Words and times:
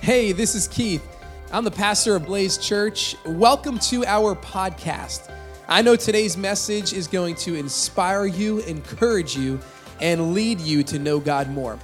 Hey, 0.00 0.32
this 0.32 0.54
is 0.54 0.68
Keith. 0.68 1.06
I'm 1.52 1.64
the 1.64 1.70
pastor 1.70 2.16
of 2.16 2.24
Blaze 2.24 2.56
Church. 2.56 3.14
Welcome 3.26 3.78
to 3.80 4.06
our 4.06 4.34
podcast. 4.36 5.30
I 5.66 5.82
know 5.82 5.96
today's 5.96 6.36
message 6.36 6.94
is 6.94 7.06
going 7.06 7.34
to 7.36 7.56
inspire 7.56 8.24
you, 8.24 8.60
encourage 8.60 9.36
you, 9.36 9.60
and 10.00 10.32
lead 10.32 10.60
you 10.60 10.82
to 10.84 10.98
know 10.98 11.18
God 11.20 11.50
more. 11.50 11.78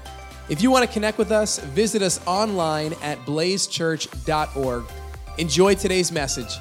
If 0.48 0.62
you 0.62 0.70
want 0.70 0.86
to 0.86 0.92
connect 0.92 1.18
with 1.18 1.32
us, 1.32 1.58
visit 1.58 2.00
us 2.00 2.24
online 2.26 2.94
at 3.02 3.18
blazechurch.org. 3.26 4.84
Enjoy 5.36 5.74
today's 5.74 6.12
message. 6.12 6.56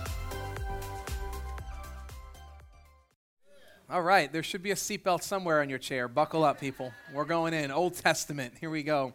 All 3.90 4.02
right, 4.02 4.34
there 4.34 4.44
should 4.44 4.64
be 4.64 4.72
a 4.72 4.76
seatbelt 4.76 5.22
somewhere 5.22 5.62
on 5.62 5.70
your 5.70 5.80
chair. 5.80 6.08
Buckle 6.08 6.44
up, 6.44 6.60
people. 6.60 6.92
We're 7.14 7.26
going 7.26 7.54
in. 7.54 7.72
Old 7.72 7.94
Testament. 7.94 8.56
Here 8.60 8.72
we 8.72 8.84
go. 8.84 9.14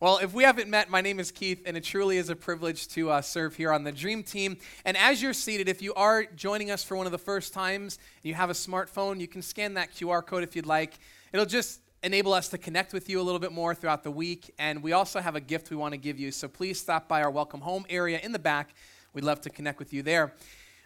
Well, 0.00 0.18
if 0.18 0.34
we 0.34 0.42
haven't 0.42 0.68
met, 0.68 0.90
my 0.90 1.00
name 1.00 1.20
is 1.20 1.30
Keith, 1.30 1.62
and 1.66 1.76
it 1.76 1.84
truly 1.84 2.16
is 2.16 2.28
a 2.28 2.34
privilege 2.34 2.88
to 2.88 3.10
uh, 3.10 3.22
serve 3.22 3.54
here 3.54 3.72
on 3.72 3.84
the 3.84 3.92
Dream 3.92 4.24
Team. 4.24 4.56
And 4.84 4.96
as 4.96 5.22
you're 5.22 5.32
seated, 5.32 5.68
if 5.68 5.80
you 5.80 5.94
are 5.94 6.24
joining 6.24 6.72
us 6.72 6.82
for 6.82 6.96
one 6.96 7.06
of 7.06 7.12
the 7.12 7.18
first 7.18 7.52
times, 7.54 8.00
you 8.24 8.34
have 8.34 8.50
a 8.50 8.54
smartphone, 8.54 9.20
you 9.20 9.28
can 9.28 9.40
scan 9.40 9.74
that 9.74 9.92
QR 9.92 10.26
code 10.26 10.42
if 10.42 10.56
you'd 10.56 10.66
like. 10.66 10.98
It'll 11.32 11.46
just 11.46 11.80
enable 12.02 12.32
us 12.32 12.48
to 12.48 12.58
connect 12.58 12.92
with 12.92 13.08
you 13.08 13.20
a 13.20 13.22
little 13.22 13.38
bit 13.38 13.52
more 13.52 13.72
throughout 13.72 14.02
the 14.02 14.10
week. 14.10 14.52
And 14.58 14.82
we 14.82 14.92
also 14.92 15.20
have 15.20 15.36
a 15.36 15.40
gift 15.40 15.70
we 15.70 15.76
want 15.76 15.92
to 15.92 15.98
give 15.98 16.18
you. 16.18 16.32
So 16.32 16.48
please 16.48 16.80
stop 16.80 17.06
by 17.06 17.22
our 17.22 17.30
welcome 17.30 17.60
home 17.60 17.86
area 17.88 18.18
in 18.20 18.32
the 18.32 18.38
back. 18.40 18.74
We'd 19.12 19.24
love 19.24 19.42
to 19.42 19.50
connect 19.50 19.78
with 19.78 19.92
you 19.92 20.02
there. 20.02 20.34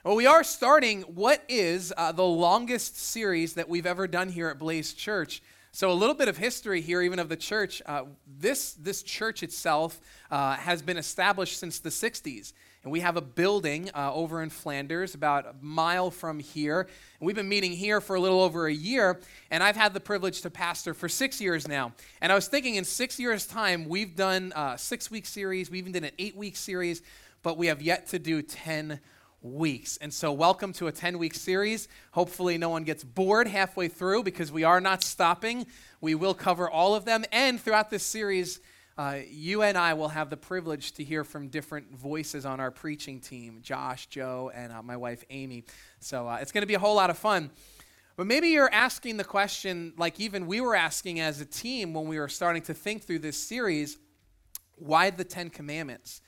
Well, 0.05 0.17
we 0.17 0.27
are 0.27 0.45
starting 0.45 1.01
what 1.03 1.43
is 1.49 1.95
uh, 1.97 2.13
the 2.13 2.25
longest 2.25 2.99
series 2.99 3.55
that 3.55 3.71
we've 3.71 3.87
ever 3.87 4.07
done 4.07 4.29
here 4.29 4.49
at 4.49 4.59
Blaze 4.59 4.93
Church. 4.93 5.43
So, 5.71 5.91
a 5.91 5.93
little 5.93 6.15
bit 6.15 6.29
of 6.29 6.39
history 6.39 6.81
here, 6.81 7.03
even 7.03 7.19
of 7.19 7.29
the 7.29 7.37
church. 7.37 7.83
Uh, 7.85 8.05
this, 8.27 8.73
this 8.73 9.03
church 9.03 9.43
itself 9.43 10.01
uh, 10.31 10.55
has 10.57 10.81
been 10.81 10.97
established 10.97 11.59
since 11.59 11.79
the 11.79 11.91
60s. 11.91 12.53
And 12.85 12.93
we 12.93 13.01
have 13.01 13.17
a 13.17 13.21
building 13.21 13.91
uh, 13.95 14.15
over 14.15 14.43
in 14.43 14.51
Flanders, 14.51 15.15
about 15.15 15.47
a 15.47 15.55
mile 15.61 16.11
from 16.11 16.39
here. 16.39 16.81
And 17.21 17.27
we've 17.27 17.37
been 17.37 17.49
meeting 17.49 17.73
here 17.73 18.01
for 18.01 18.17
a 18.17 18.21
little 18.21 18.41
over 18.41 18.67
a 18.67 18.73
year. 18.73 19.21
And 19.51 19.63
I've 19.63 19.77
had 19.77 19.93
the 19.93 20.01
privilege 20.01 20.41
to 20.43 20.51
pastor 20.51 20.95
for 20.95 21.09
six 21.09 21.41
years 21.41 21.69
now. 21.69 21.93
And 22.21 22.33
I 22.33 22.35
was 22.35 22.49
thinking 22.49 22.77
in 22.77 22.85
six 22.85 23.19
years' 23.19 23.47
time, 23.47 23.89
we've 23.89 24.17
done 24.17 24.53
a 24.57 24.79
six 24.79 25.11
week 25.11 25.27
series, 25.27 25.71
we 25.71 25.79
even 25.79 25.93
did 25.93 26.05
an 26.05 26.13
eight 26.19 26.37
week 26.37 26.57
series, 26.57 27.03
but 27.43 27.59
we 27.59 27.67
have 27.67 27.83
yet 27.83 28.07
to 28.09 28.19
do 28.19 28.43
10 28.43 29.01
weeks. 29.43 29.97
And 29.99 30.13
so, 30.13 30.33
welcome 30.33 30.73
to 30.75 30.87
a 30.89 30.93
10 30.93 31.19
week 31.19 31.35
series. 31.35 31.89
Hopefully, 32.13 32.59
no 32.59 32.69
one 32.69 32.85
gets 32.85 33.05
bored 33.05 33.47
halfway 33.47 33.89
through 33.89 34.25
because 34.25 34.51
we 34.51 34.65
are 34.65 34.81
not 34.81 35.03
stopping. 35.03 35.67
We 36.01 36.15
will 36.15 36.35
cover 36.35 36.69
all 36.69 36.95
of 36.95 37.05
them. 37.05 37.25
And 37.33 37.61
throughout 37.61 37.91
this 37.91 38.03
series, 38.03 38.61
uh, 38.97 39.19
you 39.31 39.63
and 39.63 39.79
I 39.79 39.95
will 39.95 40.09
have 40.09 40.29
the 40.29 40.37
privilege 40.37 40.93
to 40.93 41.05
hear 41.05 41.23
from 41.23 41.49
different 41.49 41.95
voices 41.95 42.45
on 42.45 42.59
our 42.59 42.71
preaching 42.71 43.21
team 43.21 43.61
Josh, 43.63 44.07
Joe, 44.07 44.51
and 44.55 44.73
uh, 44.73 44.83
my 44.83 44.97
wife, 44.97 45.25
Amy. 45.31 45.65
So, 46.01 46.29
uh, 46.29 46.39
it's 46.41 46.53
going 46.53 46.63
to 46.63 46.69
be 46.69 46.75
a 46.75 46.81
whole 46.81 46.97
lot 46.97 47.11
of 47.11 47.19
fun. 47.19 47.51
But 48.17 48.27
maybe 48.27 48.49
you're 48.49 48.73
asking 48.73 49.17
the 49.17 49.25
question, 49.25 49.93
like 49.97 50.19
even 50.19 50.49
we 50.49 50.61
were 50.61 50.75
asking 50.75 51.21
as 51.21 51.41
a 51.41 51.47
team 51.47 51.95
when 51.95 52.09
we 52.09 52.19
were 52.19 52.29
starting 52.29 52.63
to 52.63 52.75
think 52.75 53.05
through 53.05 53.21
this 53.21 53.37
series 53.37 53.99
why 54.81 55.11
the 55.11 55.25
Ten 55.25 55.51
Commandments? 55.51 56.21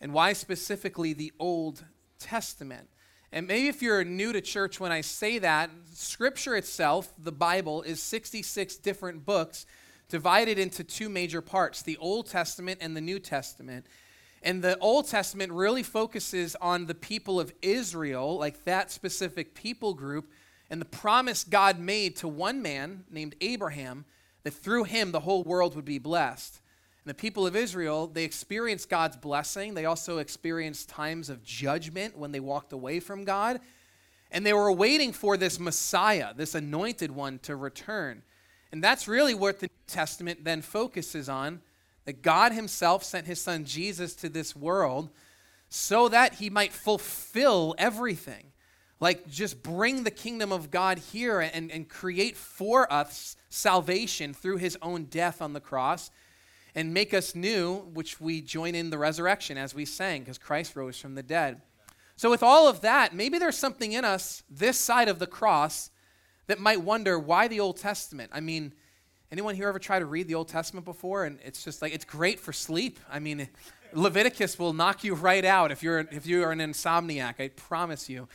And 0.00 0.12
why 0.12 0.32
specifically 0.32 1.12
the 1.12 1.32
Old 1.38 1.84
Testament. 2.18 2.88
And 3.32 3.46
maybe 3.46 3.68
if 3.68 3.82
you're 3.82 4.04
new 4.04 4.32
to 4.32 4.40
church 4.40 4.80
when 4.80 4.92
I 4.92 5.02
say 5.02 5.38
that, 5.38 5.70
Scripture 5.92 6.56
itself, 6.56 7.12
the 7.18 7.32
Bible, 7.32 7.82
is 7.82 8.02
66 8.02 8.76
different 8.76 9.26
books 9.26 9.66
divided 10.08 10.58
into 10.58 10.82
two 10.82 11.08
major 11.08 11.42
parts 11.42 11.82
the 11.82 11.98
Old 11.98 12.26
Testament 12.26 12.78
and 12.80 12.96
the 12.96 13.00
New 13.00 13.18
Testament. 13.18 13.86
And 14.42 14.62
the 14.62 14.78
Old 14.78 15.08
Testament 15.08 15.52
really 15.52 15.82
focuses 15.82 16.56
on 16.56 16.86
the 16.86 16.94
people 16.94 17.38
of 17.40 17.52
Israel, 17.60 18.38
like 18.38 18.64
that 18.64 18.90
specific 18.90 19.54
people 19.54 19.94
group, 19.94 20.30
and 20.70 20.80
the 20.80 20.86
promise 20.86 21.44
God 21.44 21.78
made 21.78 22.16
to 22.16 22.28
one 22.28 22.62
man 22.62 23.04
named 23.10 23.34
Abraham 23.40 24.04
that 24.44 24.52
through 24.52 24.84
him 24.84 25.12
the 25.12 25.20
whole 25.20 25.42
world 25.42 25.74
would 25.76 25.84
be 25.84 25.98
blessed. 25.98 26.60
And 27.08 27.16
the 27.16 27.22
people 27.22 27.46
of 27.46 27.56
Israel, 27.56 28.06
they 28.06 28.24
experienced 28.24 28.90
God's 28.90 29.16
blessing. 29.16 29.72
They 29.72 29.86
also 29.86 30.18
experienced 30.18 30.90
times 30.90 31.30
of 31.30 31.42
judgment 31.42 32.18
when 32.18 32.32
they 32.32 32.38
walked 32.38 32.74
away 32.74 33.00
from 33.00 33.24
God. 33.24 33.62
And 34.30 34.44
they 34.44 34.52
were 34.52 34.70
waiting 34.70 35.14
for 35.14 35.38
this 35.38 35.58
Messiah, 35.58 36.34
this 36.34 36.54
anointed 36.54 37.10
one, 37.10 37.38
to 37.44 37.56
return. 37.56 38.24
And 38.72 38.84
that's 38.84 39.08
really 39.08 39.32
what 39.32 39.58
the 39.58 39.68
New 39.68 39.86
Testament 39.86 40.44
then 40.44 40.60
focuses 40.60 41.30
on 41.30 41.62
that 42.04 42.20
God 42.20 42.52
Himself 42.52 43.04
sent 43.04 43.26
His 43.26 43.40
Son 43.40 43.64
Jesus 43.64 44.14
to 44.16 44.28
this 44.28 44.54
world 44.54 45.08
so 45.70 46.10
that 46.10 46.34
He 46.34 46.50
might 46.50 46.74
fulfill 46.74 47.74
everything. 47.78 48.52
Like, 49.00 49.26
just 49.30 49.62
bring 49.62 50.04
the 50.04 50.10
kingdom 50.10 50.52
of 50.52 50.70
God 50.70 50.98
here 50.98 51.40
and, 51.40 51.72
and 51.72 51.88
create 51.88 52.36
for 52.36 52.92
us 52.92 53.34
salvation 53.48 54.34
through 54.34 54.58
His 54.58 54.76
own 54.82 55.04
death 55.04 55.40
on 55.40 55.54
the 55.54 55.60
cross 55.60 56.10
and 56.74 56.94
make 56.94 57.14
us 57.14 57.34
new, 57.34 57.76
which 57.92 58.20
we 58.20 58.40
join 58.40 58.74
in 58.74 58.90
the 58.90 58.98
resurrection 58.98 59.58
as 59.58 59.74
we 59.74 59.84
sang, 59.84 60.22
because 60.22 60.38
Christ 60.38 60.76
rose 60.76 60.98
from 60.98 61.14
the 61.14 61.22
dead. 61.22 61.60
So, 62.16 62.30
with 62.30 62.42
all 62.42 62.68
of 62.68 62.80
that, 62.80 63.14
maybe 63.14 63.38
there's 63.38 63.56
something 63.56 63.92
in 63.92 64.04
us 64.04 64.42
this 64.50 64.78
side 64.78 65.08
of 65.08 65.18
the 65.18 65.26
cross 65.26 65.90
that 66.48 66.58
might 66.58 66.80
wonder 66.80 67.18
why 67.18 67.46
the 67.46 67.60
Old 67.60 67.76
Testament? 67.76 68.30
I 68.34 68.40
mean, 68.40 68.72
anyone 69.30 69.54
here 69.54 69.68
ever 69.68 69.78
try 69.78 69.98
to 69.98 70.06
read 70.06 70.26
the 70.26 70.34
Old 70.34 70.48
Testament 70.48 70.84
before? 70.84 71.24
And 71.24 71.38
it's 71.44 71.62
just 71.62 71.80
like, 71.80 71.94
it's 71.94 72.04
great 72.04 72.40
for 72.40 72.52
sleep. 72.52 72.98
I 73.10 73.20
mean, 73.20 73.48
Leviticus 73.92 74.58
will 74.58 74.72
knock 74.72 75.04
you 75.04 75.14
right 75.14 75.44
out 75.44 75.70
if 75.70 75.82
you're, 75.82 76.00
if 76.10 76.26
you're 76.26 76.50
an 76.50 76.58
insomniac, 76.58 77.40
I 77.40 77.48
promise 77.48 78.08
you. 78.08 78.28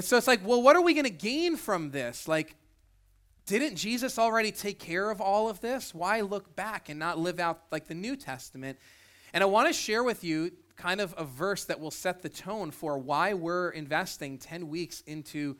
So 0.00 0.16
it's 0.16 0.26
like, 0.26 0.44
well, 0.44 0.60
what 0.60 0.74
are 0.74 0.82
we 0.82 0.92
going 0.92 1.04
to 1.04 1.10
gain 1.10 1.56
from 1.56 1.92
this? 1.92 2.26
Like, 2.26 2.56
didn't 3.46 3.76
Jesus 3.76 4.18
already 4.18 4.52
take 4.52 4.78
care 4.78 5.10
of 5.10 5.20
all 5.20 5.48
of 5.48 5.60
this? 5.60 5.94
Why 5.94 6.20
look 6.22 6.56
back 6.56 6.88
and 6.88 6.98
not 6.98 7.18
live 7.18 7.38
out 7.38 7.62
like 7.70 7.86
the 7.86 7.94
New 7.94 8.16
Testament? 8.16 8.78
And 9.32 9.42
I 9.42 9.46
want 9.46 9.68
to 9.68 9.72
share 9.72 10.02
with 10.02 10.24
you 10.24 10.52
kind 10.76 11.00
of 11.00 11.14
a 11.16 11.24
verse 11.24 11.64
that 11.64 11.78
will 11.78 11.90
set 11.90 12.22
the 12.22 12.28
tone 12.28 12.70
for 12.70 12.98
why 12.98 13.34
we're 13.34 13.70
investing 13.70 14.38
10 14.38 14.68
weeks 14.68 15.02
into 15.06 15.56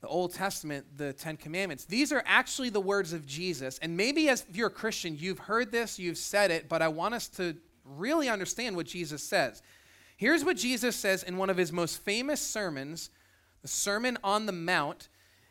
the 0.00 0.08
Old 0.08 0.34
Testament, 0.34 0.84
the 0.96 1.12
Ten 1.12 1.36
Commandments. 1.36 1.84
These 1.84 2.12
are 2.12 2.22
actually 2.26 2.70
the 2.70 2.80
words 2.80 3.12
of 3.12 3.24
Jesus. 3.24 3.78
And 3.78 3.96
maybe 3.96 4.28
as 4.28 4.44
if 4.48 4.56
you're 4.56 4.66
a 4.66 4.70
Christian, 4.70 5.16
you've 5.16 5.38
heard 5.38 5.70
this, 5.70 5.98
you've 5.98 6.18
said 6.18 6.50
it, 6.50 6.68
but 6.68 6.82
I 6.82 6.88
want 6.88 7.14
us 7.14 7.28
to 7.30 7.56
really 7.84 8.28
understand 8.28 8.74
what 8.74 8.86
Jesus 8.86 9.22
says. 9.22 9.62
Here's 10.16 10.44
what 10.44 10.56
Jesus 10.56 10.96
says 10.96 11.22
in 11.22 11.36
one 11.36 11.50
of 11.50 11.56
his 11.56 11.72
most 11.72 12.02
famous 12.02 12.40
sermons, 12.40 13.10
the 13.62 13.68
Sermon 13.68 14.18
on 14.24 14.46
the 14.46 14.52
Mount. 14.52 15.08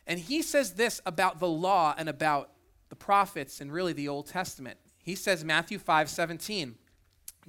And 0.07 0.19
he 0.19 0.41
says 0.41 0.73
this 0.73 1.01
about 1.05 1.39
the 1.39 1.47
law 1.47 1.93
and 1.97 2.09
about 2.09 2.49
the 2.89 2.95
prophets 2.95 3.61
and 3.61 3.71
really 3.71 3.93
the 3.93 4.07
Old 4.07 4.27
Testament. 4.27 4.77
He 5.03 5.15
says, 5.15 5.43
Matthew 5.43 5.79
5 5.79 6.09
17, 6.09 6.75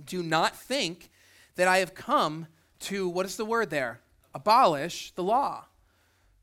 do 0.05 0.23
not 0.23 0.57
think 0.57 1.11
that 1.57 1.69
I 1.69 1.79
have 1.79 1.95
come 1.95 2.47
to, 2.81 3.09
what 3.09 3.27
is 3.27 3.37
the 3.37 3.45
word 3.45 3.71
there? 3.71 4.01
Abolish 4.35 5.12
the 5.12 5.23
law. 5.23 5.67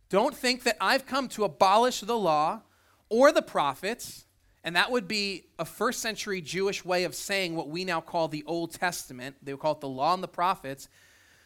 Don't 0.10 0.36
think 0.36 0.64
that 0.64 0.78
I've 0.82 1.06
come 1.06 1.28
to 1.30 1.44
abolish 1.44 2.02
the 2.02 2.18
law 2.18 2.62
or 3.10 3.32
the 3.32 3.42
prophets. 3.42 4.26
And 4.64 4.76
that 4.76 4.92
would 4.92 5.08
be 5.08 5.46
a 5.58 5.66
first 5.66 6.02
century 6.02 6.42
Jewish 6.42 6.84
way 6.84 7.04
of 7.04 7.16
saying 7.16 7.56
what 7.56 7.70
we 7.70 7.86
now 7.86 8.02
call 8.02 8.28
the 8.28 8.44
Old 8.46 8.74
Testament. 8.74 9.38
They 9.42 9.54
would 9.54 9.62
call 9.62 9.74
it 9.74 9.82
the 9.82 9.88
law 9.88 10.14
and 10.14 10.22
the 10.22 10.28
prophets. 10.28 10.90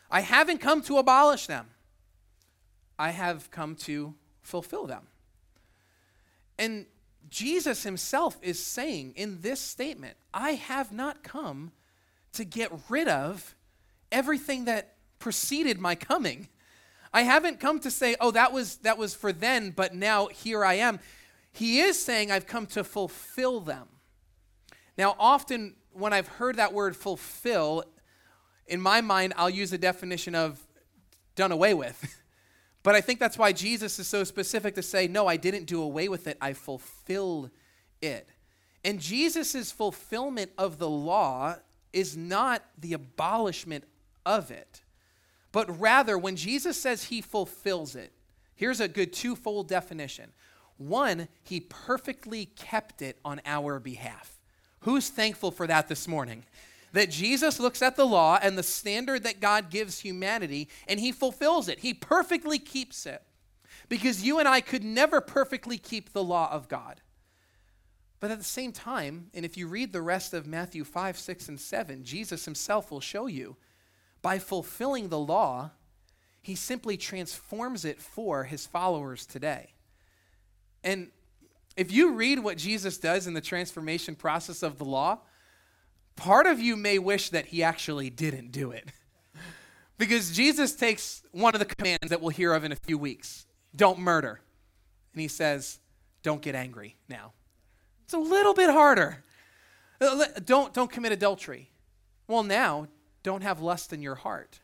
I 0.10 0.22
haven't 0.22 0.60
come 0.60 0.82
to 0.84 0.98
abolish 0.98 1.48
them, 1.48 1.68
I 2.98 3.12
have 3.12 3.50
come 3.52 3.76
to 3.78 4.16
fulfill 4.44 4.86
them. 4.86 5.08
And 6.60 6.86
Jesus 7.30 7.84
himself 7.84 8.38
is 8.42 8.64
saying 8.64 9.14
in 9.16 9.42
this 9.42 9.60
statement, 9.60 10.18
I 10.34 10.52
have 10.52 10.92
not 10.92 11.24
come 11.24 11.72
to 12.34 12.46
get 12.46 12.72
rid 12.90 13.08
of 13.08 13.56
everything 14.12 14.66
that 14.66 14.96
preceded 15.20 15.80
my 15.80 15.96
coming. 15.96 16.50
I 17.14 17.24
haven't 17.24 17.60
come 17.60 17.80
to 17.80 17.92
say, 17.92 18.16
oh, 18.20 18.32
that 18.32 18.52
was, 18.52 18.78
that 18.78 18.98
was 18.98 19.14
for 19.14 19.32
then, 19.32 19.72
but 19.72 19.96
now 19.96 20.28
here 20.28 20.64
I 20.66 20.76
am. 20.76 21.00
He 21.52 21.80
is 21.80 22.00
saying, 22.02 22.32
I've 22.32 22.48
come 22.48 22.66
to 22.68 22.84
fulfill 22.84 23.60
them. 23.60 23.88
Now, 24.98 25.16
often 25.20 25.76
when 25.92 26.14
I've 26.14 26.28
heard 26.28 26.58
that 26.58 26.74
word 26.74 26.96
fulfill, 26.96 27.84
in 28.68 28.82
my 28.82 29.02
mind, 29.02 29.34
I'll 29.38 29.50
use 29.50 29.74
a 29.74 29.78
definition 29.78 30.36
of 30.36 30.60
done 31.36 31.52
away 31.52 31.74
with. 31.74 32.20
But 32.84 32.96
I 32.96 33.02
think 33.02 33.20
that's 33.20 33.38
why 33.38 33.54
Jesus 33.54 33.98
is 33.98 34.08
so 34.08 34.26
specific 34.26 34.76
to 34.76 34.84
say, 34.84 35.08
No, 35.08 35.26
I 35.26 35.38
didn't 35.38 35.66
do 35.66 35.82
away 35.82 36.10
with 36.10 36.28
it, 36.28 36.38
I 36.42 36.54
fulfilled 36.54 37.50
it. 38.02 38.28
And 38.84 39.00
Jesus' 39.00 39.72
fulfillment 39.72 40.52
of 40.58 40.78
the 40.78 40.90
law 40.90 41.56
is 41.94 42.18
not 42.18 42.64
the 42.78 42.94
abolishment 42.94 43.86
of 44.26 44.52
it, 44.52 44.82
but 45.52 45.80
rather 45.80 46.18
when 46.18 46.36
Jesus 46.36 46.80
says 46.80 47.06
he 47.06 47.22
fulfills 47.22 47.96
it, 47.96 48.12
here's 48.56 48.82
a 48.82 48.88
good 48.88 49.14
twofold 49.14 49.70
definition. 49.70 50.32
One, 50.78 51.30
he 51.44 51.62
perfectly 51.62 52.46
kept 52.46 53.02
it 53.02 53.20
on 53.24 53.40
our 53.46 53.80
behalf. 53.80 54.40
Who's 54.82 55.10
thankful 55.10 55.52
for 55.52 55.66
that 55.68 55.88
this 55.88 56.08
morning? 56.08 56.44
That 56.94 57.10
Jesus 57.10 57.60
looks 57.60 57.82
at 57.82 57.96
the 57.96 58.06
law 58.06 58.40
and 58.42 58.58
the 58.58 58.64
standard 58.64 59.24
that 59.24 59.42
God 59.42 59.70
gives 59.70 60.00
humanity 60.00 60.70
and 60.88 61.00
he 61.00 61.12
fulfills 61.12 61.68
it. 61.68 61.80
He 61.80 61.94
perfectly 61.94 62.60
keeps 62.60 63.06
it. 63.06 63.22
Because 63.90 64.24
you 64.24 64.40
and 64.40 64.48
I 64.48 64.62
could 64.62 64.84
never 64.84 65.20
perfectly 65.20 65.78
keep 65.78 66.14
the 66.14 66.24
law 66.24 66.50
of 66.52 66.70
God. 66.70 67.02
But 68.20 68.32
at 68.32 68.38
the 68.38 68.44
same 68.46 68.72
time, 68.72 69.30
and 69.34 69.44
if 69.44 69.58
you 69.58 69.68
read 69.68 69.92
the 69.92 70.02
rest 70.02 70.34
of 70.34 70.48
Matthew 70.48 70.86
5, 70.86 71.18
6, 71.18 71.50
and 71.50 71.60
7, 71.60 72.04
Jesus 72.06 72.46
himself 72.46 72.90
will 72.90 73.02
show 73.02 73.28
you 73.28 73.58
by 74.22 74.40
fulfilling 74.40 75.10
the 75.10 75.20
law, 75.20 75.72
he 76.42 76.56
simply 76.56 76.96
transforms 76.96 77.84
it 77.84 78.02
for 78.02 78.46
his 78.46 78.66
followers 78.66 79.26
today. 79.26 79.74
And 80.84 81.10
if 81.76 81.92
you 81.92 82.14
read 82.14 82.40
what 82.40 82.58
Jesus 82.58 82.98
does 82.98 83.28
in 83.28 83.34
the 83.34 83.42
transformation 83.42 84.16
process 84.16 84.64
of 84.64 84.78
the 84.78 84.86
law, 84.86 85.20
part 86.16 86.46
of 86.46 86.60
you 86.60 86.76
may 86.76 87.00
wish 87.00 87.30
that 87.30 87.48
he 87.48 87.64
actually 87.64 88.10
didn't 88.10 88.52
do 88.52 88.72
it. 88.72 88.92
because 89.98 90.32
Jesus 90.32 90.76
takes 90.76 91.24
one 91.32 91.54
of 91.54 91.60
the 91.60 91.66
commands 91.66 92.10
that 92.10 92.22
we'll 92.22 92.30
hear 92.30 92.54
of 92.54 92.64
in 92.64 92.72
a 92.72 92.78
few 92.78 92.98
weeks 92.98 93.46
don't 93.76 94.00
murder. 94.00 94.40
And 95.14 95.22
he 95.22 95.28
says, 95.28 95.80
don't 96.22 96.42
get 96.42 96.56
angry 96.56 96.96
now. 97.10 97.34
It's 98.06 98.14
a 98.14 98.20
little 98.20 98.54
bit 98.54 98.70
harder. 98.70 99.24
Uh, 100.00 100.26
don't, 100.44 100.74
don't 100.74 100.92
commit 100.92 101.12
adultery. 101.12 101.72
Well, 102.28 102.44
now, 102.44 102.88
don't 103.24 103.42
have 103.42 103.62
lust 103.62 103.94
in 103.94 104.02
your 104.02 104.16
heart. 104.16 104.60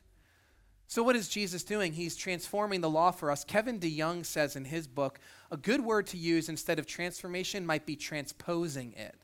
So, 0.87 1.03
what 1.03 1.15
is 1.15 1.29
Jesus 1.29 1.63
doing? 1.63 1.93
He's 1.93 2.15
transforming 2.15 2.81
the 2.81 2.89
law 2.89 3.11
for 3.11 3.29
us. 3.29 3.43
Kevin 3.43 3.79
DeYoung 3.79 4.25
says 4.25 4.55
in 4.55 4.65
his 4.65 4.87
book, 4.87 5.19
a 5.51 5.57
good 5.57 5.81
word 5.81 6.07
to 6.07 6.17
use 6.17 6.49
instead 6.49 6.79
of 6.79 6.87
transformation 6.87 7.65
might 7.65 7.85
be 7.85 7.95
transposing 7.95 8.93
it. 8.93 9.15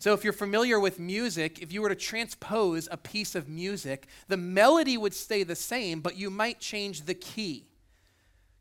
So, 0.00 0.14
if 0.14 0.24
you're 0.24 0.32
familiar 0.32 0.80
with 0.80 0.98
music, 0.98 1.60
if 1.60 1.74
you 1.74 1.82
were 1.82 1.90
to 1.90 1.94
transpose 1.94 2.88
a 2.90 2.96
piece 2.96 3.34
of 3.34 3.50
music, 3.50 4.06
the 4.28 4.36
melody 4.38 4.96
would 4.96 5.12
stay 5.12 5.42
the 5.42 5.54
same, 5.54 6.00
but 6.00 6.16
you 6.16 6.30
might 6.30 6.58
change 6.58 7.02
the 7.02 7.12
key. 7.12 7.66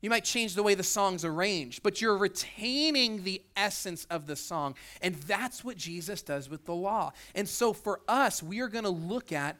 You 0.01 0.09
might 0.09 0.25
change 0.25 0.55
the 0.55 0.63
way 0.63 0.75
the 0.75 0.83
song's 0.83 1.23
arranged, 1.23 1.81
but 1.81 2.01
you're 2.01 2.17
retaining 2.17 3.23
the 3.23 3.41
essence 3.55 4.05
of 4.09 4.27
the 4.27 4.35
song. 4.35 4.75
And 5.01 5.15
that's 5.15 5.63
what 5.63 5.77
Jesus 5.77 6.21
does 6.21 6.49
with 6.49 6.65
the 6.65 6.75
law. 6.75 7.13
And 7.33 7.47
so, 7.47 7.71
for 7.71 8.01
us, 8.05 8.43
we 8.43 8.59
are 8.59 8.67
going 8.67 8.83
to 8.83 8.89
look 8.89 9.31
at 9.31 9.55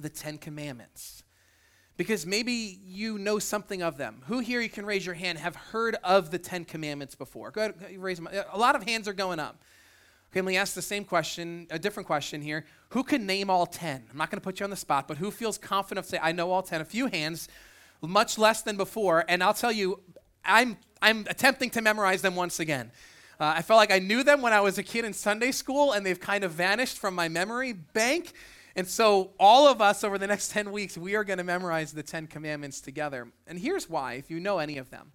the 0.00 0.08
Ten 0.08 0.36
Commandments 0.36 1.22
because 1.96 2.26
maybe 2.26 2.80
you 2.84 3.18
know 3.18 3.38
something 3.38 3.82
of 3.82 3.98
them. 3.98 4.22
Who 4.26 4.40
here, 4.40 4.60
you 4.60 4.68
can 4.68 4.84
raise 4.84 5.06
your 5.06 5.14
hand, 5.14 5.38
have 5.38 5.54
heard 5.54 5.94
of 6.02 6.32
the 6.32 6.40
Ten 6.40 6.64
Commandments 6.64 7.14
before? 7.14 7.52
Go 7.52 7.60
ahead, 7.60 7.98
raise 7.98 8.16
them. 8.16 8.28
A 8.52 8.58
lot 8.58 8.74
of 8.74 8.82
hands 8.82 9.06
are 9.06 9.12
going 9.12 9.38
up. 9.38 9.62
Okay, 10.30 10.42
let 10.42 10.46
me 10.46 10.58
ask 10.58 10.74
the 10.74 10.82
same 10.82 11.04
question, 11.04 11.66
a 11.70 11.78
different 11.78 12.06
question 12.06 12.42
here. 12.42 12.66
Who 12.90 13.02
can 13.02 13.24
name 13.24 13.48
all 13.48 13.64
10? 13.64 14.04
I'm 14.10 14.16
not 14.18 14.30
going 14.30 14.38
to 14.38 14.44
put 14.44 14.60
you 14.60 14.64
on 14.64 14.70
the 14.70 14.76
spot, 14.76 15.08
but 15.08 15.16
who 15.16 15.30
feels 15.30 15.56
confident 15.56 16.04
to 16.04 16.10
say, 16.10 16.18
I 16.20 16.32
know 16.32 16.50
all 16.50 16.62
10? 16.62 16.82
A 16.82 16.84
few 16.84 17.06
hands, 17.06 17.48
much 18.02 18.36
less 18.36 18.60
than 18.60 18.76
before, 18.76 19.24
and 19.26 19.42
I'll 19.42 19.54
tell 19.54 19.72
you, 19.72 20.00
I'm, 20.44 20.76
I'm 21.00 21.26
attempting 21.30 21.70
to 21.70 21.80
memorize 21.80 22.20
them 22.20 22.34
once 22.36 22.60
again. 22.60 22.92
Uh, 23.40 23.54
I 23.56 23.62
felt 23.62 23.78
like 23.78 23.90
I 23.90 24.00
knew 24.00 24.22
them 24.22 24.42
when 24.42 24.52
I 24.52 24.60
was 24.60 24.76
a 24.76 24.82
kid 24.82 25.06
in 25.06 25.14
Sunday 25.14 25.50
school, 25.50 25.92
and 25.92 26.04
they've 26.04 26.20
kind 26.20 26.44
of 26.44 26.52
vanished 26.52 26.98
from 26.98 27.14
my 27.14 27.28
memory 27.28 27.72
bank. 27.72 28.32
And 28.76 28.86
so, 28.86 29.30
all 29.40 29.66
of 29.66 29.80
us 29.80 30.04
over 30.04 30.18
the 30.18 30.26
next 30.26 30.50
10 30.50 30.70
weeks, 30.72 30.98
we 30.98 31.14
are 31.14 31.24
going 31.24 31.38
to 31.38 31.44
memorize 31.44 31.92
the 31.92 32.02
10 32.02 32.26
commandments 32.26 32.82
together. 32.82 33.28
And 33.46 33.58
here's 33.58 33.88
why, 33.88 34.14
if 34.14 34.30
you 34.30 34.40
know 34.40 34.58
any 34.58 34.76
of 34.76 34.90
them 34.90 35.12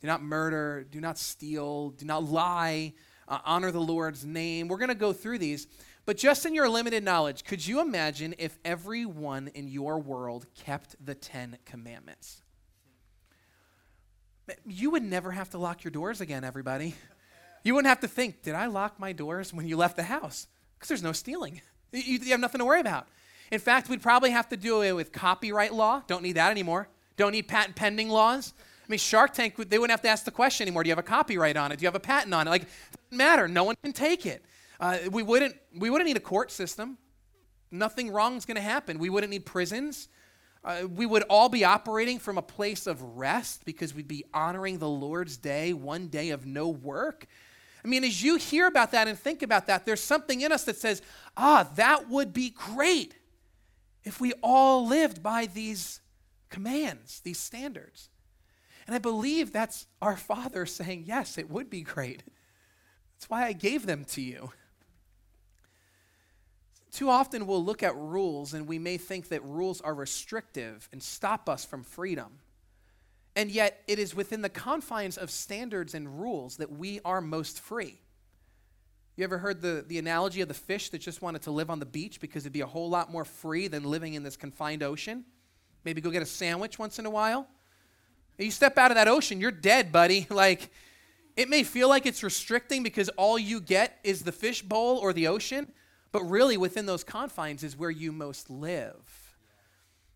do 0.00 0.06
not 0.06 0.22
murder, 0.22 0.86
do 0.88 1.00
not 1.00 1.18
steal, 1.18 1.90
do 1.90 2.04
not 2.04 2.22
lie, 2.24 2.92
uh, 3.28 3.38
honor 3.44 3.70
the 3.70 3.80
Lord's 3.80 4.24
name. 4.24 4.68
We're 4.68 4.78
going 4.78 4.88
to 4.88 4.94
go 4.94 5.12
through 5.12 5.38
these. 5.38 5.66
But 6.04 6.16
just 6.16 6.46
in 6.46 6.54
your 6.54 6.68
limited 6.68 7.02
knowledge, 7.02 7.44
could 7.44 7.66
you 7.66 7.80
imagine 7.80 8.34
if 8.38 8.58
everyone 8.64 9.48
in 9.48 9.66
your 9.66 9.98
world 9.98 10.46
kept 10.54 10.94
the 11.04 11.14
10 11.14 11.58
commandments? 11.64 12.42
You 14.64 14.90
would 14.90 15.02
never 15.02 15.32
have 15.32 15.50
to 15.50 15.58
lock 15.58 15.82
your 15.82 15.90
doors 15.90 16.20
again, 16.20 16.44
everybody. 16.44 16.94
You 17.64 17.74
wouldn't 17.74 17.88
have 17.88 18.00
to 18.00 18.08
think, 18.08 18.42
did 18.42 18.54
I 18.54 18.66
lock 18.66 19.00
my 19.00 19.12
doors 19.12 19.52
when 19.52 19.66
you 19.66 19.76
left 19.76 19.96
the 19.96 20.04
house? 20.04 20.46
Because 20.74 20.88
there's 20.88 21.02
no 21.02 21.10
stealing. 21.12 21.60
You, 21.90 22.18
you 22.18 22.30
have 22.30 22.40
nothing 22.40 22.60
to 22.60 22.64
worry 22.64 22.80
about. 22.80 23.08
In 23.50 23.58
fact, 23.58 23.88
we'd 23.88 24.02
probably 24.02 24.30
have 24.30 24.48
to 24.50 24.56
do 24.56 24.82
it 24.82 24.92
with 24.92 25.10
copyright 25.10 25.74
law. 25.74 26.02
Don't 26.06 26.22
need 26.22 26.34
that 26.34 26.50
anymore. 26.50 26.88
Don't 27.16 27.32
need 27.32 27.48
patent 27.48 27.74
pending 27.74 28.08
laws. 28.08 28.52
I 28.86 28.88
mean, 28.88 28.98
Shark 28.98 29.34
Tank, 29.34 29.56
they 29.56 29.78
wouldn't 29.78 29.90
have 29.90 30.02
to 30.02 30.08
ask 30.08 30.24
the 30.24 30.30
question 30.30 30.64
anymore. 30.64 30.84
Do 30.84 30.88
you 30.88 30.92
have 30.92 30.98
a 30.98 31.02
copyright 31.02 31.56
on 31.56 31.72
it? 31.72 31.78
Do 31.78 31.82
you 31.82 31.88
have 31.88 31.96
a 31.96 32.00
patent 32.00 32.32
on 32.32 32.46
it? 32.46 32.50
Like, 32.50 32.62
it 32.62 32.68
doesn't 33.10 33.18
matter. 33.18 33.48
No 33.48 33.64
one 33.64 33.74
can 33.82 33.92
take 33.92 34.26
it. 34.26 34.44
Uh, 34.78 34.98
we, 35.10 35.24
wouldn't, 35.24 35.56
we 35.76 35.90
wouldn't 35.90 36.06
need 36.06 36.16
a 36.16 36.20
court 36.20 36.52
system. 36.52 36.96
Nothing 37.72 38.12
wrong 38.12 38.36
is 38.36 38.44
going 38.44 38.56
to 38.56 38.60
happen. 38.60 38.98
We 38.98 39.10
wouldn't 39.10 39.32
need 39.32 39.44
prisons. 39.44 40.08
Uh, 40.64 40.86
we 40.88 41.04
would 41.04 41.24
all 41.24 41.48
be 41.48 41.64
operating 41.64 42.18
from 42.20 42.38
a 42.38 42.42
place 42.42 42.86
of 42.86 43.02
rest 43.02 43.64
because 43.64 43.92
we'd 43.92 44.06
be 44.06 44.24
honoring 44.32 44.78
the 44.78 44.88
Lord's 44.88 45.36
day, 45.36 45.72
one 45.72 46.06
day 46.06 46.30
of 46.30 46.46
no 46.46 46.68
work. 46.68 47.26
I 47.84 47.88
mean, 47.88 48.04
as 48.04 48.22
you 48.22 48.36
hear 48.36 48.66
about 48.66 48.92
that 48.92 49.08
and 49.08 49.18
think 49.18 49.42
about 49.42 49.66
that, 49.66 49.86
there's 49.86 50.02
something 50.02 50.40
in 50.40 50.52
us 50.52 50.64
that 50.64 50.76
says, 50.76 51.02
ah, 51.36 51.68
that 51.74 52.08
would 52.08 52.32
be 52.32 52.50
great 52.50 53.14
if 54.04 54.20
we 54.20 54.32
all 54.42 54.86
lived 54.86 55.22
by 55.22 55.46
these 55.46 56.00
commands, 56.48 57.20
these 57.20 57.38
standards. 57.38 58.08
And 58.86 58.94
I 58.94 58.98
believe 58.98 59.52
that's 59.52 59.86
our 60.00 60.16
Father 60.16 60.64
saying, 60.64 61.04
yes, 61.06 61.38
it 61.38 61.50
would 61.50 61.68
be 61.68 61.82
great. 61.82 62.22
That's 63.14 63.28
why 63.28 63.46
I 63.46 63.52
gave 63.52 63.86
them 63.86 64.04
to 64.06 64.20
you. 64.20 64.52
Too 66.92 67.10
often 67.10 67.46
we'll 67.46 67.64
look 67.64 67.82
at 67.82 67.96
rules 67.96 68.54
and 68.54 68.66
we 68.66 68.78
may 68.78 68.96
think 68.96 69.28
that 69.28 69.44
rules 69.44 69.80
are 69.80 69.94
restrictive 69.94 70.88
and 70.92 71.02
stop 71.02 71.48
us 71.48 71.64
from 71.64 71.82
freedom. 71.82 72.38
And 73.34 73.50
yet, 73.50 73.82
it 73.86 73.98
is 73.98 74.14
within 74.14 74.40
the 74.40 74.48
confines 74.48 75.18
of 75.18 75.30
standards 75.30 75.92
and 75.92 76.20
rules 76.22 76.56
that 76.56 76.72
we 76.72 77.00
are 77.04 77.20
most 77.20 77.60
free. 77.60 78.00
You 79.14 79.24
ever 79.24 79.36
heard 79.36 79.60
the, 79.60 79.84
the 79.86 79.98
analogy 79.98 80.40
of 80.40 80.48
the 80.48 80.54
fish 80.54 80.88
that 80.90 81.00
just 81.00 81.20
wanted 81.20 81.42
to 81.42 81.50
live 81.50 81.68
on 81.68 81.78
the 81.78 81.86
beach 81.86 82.18
because 82.18 82.44
it'd 82.44 82.52
be 82.54 82.62
a 82.62 82.66
whole 82.66 82.88
lot 82.88 83.12
more 83.12 83.26
free 83.26 83.68
than 83.68 83.84
living 83.84 84.14
in 84.14 84.22
this 84.22 84.36
confined 84.36 84.82
ocean? 84.82 85.24
Maybe 85.84 86.00
go 86.00 86.10
get 86.10 86.22
a 86.22 86.26
sandwich 86.26 86.78
once 86.78 86.98
in 86.98 87.04
a 87.04 87.10
while? 87.10 87.46
You 88.38 88.50
step 88.50 88.76
out 88.76 88.90
of 88.90 88.96
that 88.96 89.08
ocean, 89.08 89.40
you're 89.40 89.50
dead, 89.50 89.92
buddy. 89.92 90.26
Like, 90.36 90.70
it 91.36 91.48
may 91.50 91.62
feel 91.64 91.88
like 91.88 92.06
it's 92.06 92.22
restricting 92.22 92.82
because 92.82 93.08
all 93.10 93.38
you 93.38 93.60
get 93.60 93.98
is 94.02 94.22
the 94.22 94.32
fishbowl 94.32 94.98
or 94.98 95.12
the 95.12 95.28
ocean, 95.28 95.70
but 96.10 96.22
really 96.22 96.56
within 96.56 96.86
those 96.86 97.04
confines 97.04 97.62
is 97.62 97.76
where 97.76 97.90
you 97.90 98.10
most 98.10 98.48
live. 98.48 99.36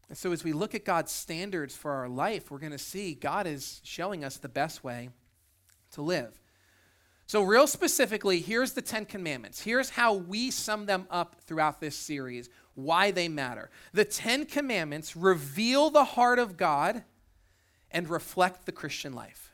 And 0.08 0.16
so, 0.16 0.32
as 0.32 0.42
we 0.42 0.52
look 0.52 0.74
at 0.74 0.84
God's 0.84 1.12
standards 1.12 1.76
for 1.76 1.92
our 1.92 2.08
life, 2.08 2.50
we're 2.50 2.58
going 2.58 2.72
to 2.72 2.78
see 2.78 3.14
God 3.14 3.46
is 3.46 3.80
showing 3.84 4.24
us 4.24 4.38
the 4.38 4.48
best 4.48 4.82
way 4.82 5.10
to 5.92 6.02
live. 6.02 6.40
So, 7.26 7.42
real 7.42 7.66
specifically, 7.66 8.40
here's 8.40 8.72
the 8.72 8.82
Ten 8.82 9.04
Commandments. 9.04 9.60
Here's 9.60 9.90
how 9.90 10.14
we 10.14 10.50
sum 10.50 10.86
them 10.86 11.06
up 11.10 11.36
throughout 11.42 11.80
this 11.80 11.94
series, 11.94 12.50
why 12.74 13.12
they 13.12 13.28
matter. 13.28 13.70
The 13.92 14.04
Ten 14.04 14.46
Commandments 14.46 15.14
reveal 15.14 15.90
the 15.90 16.04
heart 16.04 16.38
of 16.38 16.56
God 16.56 17.04
and 17.90 18.08
reflect 18.08 18.66
the 18.66 18.72
Christian 18.72 19.12
life. 19.12 19.52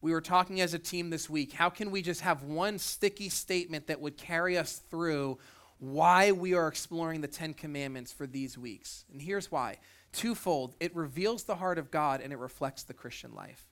We 0.00 0.12
were 0.12 0.20
talking 0.20 0.60
as 0.60 0.74
a 0.74 0.78
team 0.78 1.10
this 1.10 1.30
week. 1.30 1.52
How 1.52 1.70
can 1.70 1.90
we 1.90 2.02
just 2.02 2.20
have 2.20 2.42
one 2.42 2.78
sticky 2.78 3.30
statement 3.30 3.86
that 3.86 4.00
would 4.00 4.16
carry 4.16 4.58
us 4.58 4.82
through 4.90 5.38
why 5.78 6.32
we 6.32 6.54
are 6.54 6.68
exploring 6.68 7.20
the 7.20 7.28
Ten 7.28 7.54
Commandments 7.54 8.12
for 8.12 8.26
these 8.26 8.56
weeks. 8.56 9.04
And 9.12 9.20
here's 9.20 9.50
why 9.50 9.78
twofold 10.12 10.74
it 10.80 10.94
reveals 10.94 11.44
the 11.44 11.56
heart 11.56 11.78
of 11.78 11.90
God 11.90 12.20
and 12.20 12.32
it 12.32 12.38
reflects 12.38 12.84
the 12.84 12.94
Christian 12.94 13.34
life. 13.34 13.66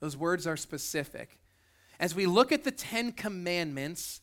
Those 0.00 0.16
words 0.16 0.46
are 0.46 0.56
specific. 0.56 1.38
As 1.98 2.14
we 2.14 2.26
look 2.26 2.52
at 2.52 2.64
the 2.64 2.70
Ten 2.70 3.12
Commandments, 3.12 4.20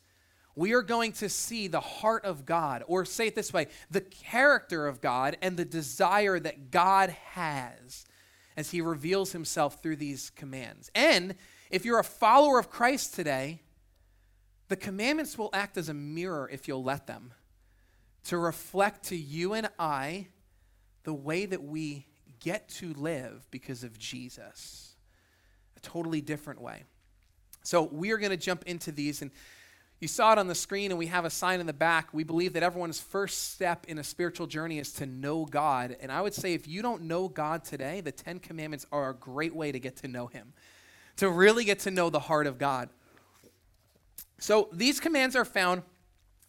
we 0.56 0.74
are 0.74 0.82
going 0.82 1.12
to 1.14 1.30
see 1.30 1.68
the 1.68 1.80
heart 1.80 2.26
of 2.26 2.46
God, 2.46 2.84
or 2.88 3.06
say 3.06 3.28
it 3.28 3.36
this 3.36 3.52
way 3.52 3.68
the 3.90 4.02
character 4.02 4.88
of 4.88 5.02
God 5.02 5.38
and 5.42 5.58
the 5.58 5.66
desire 5.66 6.40
that 6.40 6.72
God 6.72 7.10
has 7.10 8.06
as 8.58 8.72
He 8.72 8.82
reveals 8.82 9.32
Himself 9.32 9.82
through 9.82 9.98
these 9.98 10.30
commands. 10.32 10.92
And 10.96 11.36
if 11.70 11.86
you're 11.86 12.00
a 12.00 12.04
follower 12.04 12.60
of 12.60 12.70
Christ 12.70 13.14
today, 13.14 13.62
the 14.70 14.76
commandments 14.76 15.38
will 15.38 15.50
act 15.54 15.78
as 15.78 15.90
a 15.90 15.94
mirror 15.94 16.50
if 16.52 16.68
you'll 16.68 16.84
let 16.84 17.08
them 17.08 17.34
to 18.26 18.38
reflect 18.38 19.06
to 19.06 19.16
you 19.16 19.54
and 19.54 19.70
I 19.78 20.28
the 21.04 21.14
way 21.14 21.46
that 21.46 21.64
we 21.64 22.08
get 22.40 22.70
to 22.70 22.94
live 22.94 23.46
because 23.52 23.84
of 23.84 23.98
Jesus. 23.98 24.96
A 25.78 25.80
totally 25.82 26.22
different 26.22 26.62
way. 26.62 26.84
So 27.64 27.84
we 27.84 28.12
are 28.12 28.18
going 28.18 28.32
to 28.32 28.38
jump 28.38 28.64
into 28.66 28.92
these 28.92 29.22
and 29.22 29.32
you 30.04 30.08
saw 30.10 30.34
it 30.34 30.38
on 30.38 30.48
the 30.48 30.54
screen 30.54 30.92
and 30.92 31.00
we 31.00 31.08
have 31.08 31.24
a 31.24 31.30
sign 31.30 31.62
in 31.62 31.66
the 31.66 31.74
back. 31.74 32.14
We 32.14 32.26
believe 32.26 32.54
that 32.54 32.62
everyone's 32.62 33.00
first 33.00 33.54
step 33.54 33.86
in 33.88 33.98
a 33.98 34.04
spiritual 34.04 34.48
journey 34.48 34.78
is 34.78 34.92
to 34.96 35.06
know 35.06 35.46
God. 35.46 35.96
And 36.02 36.12
I 36.12 36.22
would 36.22 36.34
say 36.34 36.54
if 36.54 36.68
you 36.68 36.82
don't 36.82 37.04
know 37.04 37.30
God 37.30 37.64
today, 37.64 38.02
the 38.02 38.12
10 38.12 38.40
commandments 38.40 38.86
are 38.92 39.10
a 39.10 39.14
great 39.14 39.56
way 39.56 39.72
to 39.72 39.80
get 39.80 39.96
to 39.98 40.10
know 40.10 40.28
him. 40.28 40.54
To 41.18 41.30
really 41.30 41.64
get 41.64 41.80
to 41.80 41.92
know 41.92 42.10
the 42.10 42.20
heart 42.20 42.48
of 42.48 42.58
God. 42.58 42.90
So 44.40 44.68
these 44.74 45.00
commands 45.00 45.38
are 45.38 45.46
found 45.46 45.84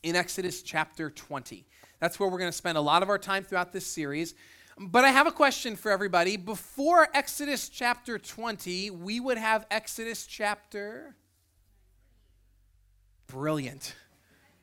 in 0.02 0.16
Exodus 0.16 0.60
chapter 0.60 1.08
20. 1.08 1.64
That's 2.00 2.18
where 2.18 2.28
we're 2.28 2.38
going 2.38 2.50
to 2.50 2.56
spend 2.56 2.76
a 2.76 2.80
lot 2.80 3.04
of 3.04 3.08
our 3.08 3.18
time 3.18 3.44
throughout 3.44 3.72
this 3.72 3.86
series. 3.86 4.34
But 4.76 5.04
I 5.04 5.10
have 5.10 5.28
a 5.28 5.32
question 5.32 5.76
for 5.76 5.92
everybody. 5.92 6.36
Before 6.36 7.06
Exodus 7.14 7.68
chapter 7.68 8.18
20, 8.18 8.90
we 8.90 9.20
would 9.20 9.38
have 9.38 9.64
Exodus 9.70 10.26
chapter. 10.26 11.14
Brilliant. 13.26 13.94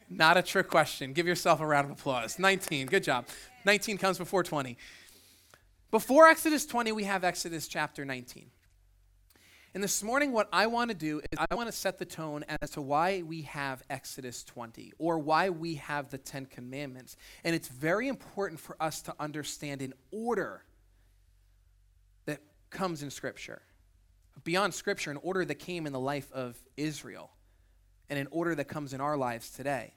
Not 0.09 0.35
a 0.37 0.41
trick 0.41 0.67
question. 0.67 1.13
Give 1.13 1.25
yourself 1.25 1.61
a 1.61 1.65
round 1.65 1.85
of 1.85 1.91
applause. 1.91 2.37
19. 2.37 2.87
Good 2.87 3.03
job. 3.03 3.27
19 3.65 3.97
comes 3.97 4.17
before 4.17 4.43
20. 4.43 4.77
Before 5.89 6.27
Exodus 6.27 6.65
20, 6.65 6.91
we 6.91 7.05
have 7.05 7.23
Exodus 7.23 7.67
chapter 7.67 8.03
19. 8.03 8.49
And 9.73 9.81
this 9.81 10.03
morning, 10.03 10.33
what 10.33 10.49
I 10.51 10.67
want 10.67 10.89
to 10.91 10.95
do 10.95 11.19
is 11.19 11.39
I 11.49 11.55
want 11.55 11.67
to 11.67 11.71
set 11.71 11.97
the 11.97 12.05
tone 12.05 12.43
as 12.61 12.71
to 12.71 12.81
why 12.81 13.21
we 13.21 13.43
have 13.43 13.83
Exodus 13.89 14.43
20 14.43 14.91
or 14.97 15.17
why 15.17 15.49
we 15.49 15.75
have 15.75 16.09
the 16.09 16.17
Ten 16.17 16.45
Commandments. 16.45 17.15
And 17.45 17.55
it's 17.55 17.69
very 17.69 18.09
important 18.09 18.59
for 18.59 18.75
us 18.81 19.01
to 19.03 19.15
understand 19.17 19.81
an 19.81 19.93
order 20.11 20.63
that 22.25 22.41
comes 22.69 23.01
in 23.01 23.09
Scripture. 23.09 23.61
Beyond 24.43 24.73
Scripture, 24.73 25.09
an 25.09 25.19
order 25.23 25.45
that 25.45 25.55
came 25.55 25.87
in 25.87 25.93
the 25.93 25.99
life 25.99 26.29
of 26.33 26.57
Israel 26.75 27.31
and 28.11 28.19
an 28.19 28.27
order 28.29 28.53
that 28.53 28.65
comes 28.65 28.93
in 28.93 29.01
our 29.01 29.17
lives 29.17 29.49
today. 29.49 29.93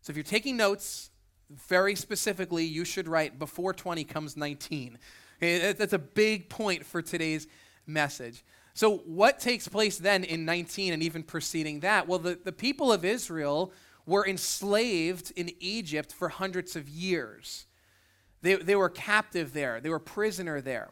So 0.00 0.12
if 0.12 0.16
you're 0.16 0.22
taking 0.22 0.56
notes, 0.56 1.10
very 1.50 1.96
specifically, 1.96 2.64
you 2.64 2.84
should 2.84 3.08
write 3.08 3.38
before 3.38 3.74
20 3.74 4.04
comes 4.04 4.36
19. 4.36 4.98
Eh, 5.42 5.46
eh, 5.46 5.72
that's 5.72 5.92
a 5.92 5.98
big 5.98 6.48
point 6.48 6.86
for 6.86 7.02
today's 7.02 7.46
message. 7.86 8.44
So, 8.72 8.98
what 8.98 9.40
takes 9.40 9.68
place 9.68 9.98
then 9.98 10.24
in 10.24 10.44
19 10.44 10.92
and 10.92 11.02
even 11.02 11.22
preceding 11.22 11.80
that? 11.80 12.08
Well, 12.08 12.18
the, 12.18 12.38
the 12.42 12.52
people 12.52 12.92
of 12.92 13.04
Israel 13.04 13.72
were 14.06 14.26
enslaved 14.26 15.32
in 15.36 15.50
Egypt 15.60 16.12
for 16.12 16.28
hundreds 16.28 16.76
of 16.76 16.88
years. 16.88 17.66
They, 18.42 18.54
they 18.54 18.76
were 18.76 18.88
captive 18.88 19.52
there, 19.52 19.80
they 19.80 19.90
were 19.90 19.98
prisoner 19.98 20.60
there. 20.60 20.90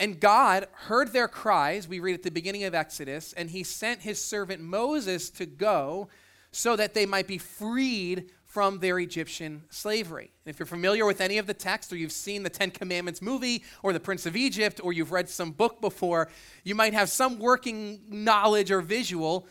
And 0.00 0.18
God 0.18 0.66
heard 0.72 1.12
their 1.12 1.28
cries, 1.28 1.86
we 1.86 2.00
read 2.00 2.14
at 2.14 2.22
the 2.22 2.30
beginning 2.30 2.64
of 2.64 2.74
Exodus, 2.74 3.34
and 3.34 3.50
he 3.50 3.62
sent 3.62 4.00
his 4.00 4.18
servant 4.18 4.62
Moses 4.62 5.28
to 5.30 5.44
go 5.44 6.08
so 6.52 6.74
that 6.74 6.94
they 6.94 7.04
might 7.04 7.26
be 7.26 7.36
freed 7.36 8.30
from 8.46 8.78
their 8.78 8.98
Egyptian 8.98 9.62
slavery. 9.68 10.32
And 10.44 10.52
if 10.52 10.58
you're 10.58 10.64
familiar 10.64 11.04
with 11.04 11.20
any 11.20 11.36
of 11.36 11.46
the 11.46 11.52
text, 11.52 11.92
or 11.92 11.96
you've 11.96 12.12
seen 12.12 12.42
the 12.42 12.50
Ten 12.50 12.70
Commandments 12.70 13.20
movie, 13.20 13.62
or 13.82 13.92
the 13.92 14.00
Prince 14.00 14.24
of 14.24 14.36
Egypt, 14.36 14.80
or 14.82 14.94
you've 14.94 15.12
read 15.12 15.28
some 15.28 15.52
book 15.52 15.82
before, 15.82 16.30
you 16.64 16.74
might 16.74 16.94
have 16.94 17.10
some 17.10 17.38
working 17.38 18.00
knowledge 18.08 18.70
or 18.70 18.80
visual. 18.80 19.46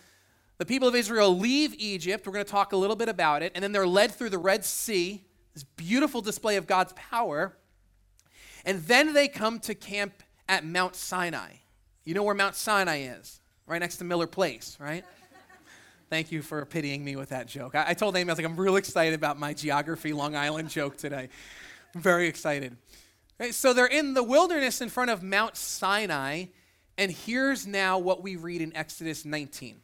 The 0.58 0.66
people 0.66 0.88
of 0.88 0.96
Israel 0.96 1.38
leave 1.38 1.76
Egypt. 1.78 2.26
We're 2.26 2.34
going 2.34 2.44
to 2.44 2.52
talk 2.52 2.74
a 2.74 2.78
little 2.78 2.96
bit 2.96 3.08
about 3.08 3.44
it. 3.44 3.52
And 3.54 3.64
then 3.64 3.72
they're 3.72 3.88
led 3.88 4.12
through 4.12 4.32
the 4.32 4.40
Red 4.40 4.66
Sea, 4.66 5.24
this 5.54 5.64
beautiful 5.64 6.22
display 6.22 6.56
of 6.56 6.66
God's 6.66 6.94
power. 6.94 7.56
And 8.66 8.80
then 8.80 9.14
they 9.14 9.28
come 9.28 9.60
to 9.60 9.76
camp 9.76 10.24
at 10.50 10.66
Mount 10.66 10.96
Sinai. 10.96 11.54
You 12.04 12.16
know 12.16 12.24
where 12.24 12.36
Mount 12.36 12.56
Sinai 12.56 13.04
is? 13.04 13.40
Right 13.68 13.80
next 13.80 13.98
to 13.98 14.04
Miller 14.04 14.28
Place, 14.28 14.76
right? 14.82 15.06
Thank 16.10 16.32
you 16.32 16.42
for 16.42 16.66
pitying 16.66 17.06
me 17.06 17.16
with 17.16 17.30
that 17.30 17.48
joke. 17.48 17.76
I, 17.76 17.90
I 17.90 17.94
told 17.94 18.18
Amy, 18.18 18.30
I 18.30 18.34
was 18.34 18.40
like, 18.40 18.48
I'm 18.48 18.60
real 18.60 18.78
excited 18.78 19.14
about 19.14 19.40
my 19.40 19.54
geography 19.54 20.12
Long 20.12 20.36
Island 20.36 20.70
joke 20.70 20.98
today. 20.98 21.30
I'm 21.94 22.02
very 22.02 22.28
excited. 22.28 22.76
Right, 23.40 23.54
so 23.54 23.74
they're 23.74 23.86
in 23.86 24.16
the 24.16 24.24
wilderness 24.24 24.82
in 24.82 24.90
front 24.90 25.12
of 25.12 25.22
Mount 25.22 25.56
Sinai, 25.56 26.46
and 26.98 27.12
here's 27.12 27.68
now 27.68 28.00
what 28.00 28.24
we 28.24 28.36
read 28.36 28.62
in 28.62 28.76
Exodus 28.76 29.24
19. 29.24 29.80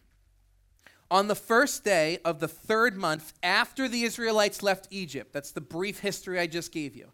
On 1.12 1.28
the 1.28 1.36
first 1.36 1.84
day 1.84 2.18
of 2.26 2.40
the 2.40 2.48
third 2.48 2.98
month 2.98 3.34
after 3.44 3.88
the 3.88 4.02
Israelites 4.02 4.64
left 4.64 4.88
Egypt, 4.90 5.32
that's 5.32 5.52
the 5.52 5.62
brief 5.62 6.00
history 6.00 6.40
I 6.40 6.48
just 6.48 6.72
gave 6.72 6.96
you. 6.96 7.12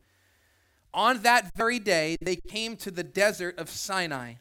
On 0.94 1.22
that 1.22 1.56
very 1.56 1.80
day, 1.80 2.18
they 2.22 2.36
came 2.36 2.76
to 2.78 2.92
the 2.92 3.04
desert 3.04 3.58
of 3.58 3.70
Sinai. 3.70 4.36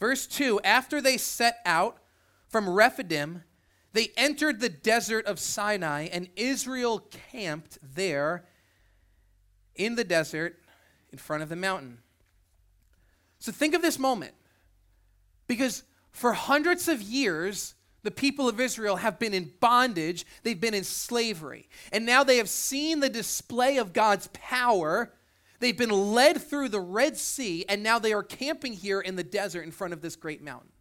Verse 0.00 0.26
2 0.26 0.60
After 0.64 1.00
they 1.00 1.16
set 1.18 1.58
out 1.64 1.98
from 2.48 2.68
Rephidim, 2.68 3.44
they 3.92 4.08
entered 4.16 4.60
the 4.60 4.68
desert 4.68 5.26
of 5.26 5.38
Sinai, 5.38 6.08
and 6.10 6.28
Israel 6.36 7.06
camped 7.30 7.78
there 7.82 8.44
in 9.74 9.96
the 9.96 10.04
desert 10.04 10.58
in 11.10 11.18
front 11.18 11.42
of 11.42 11.48
the 11.48 11.56
mountain. 11.56 11.98
So 13.38 13.52
think 13.52 13.74
of 13.74 13.82
this 13.82 13.98
moment. 13.98 14.34
Because 15.46 15.82
for 16.12 16.32
hundreds 16.32 16.88
of 16.88 17.02
years, 17.02 17.74
the 18.02 18.10
people 18.10 18.48
of 18.48 18.60
Israel 18.60 18.96
have 18.96 19.18
been 19.18 19.34
in 19.34 19.52
bondage, 19.60 20.24
they've 20.42 20.60
been 20.60 20.74
in 20.74 20.84
slavery. 20.84 21.68
And 21.92 22.06
now 22.06 22.24
they 22.24 22.38
have 22.38 22.48
seen 22.48 23.00
the 23.00 23.08
display 23.08 23.76
of 23.76 23.92
God's 23.92 24.28
power. 24.32 25.12
They've 25.62 25.78
been 25.78 25.90
led 25.90 26.42
through 26.42 26.70
the 26.70 26.80
Red 26.80 27.16
Sea, 27.16 27.64
and 27.68 27.84
now 27.84 28.00
they 28.00 28.12
are 28.12 28.24
camping 28.24 28.72
here 28.72 29.00
in 29.00 29.14
the 29.14 29.22
desert 29.22 29.62
in 29.62 29.70
front 29.70 29.92
of 29.92 30.02
this 30.02 30.16
great 30.16 30.42
mountain. 30.42 30.72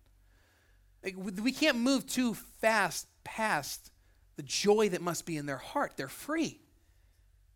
We 1.40 1.52
can't 1.52 1.78
move 1.78 2.08
too 2.08 2.34
fast 2.34 3.06
past 3.24 3.92
the 4.38 4.42
joy 4.42 4.90
that 4.90 5.04
must 5.04 5.28
be 5.28 5.38
in 5.38 5.46
their 5.46 5.58
heart. 5.58 5.94
They're 5.98 6.08
free. 6.08 6.62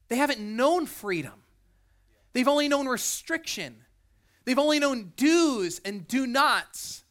They 0.07 0.17
haven't 0.17 0.39
known 0.39 0.85
freedom, 0.85 1.41
they've 2.33 2.47
only 2.47 2.67
known 2.67 2.87
restriction. 2.87 3.77
They've 4.43 4.59
only 4.59 4.77
known 4.77 5.13
do's 5.15 5.81
and 5.83 6.07
do 6.07 6.27
nots. 6.27 7.05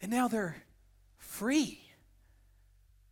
And 0.00 0.12
now 0.12 0.28
they're 0.28 0.62
free. 1.18 1.82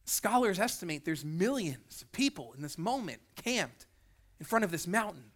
Scholars 0.05 0.61
estimate 0.61 1.05
there's 1.05 1.25
millions 1.25 2.03
of 2.03 2.13
people 2.13 2.53
in 2.55 2.63
this 2.63 2.79
moment 2.79 3.19
camped 3.35 3.87
in 4.39 4.47
front 4.47 4.65
of 4.65 4.71
this 4.71 4.87
mountain. 4.87 5.33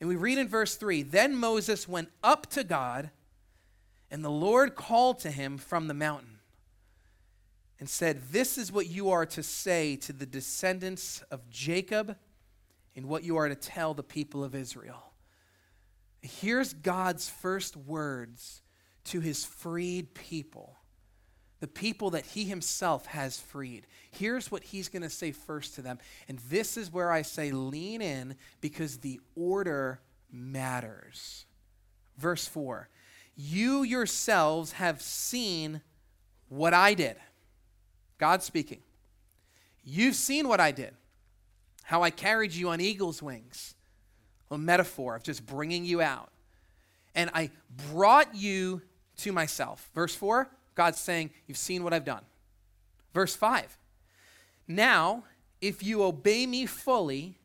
And 0.00 0.08
we 0.08 0.16
read 0.16 0.38
in 0.38 0.48
verse 0.48 0.74
3 0.74 1.02
Then 1.02 1.36
Moses 1.36 1.86
went 1.86 2.10
up 2.22 2.48
to 2.50 2.64
God 2.64 3.10
and 4.10 4.24
the 4.24 4.30
Lord 4.30 4.74
called 4.74 5.20
to 5.20 5.30
him 5.30 5.58
from 5.58 5.86
the 5.86 5.94
mountain 5.94 6.38
and 7.78 7.88
said, 7.88 8.22
This 8.32 8.58
is 8.58 8.72
what 8.72 8.88
you 8.88 9.10
are 9.10 9.26
to 9.26 9.42
say 9.42 9.96
to 9.96 10.12
the 10.12 10.26
descendants 10.26 11.22
of 11.30 11.48
Jacob 11.48 12.16
and 12.96 13.06
what 13.06 13.24
you 13.24 13.36
are 13.36 13.48
to 13.48 13.54
tell 13.54 13.94
the 13.94 14.02
people 14.02 14.42
of 14.42 14.54
Israel. 14.54 15.12
Here's 16.22 16.74
God's 16.74 17.28
first 17.28 17.76
words 17.76 18.62
to 19.04 19.20
his 19.20 19.44
freed 19.44 20.12
people, 20.14 20.76
the 21.60 21.68
people 21.68 22.10
that 22.10 22.24
he 22.24 22.44
himself 22.44 23.06
has 23.06 23.38
freed. 23.38 23.86
Here's 24.10 24.50
what 24.50 24.64
he's 24.64 24.88
going 24.88 25.02
to 25.02 25.10
say 25.10 25.30
first 25.30 25.74
to 25.74 25.82
them. 25.82 25.98
And 26.28 26.38
this 26.50 26.76
is 26.76 26.92
where 26.92 27.12
I 27.12 27.22
say 27.22 27.52
lean 27.52 28.02
in 28.02 28.36
because 28.60 28.98
the 28.98 29.20
order 29.36 30.00
matters. 30.32 31.44
Verse 32.16 32.46
4 32.46 32.88
you 33.36 33.84
yourselves 33.84 34.72
have 34.72 35.00
seen 35.00 35.80
what 36.48 36.74
I 36.74 36.92
did. 36.92 37.16
God 38.18 38.42
speaking. 38.42 38.80
You've 39.82 40.14
seen 40.14 40.46
what 40.46 40.60
I 40.60 40.72
did, 40.72 40.94
how 41.84 42.02
I 42.02 42.10
carried 42.10 42.52
you 42.52 42.68
on 42.68 42.82
eagle's 42.82 43.22
wings, 43.22 43.74
a 44.50 44.58
metaphor 44.58 45.16
of 45.16 45.22
just 45.22 45.46
bringing 45.46 45.86
you 45.86 46.02
out. 46.02 46.30
And 47.14 47.30
I 47.32 47.50
brought 47.90 48.34
you 48.34 48.82
to 49.18 49.32
myself. 49.32 49.88
Verse 49.94 50.14
4, 50.14 50.50
God's 50.80 50.98
saying, 50.98 51.28
You've 51.46 51.58
seen 51.58 51.84
what 51.84 51.92
I've 51.92 52.06
done. 52.06 52.22
Verse 53.12 53.36
5, 53.36 53.76
now, 54.66 55.24
if 55.60 55.82
you 55.82 56.02
obey 56.02 56.46
me 56.46 56.64
fully 56.64 57.36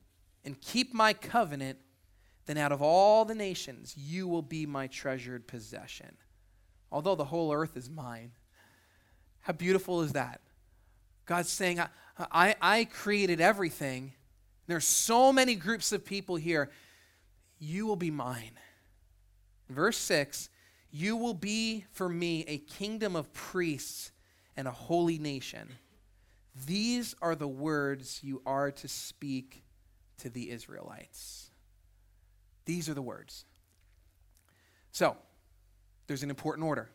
and 0.46 0.62
keep 0.62 0.94
my 0.94 1.12
covenant, 1.12 1.80
then 2.46 2.58
out 2.58 2.72
of 2.72 2.82
all 2.82 3.26
the 3.26 3.36
nations 3.36 3.94
you 3.98 4.26
will 4.26 4.42
be 4.42 4.66
my 4.66 4.88
treasured 4.88 5.48
possession. 5.48 6.16
Although 6.94 7.16
the 7.16 7.26
whole 7.26 7.52
earth 7.52 7.76
is 7.76 7.90
mine. 7.90 8.32
How 9.42 9.52
beautiful 9.52 10.02
is 10.02 10.14
that? 10.14 10.40
God's 11.26 11.50
saying, 11.50 11.82
I, 12.32 12.56
I, 12.62 12.86
created 12.86 13.42
everything. 13.42 14.14
There's 14.68 14.88
so 14.88 15.34
many 15.34 15.56
groups 15.56 15.92
of 15.92 16.06
people 16.06 16.38
here. 16.38 16.72
You 17.60 17.86
will 17.86 17.98
be 17.98 18.12
mine. 18.12 18.58
Verse 19.68 19.98
6 19.98 20.48
You 20.98 21.18
will 21.18 21.34
be 21.34 21.84
for 21.92 22.08
me 22.08 22.46
a 22.48 22.58
kingdom 22.58 23.18
of 23.18 23.34
priests 23.34 24.14
and 24.56 24.66
a 24.66 24.72
holy 24.72 25.18
nation. 25.18 25.68
These 26.66 27.16
are 27.22 27.36
the 27.36 27.50
words 27.50 28.22
you 28.24 28.42
are 28.46 28.72
to 28.72 28.88
speak 28.88 29.62
to 30.20 30.30
the 30.30 30.50
Israelites. 30.52 31.52
These 32.64 32.88
are 32.88 32.94
the 32.94 33.02
words. 33.02 33.44
So, 34.94 35.18
there's 36.08 36.24
an 36.24 36.30
important 36.30 36.66
order. 36.66 36.90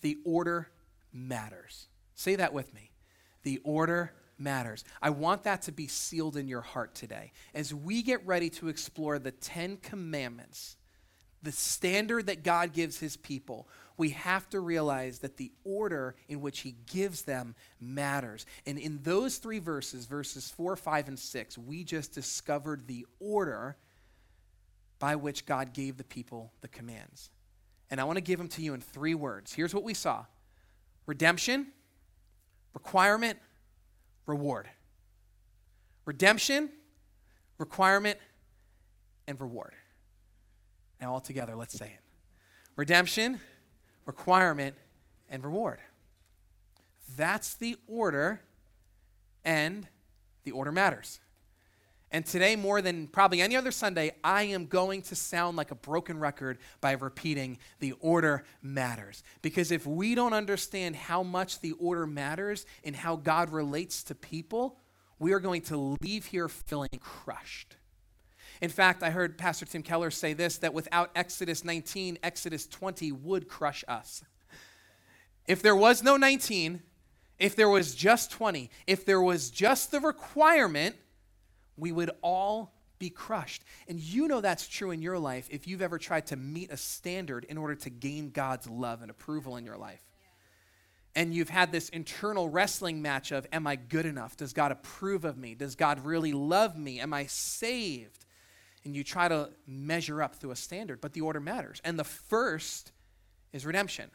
The 0.00 0.16
order 0.24 0.70
matters. 1.12 1.88
Say 2.14 2.36
that 2.36 2.54
with 2.54 2.72
me. 2.72 2.90
The 3.42 3.60
order 3.64 4.14
matters. 4.38 4.82
I 5.02 5.10
want 5.10 5.42
that 5.42 5.60
to 5.62 5.72
be 5.72 5.88
sealed 5.88 6.38
in 6.38 6.48
your 6.48 6.62
heart 6.62 6.94
today. 6.94 7.32
As 7.52 7.74
we 7.74 8.02
get 8.02 8.26
ready 8.26 8.48
to 8.48 8.68
explore 8.68 9.18
the 9.18 9.32
Ten 9.32 9.76
Commandments, 9.76 10.78
the 11.42 11.52
standard 11.52 12.26
that 12.26 12.42
God 12.42 12.72
gives 12.72 12.98
his 12.98 13.16
people, 13.16 13.68
we 13.96 14.10
have 14.10 14.48
to 14.50 14.60
realize 14.60 15.18
that 15.20 15.36
the 15.36 15.52
order 15.64 16.14
in 16.28 16.40
which 16.40 16.60
he 16.60 16.74
gives 16.86 17.22
them 17.22 17.54
matters. 17.80 18.46
And 18.66 18.78
in 18.78 19.00
those 19.02 19.38
three 19.38 19.58
verses, 19.58 20.06
verses 20.06 20.50
4, 20.50 20.76
5, 20.76 21.08
and 21.08 21.18
6, 21.18 21.58
we 21.58 21.84
just 21.84 22.12
discovered 22.12 22.86
the 22.86 23.06
order 23.18 23.76
by 24.98 25.16
which 25.16 25.46
God 25.46 25.72
gave 25.72 25.96
the 25.96 26.04
people 26.04 26.52
the 26.60 26.68
commands. 26.68 27.30
And 27.90 28.00
I 28.00 28.04
want 28.04 28.16
to 28.16 28.22
give 28.22 28.38
them 28.38 28.48
to 28.48 28.62
you 28.62 28.74
in 28.74 28.80
three 28.80 29.14
words. 29.14 29.52
Here's 29.52 29.74
what 29.74 29.84
we 29.84 29.94
saw 29.94 30.26
redemption, 31.06 31.66
requirement, 32.72 33.38
reward. 34.26 34.68
Redemption, 36.04 36.70
requirement, 37.58 38.18
and 39.26 39.40
reward. 39.40 39.74
Now, 41.00 41.14
all 41.14 41.20
together, 41.20 41.56
let's 41.56 41.78
say 41.78 41.86
it 41.86 42.00
redemption, 42.76 43.40
requirement, 44.06 44.74
and 45.28 45.44
reward. 45.44 45.78
That's 47.16 47.54
the 47.54 47.76
order, 47.86 48.40
and 49.44 49.86
the 50.44 50.52
order 50.52 50.72
matters. 50.72 51.20
And 52.12 52.26
today, 52.26 52.56
more 52.56 52.82
than 52.82 53.06
probably 53.06 53.40
any 53.40 53.54
other 53.54 53.70
Sunday, 53.70 54.12
I 54.24 54.44
am 54.44 54.66
going 54.66 55.02
to 55.02 55.14
sound 55.14 55.56
like 55.56 55.70
a 55.70 55.76
broken 55.76 56.18
record 56.18 56.58
by 56.80 56.92
repeating 56.92 57.58
the 57.78 57.92
order 58.00 58.42
matters. 58.62 59.22
Because 59.42 59.70
if 59.70 59.86
we 59.86 60.16
don't 60.16 60.32
understand 60.32 60.96
how 60.96 61.22
much 61.22 61.60
the 61.60 61.72
order 61.72 62.08
matters 62.08 62.66
and 62.82 62.96
how 62.96 63.14
God 63.14 63.50
relates 63.50 64.02
to 64.04 64.16
people, 64.16 64.76
we 65.20 65.32
are 65.32 65.38
going 65.38 65.62
to 65.62 65.96
leave 66.00 66.26
here 66.26 66.48
feeling 66.48 66.88
crushed. 66.98 67.76
In 68.60 68.68
fact, 68.70 69.02
I 69.02 69.10
heard 69.10 69.38
Pastor 69.38 69.64
Tim 69.64 69.82
Keller 69.82 70.10
say 70.10 70.34
this 70.34 70.58
that 70.58 70.74
without 70.74 71.10
Exodus 71.14 71.64
19, 71.64 72.18
Exodus 72.22 72.66
20 72.66 73.12
would 73.12 73.48
crush 73.48 73.84
us. 73.88 74.22
If 75.46 75.62
there 75.62 75.76
was 75.76 76.02
no 76.02 76.16
19, 76.16 76.82
if 77.38 77.56
there 77.56 77.68
was 77.68 77.94
just 77.94 78.30
20, 78.32 78.70
if 78.86 79.04
there 79.06 79.20
was 79.20 79.50
just 79.50 79.90
the 79.90 80.00
requirement, 80.00 80.94
we 81.76 81.90
would 81.90 82.10
all 82.22 82.74
be 82.98 83.08
crushed. 83.08 83.64
And 83.88 83.98
you 83.98 84.28
know 84.28 84.42
that's 84.42 84.68
true 84.68 84.90
in 84.90 85.00
your 85.00 85.18
life 85.18 85.48
if 85.50 85.66
you've 85.66 85.80
ever 85.80 85.98
tried 85.98 86.26
to 86.26 86.36
meet 86.36 86.70
a 86.70 86.76
standard 86.76 87.44
in 87.44 87.56
order 87.56 87.74
to 87.76 87.90
gain 87.90 88.30
God's 88.30 88.68
love 88.68 89.00
and 89.00 89.10
approval 89.10 89.56
in 89.56 89.64
your 89.64 89.78
life. 89.78 90.04
And 91.16 91.34
you've 91.34 91.48
had 91.48 91.72
this 91.72 91.88
internal 91.88 92.48
wrestling 92.48 93.02
match 93.02 93.32
of, 93.32 93.46
Am 93.52 93.66
I 93.66 93.76
good 93.76 94.06
enough? 94.06 94.36
Does 94.36 94.52
God 94.52 94.70
approve 94.70 95.24
of 95.24 95.36
me? 95.36 95.54
Does 95.54 95.74
God 95.74 96.04
really 96.04 96.32
love 96.32 96.76
me? 96.76 97.00
Am 97.00 97.12
I 97.12 97.26
saved? 97.26 98.26
And 98.84 98.96
you 98.96 99.04
try 99.04 99.28
to 99.28 99.50
measure 99.66 100.22
up 100.22 100.36
through 100.36 100.52
a 100.52 100.56
standard, 100.56 101.00
but 101.00 101.12
the 101.12 101.20
order 101.20 101.40
matters. 101.40 101.80
And 101.84 101.98
the 101.98 102.04
first 102.04 102.92
is 103.52 103.66
redemption. 103.66 104.10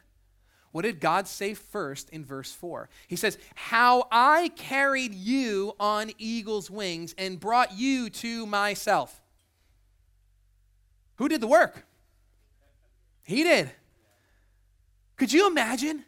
What 0.72 0.82
did 0.82 1.00
God 1.00 1.26
say 1.26 1.54
first 1.54 2.10
in 2.10 2.24
verse 2.24 2.52
4? 2.52 2.88
He 3.06 3.16
says, 3.16 3.38
How 3.54 4.08
I 4.10 4.50
carried 4.56 5.14
you 5.14 5.72
on 5.80 6.10
eagle's 6.18 6.70
wings 6.70 7.14
and 7.16 7.40
brought 7.40 7.72
you 7.72 8.10
to 8.10 8.44
myself. 8.44 9.22
Who 11.16 11.28
did 11.28 11.40
the 11.40 11.46
work? 11.46 11.86
He 13.24 13.42
did. 13.42 13.70
Could 15.16 15.32
you 15.32 15.46
imagine 15.46 16.04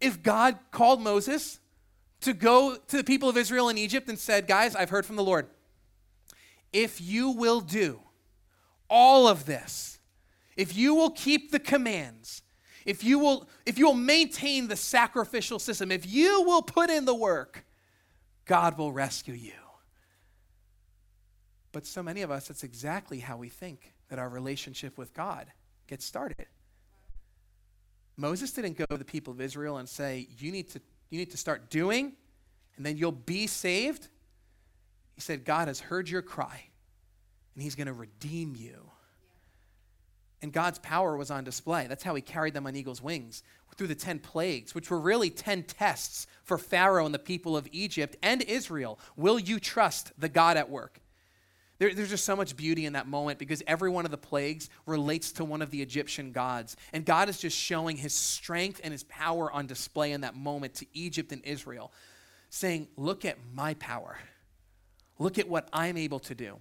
if 0.00 0.22
God 0.22 0.58
called 0.70 1.02
Moses 1.02 1.60
to 2.22 2.32
go 2.32 2.76
to 2.76 2.96
the 2.96 3.04
people 3.04 3.28
of 3.28 3.36
Israel 3.36 3.68
in 3.68 3.78
Egypt 3.78 4.08
and 4.08 4.18
said, 4.18 4.46
Guys, 4.46 4.74
I've 4.74 4.90
heard 4.90 5.06
from 5.06 5.16
the 5.16 5.24
Lord. 5.24 5.46
If 6.72 7.00
you 7.00 7.30
will 7.30 7.60
do 7.60 8.00
all 8.88 9.26
of 9.26 9.46
this, 9.46 9.98
if 10.56 10.76
you 10.76 10.94
will 10.94 11.10
keep 11.10 11.50
the 11.50 11.58
commands, 11.58 12.42
if 12.84 13.04
you 13.04 13.18
will 13.18 13.48
if 13.66 13.78
you 13.78 13.86
will 13.86 13.94
maintain 13.94 14.68
the 14.68 14.76
sacrificial 14.76 15.58
system, 15.58 15.92
if 15.92 16.06
you 16.06 16.42
will 16.42 16.62
put 16.62 16.90
in 16.90 17.04
the 17.04 17.14
work, 17.14 17.64
God 18.44 18.78
will 18.78 18.92
rescue 18.92 19.34
you. 19.34 19.52
But 21.72 21.86
so 21.86 22.02
many 22.02 22.22
of 22.22 22.30
us, 22.30 22.48
that's 22.48 22.64
exactly 22.64 23.20
how 23.20 23.36
we 23.36 23.48
think 23.48 23.92
that 24.08 24.18
our 24.18 24.28
relationship 24.28 24.96
with 24.96 25.12
God 25.14 25.46
gets 25.86 26.04
started. 26.04 26.46
Moses 28.16 28.52
didn't 28.52 28.76
go 28.76 28.84
to 28.86 28.96
the 28.96 29.04
people 29.04 29.32
of 29.32 29.40
Israel 29.40 29.76
and 29.76 29.88
say, 29.88 30.28
You 30.38 30.50
need 30.50 30.68
to, 30.70 30.80
you 31.10 31.18
need 31.18 31.30
to 31.30 31.36
start 31.36 31.70
doing, 31.70 32.14
and 32.76 32.84
then 32.84 32.96
you'll 32.96 33.12
be 33.12 33.46
saved. 33.46 34.08
He 35.18 35.22
said, 35.22 35.44
God 35.44 35.66
has 35.66 35.80
heard 35.80 36.08
your 36.08 36.22
cry, 36.22 36.62
and 37.54 37.62
he's 37.64 37.74
going 37.74 37.88
to 37.88 37.92
redeem 37.92 38.54
you. 38.54 38.88
And 40.40 40.52
God's 40.52 40.78
power 40.78 41.16
was 41.16 41.32
on 41.32 41.42
display. 41.42 41.88
That's 41.88 42.04
how 42.04 42.14
he 42.14 42.22
carried 42.22 42.54
them 42.54 42.68
on 42.68 42.76
eagle's 42.76 43.02
wings 43.02 43.42
through 43.76 43.88
the 43.88 43.96
10 43.96 44.20
plagues, 44.20 44.76
which 44.76 44.92
were 44.92 45.00
really 45.00 45.28
10 45.28 45.64
tests 45.64 46.28
for 46.44 46.56
Pharaoh 46.56 47.04
and 47.04 47.12
the 47.12 47.18
people 47.18 47.56
of 47.56 47.66
Egypt 47.72 48.14
and 48.22 48.42
Israel. 48.42 49.00
Will 49.16 49.40
you 49.40 49.58
trust 49.58 50.12
the 50.20 50.28
God 50.28 50.56
at 50.56 50.70
work? 50.70 51.00
There, 51.80 51.92
there's 51.92 52.10
just 52.10 52.24
so 52.24 52.36
much 52.36 52.56
beauty 52.56 52.86
in 52.86 52.92
that 52.92 53.08
moment 53.08 53.40
because 53.40 53.60
every 53.66 53.90
one 53.90 54.04
of 54.04 54.12
the 54.12 54.18
plagues 54.18 54.70
relates 54.86 55.32
to 55.32 55.44
one 55.44 55.62
of 55.62 55.72
the 55.72 55.82
Egyptian 55.82 56.30
gods. 56.30 56.76
And 56.92 57.04
God 57.04 57.28
is 57.28 57.40
just 57.40 57.58
showing 57.58 57.96
his 57.96 58.14
strength 58.14 58.80
and 58.84 58.92
his 58.92 59.02
power 59.02 59.50
on 59.50 59.66
display 59.66 60.12
in 60.12 60.20
that 60.20 60.36
moment 60.36 60.74
to 60.74 60.86
Egypt 60.92 61.32
and 61.32 61.44
Israel, 61.44 61.90
saying, 62.50 62.86
Look 62.96 63.24
at 63.24 63.36
my 63.52 63.74
power. 63.74 64.16
Look 65.18 65.38
at 65.38 65.48
what 65.48 65.68
I'm 65.72 65.96
able 65.96 66.20
to 66.20 66.34
do. 66.34 66.58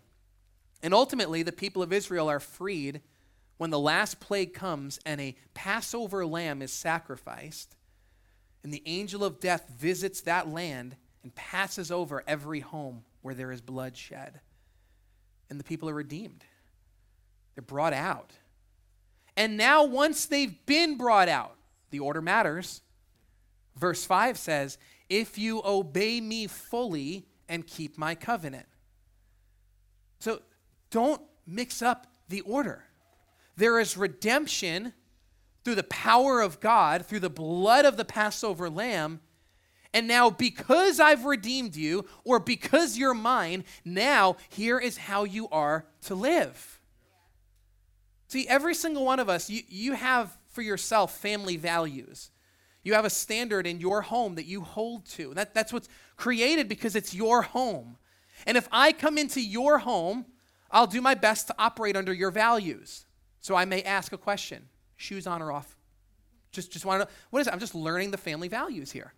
And 0.82 0.94
ultimately, 0.94 1.44
the 1.44 1.52
people 1.52 1.82
of 1.82 1.94
Israel 1.94 2.30
are 2.30 2.40
freed 2.40 3.02
when 3.58 3.70
the 3.70 3.80
last 3.80 4.20
plague 4.20 4.54
comes 4.54 5.00
and 5.06 5.20
a 5.20 5.36
Passover 5.54 6.26
lamb 6.26 6.62
is 6.62 6.72
sacrificed, 6.72 7.76
and 8.64 8.74
the 8.74 8.84
angel 8.86 9.24
of 9.24 9.40
death 9.40 9.70
visits 9.78 10.22
that 10.22 10.48
land 10.48 10.96
and 11.24 11.34
passes 11.34 11.92
over 11.92 12.24
every 12.28 12.60
home 12.60 13.04
where 13.22 13.34
there 13.34 13.52
is 13.52 13.62
bloodshed. 13.62 14.40
And 15.50 15.60
the 15.60 15.64
people 15.64 15.90
are 15.90 15.94
redeemed. 15.94 16.44
They're 17.56 17.64
brought 17.64 17.94
out. 17.94 18.34
And 19.36 19.58
now, 19.58 19.84
once 19.84 20.26
they've 20.26 20.66
been 20.66 20.98
brought 20.98 21.30
out, 21.30 21.56
the 21.90 22.00
order 22.00 22.22
matters. 22.22 22.82
Verse 23.76 24.04
5 24.04 24.38
says, 24.38 24.78
If 25.10 25.38
you 25.38 25.62
obey 25.64 26.20
me 26.22 26.48
fully 26.48 27.26
and 27.50 27.66
keep 27.66 27.98
my 27.98 28.16
covenant. 28.16 28.66
So 30.20 30.42
don't 30.90 31.22
mix 31.46 31.82
up 31.82 32.08
the 32.30 32.42
order. 32.42 32.84
There 33.56 33.80
is 33.80 33.98
redemption 33.98 34.94
through 35.64 35.76
the 35.76 35.84
power 35.84 36.42
of 36.42 36.60
God, 36.60 37.06
through 37.06 37.20
the 37.20 37.30
blood 37.30 37.86
of 37.86 37.98
the 37.98 38.06
Passover 38.06 38.70
lamb. 38.70 39.20
And 39.94 40.08
now, 40.08 40.30
because 40.30 41.00
I've 41.00 41.26
redeemed 41.26 41.76
you, 41.76 42.06
or 42.24 42.40
because 42.40 42.98
you're 42.98 43.14
mine, 43.14 43.64
now 43.84 44.38
here 44.50 44.80
is 44.80 44.98
how 44.98 45.24
you 45.24 45.50
are 45.50 45.86
to 46.04 46.16
live. 46.16 46.80
See, 48.28 48.48
every 48.48 48.76
single 48.76 49.06
one 49.06 49.20
of 49.20 49.30
us, 49.30 49.50
you, 49.50 49.64
you 49.68 49.94
have 49.94 50.38
for 50.52 50.62
yourself 50.62 51.18
family 51.18 51.58
values. 51.58 52.30
You 52.84 52.94
have 52.94 53.06
a 53.06 53.10
standard 53.10 53.66
in 53.66 53.80
your 53.80 54.02
home 54.02 54.36
that 54.36 54.46
you 54.46 54.62
hold 54.62 55.06
to. 55.12 55.34
That, 55.34 55.54
that's 55.54 55.74
what's 55.74 55.90
created 56.18 56.68
because 56.68 56.96
it's 56.96 57.14
your 57.14 57.44
home. 57.44 57.98
And 58.46 58.58
if 58.58 58.68
I 58.72 58.92
come 58.92 59.18
into 59.18 59.42
your 59.42 59.80
home, 59.80 60.26
I'll 60.70 60.88
do 60.88 61.02
my 61.02 61.14
best 61.14 61.48
to 61.48 61.56
operate 61.58 61.96
under 61.96 62.14
your 62.14 62.32
values. 62.32 63.06
So 63.40 63.56
I 63.56 63.66
may 63.66 63.82
ask 63.84 64.12
a 64.12 64.18
question 64.18 64.68
shoes 64.98 65.28
on 65.28 65.42
or 65.42 65.52
off? 65.52 65.76
Just, 66.52 66.72
just 66.72 66.84
want 66.84 67.02
to 67.02 67.06
know 67.06 67.12
what 67.30 67.40
is 67.40 67.48
it? 67.48 67.54
I'm 67.54 67.60
just 67.60 67.76
learning 67.76 68.12
the 68.12 68.18
family 68.18 68.48
values 68.48 68.92
here. 68.92 69.14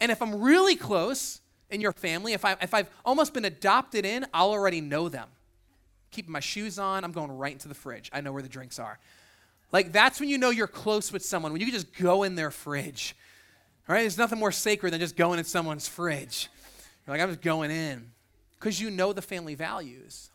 And 0.00 0.10
if 0.10 0.20
I'm 0.22 0.40
really 0.40 0.74
close 0.74 1.40
in 1.70 1.80
your 1.80 1.92
family, 1.92 2.32
if, 2.32 2.44
I, 2.44 2.56
if 2.62 2.72
I've 2.72 2.88
almost 3.04 3.34
been 3.34 3.44
adopted 3.44 4.04
in, 4.04 4.26
I'll 4.32 4.50
already 4.50 4.80
know 4.80 5.08
them. 5.08 5.28
Keeping 6.10 6.32
my 6.32 6.40
shoes 6.40 6.78
on, 6.78 7.04
I'm 7.04 7.12
going 7.12 7.30
right 7.30 7.52
into 7.52 7.68
the 7.68 7.74
fridge. 7.74 8.10
I 8.12 8.20
know 8.20 8.32
where 8.32 8.42
the 8.42 8.48
drinks 8.48 8.78
are. 8.78 8.98
Like, 9.72 9.92
that's 9.92 10.20
when 10.20 10.28
you 10.28 10.38
know 10.38 10.50
you're 10.50 10.66
close 10.66 11.12
with 11.12 11.24
someone, 11.24 11.52
when 11.52 11.60
you 11.60 11.66
can 11.66 11.74
just 11.74 11.94
go 11.94 12.22
in 12.22 12.36
their 12.36 12.50
fridge. 12.50 13.16
Right? 13.88 14.00
There's 14.00 14.18
nothing 14.18 14.38
more 14.38 14.52
sacred 14.52 14.92
than 14.92 15.00
just 15.00 15.16
going 15.16 15.38
in 15.38 15.44
someone's 15.44 15.86
fridge. 15.86 16.48
You're 17.06 17.14
like, 17.14 17.22
I'm 17.22 17.28
just 17.28 17.42
going 17.42 17.70
in. 17.70 18.10
Because 18.58 18.80
you 18.80 18.90
know 18.90 19.12
the 19.12 19.22
family 19.22 19.54
values. 19.54 20.30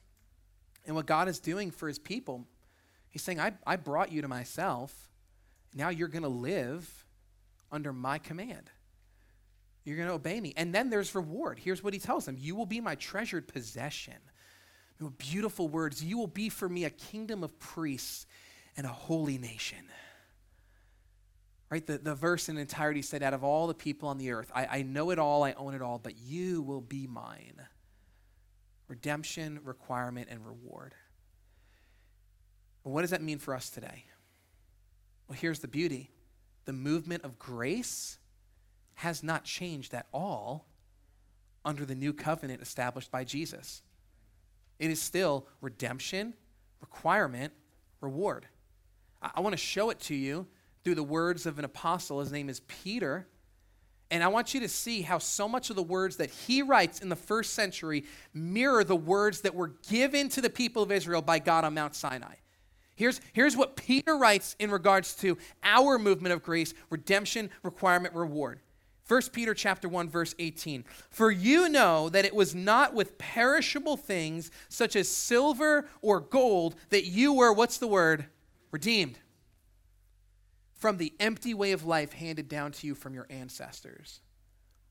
And 0.86 0.96
what 0.96 1.06
God 1.06 1.28
is 1.28 1.40
doing 1.40 1.70
for 1.72 1.88
his 1.88 2.00
people 2.00 2.46
He's 3.12 3.22
saying, 3.22 3.40
I, 3.40 3.52
I 3.68 3.76
brought 3.76 4.12
you 4.12 4.22
to 4.22 4.28
myself. 4.28 5.10
Now 5.76 5.90
you're 5.90 6.08
going 6.08 6.24
to 6.24 6.30
live 6.30 7.06
under 7.72 7.94
my 7.94 8.18
command. 8.18 8.70
You're 9.84 9.98
going 9.98 10.08
to 10.08 10.16
obey 10.16 10.40
me. 10.40 10.54
And 10.56 10.74
then 10.74 10.90
there's 10.90 11.14
reward. 11.14 11.60
Here's 11.60 11.84
what 11.84 11.94
he 11.94 12.00
tells 12.00 12.26
them 12.26 12.38
You 12.40 12.56
will 12.56 12.66
be 12.66 12.82
my 12.82 12.96
treasured 12.96 13.48
possession. 13.48 14.16
Beautiful 15.18 15.68
words. 15.68 16.04
You 16.04 16.18
will 16.18 16.28
be 16.28 16.50
for 16.50 16.70
me 16.70 16.86
a 16.86 16.90
kingdom 16.90 17.44
of 17.44 17.60
priests 17.60 18.28
and 18.78 18.86
a 18.86 18.90
holy 18.90 19.38
nation. 19.38 19.80
Right? 21.72 21.88
The, 21.88 21.98
the 21.98 22.16
verse 22.16 22.50
in 22.50 22.58
entirety 22.58 23.02
said, 23.02 23.24
Out 23.24 23.34
of 23.34 23.46
all 23.46 23.66
the 23.66 23.74
people 23.74 24.10
on 24.10 24.18
the 24.18 24.32
earth, 24.32 24.52
I, 24.54 24.66
I 24.66 24.82
know 24.82 25.10
it 25.10 25.18
all, 25.18 25.44
I 25.44 25.54
own 25.54 25.74
it 25.74 25.82
all, 25.82 25.98
but 25.98 26.18
you 26.18 26.62
will 26.62 26.82
be 26.82 27.08
mine. 27.08 27.62
Redemption, 28.90 29.62
requirement, 29.64 30.28
and 30.30 30.46
reward. 30.46 30.94
what 32.84 33.02
does 33.02 33.12
that 33.12 33.22
mean 33.22 33.40
for 33.40 33.56
us 33.56 33.70
today? 33.70 34.04
Well, 35.28 35.38
here's 35.40 35.60
the 35.60 35.70
beauty 35.70 36.12
the 36.66 36.74
movement 36.74 37.24
of 37.24 37.40
grace 37.40 38.20
has 38.96 39.24
not 39.24 39.46
changed 39.46 39.94
at 39.94 40.08
all 40.14 40.68
under 41.64 41.86
the 41.86 41.96
new 41.96 42.12
covenant 42.12 42.62
established 42.62 43.10
by 43.12 43.24
Jesus. 43.24 43.82
It 44.78 44.92
is 44.92 45.02
still 45.02 45.48
redemption, 45.62 46.34
requirement, 46.82 47.54
reward. 48.02 48.48
I, 49.22 49.32
I 49.36 49.40
want 49.40 49.54
to 49.54 49.58
show 49.58 49.90
it 49.90 50.02
to 50.02 50.16
you 50.16 50.48
through 50.84 50.96
the 50.96 51.04
words 51.04 51.46
of 51.46 51.60
an 51.60 51.65
apostle. 51.65 52.20
His 52.20 52.32
name 52.32 52.50
is 52.50 52.62
Peter. 52.62 53.28
And 54.10 54.24
I 54.24 54.28
want 54.28 54.54
you 54.54 54.60
to 54.60 54.67
see 54.67 55.02
how 55.02 55.20
so 55.20 55.48
much 55.48 55.70
of 55.70 55.78
the 55.78 55.84
words 55.84 56.17
that 56.17 56.30
he 56.30 56.62
writes 56.62 57.00
in 57.00 57.08
the 57.08 57.15
first 57.15 57.54
century 57.54 58.04
mirror 58.34 58.84
the 58.84 58.96
words 58.96 59.41
that 59.41 59.56
were 59.56 59.74
given 59.89 60.28
to 60.30 60.41
the 60.41 60.50
people 60.50 60.84
of 60.84 60.91
Israel 60.91 61.22
by 61.22 61.39
God 61.39 61.63
on 61.63 61.74
Mount 61.74 61.96
Sinai. 61.96 62.36
Here's, 62.96 63.22
here's 63.32 63.56
what 63.56 63.78
Peter 63.78 64.17
writes 64.17 64.56
in 64.60 64.70
regards 64.70 65.15
to 65.17 65.38
our 65.63 65.98
movement 65.98 66.34
of 66.34 66.44
grace, 66.44 66.74
redemption, 66.89 67.50
requirement, 67.63 68.13
reward. 68.13 68.60
1 69.08 69.22
Peter 69.32 69.54
chapter 69.54 69.89
1 69.89 70.10
verse 70.10 70.36
18. 70.39 70.84
For 71.10 71.32
you 71.32 71.70
know 71.70 72.10
that 72.10 72.26
it 72.26 72.36
was 72.36 72.54
not 72.54 72.94
with 72.94 73.17
perishable 73.17 73.98
things 73.98 74.52
such 74.70 74.96
as 74.96 75.10
silver 75.10 75.88
or 76.02 76.20
gold 76.20 76.76
that 76.89 77.06
you 77.06 77.34
were 77.34 77.54
what's 77.54 77.78
the 77.78 77.88
word? 77.88 78.26
redeemed 78.72 79.20
from 80.82 80.98
the 80.98 81.13
empty 81.20 81.54
way 81.54 81.74
of 81.74 81.86
life 81.86 82.12
handed 82.12 82.50
down 82.50 82.72
to 82.72 82.88
you 82.88 82.96
from 82.96 83.13
your 83.13 83.28
ancestors. 83.30 84.20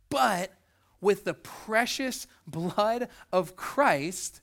But 0.09 0.53
with 1.00 1.24
the 1.24 1.35
precious 1.35 2.29
blood 2.46 3.09
of 3.33 3.57
Christ, 3.57 4.40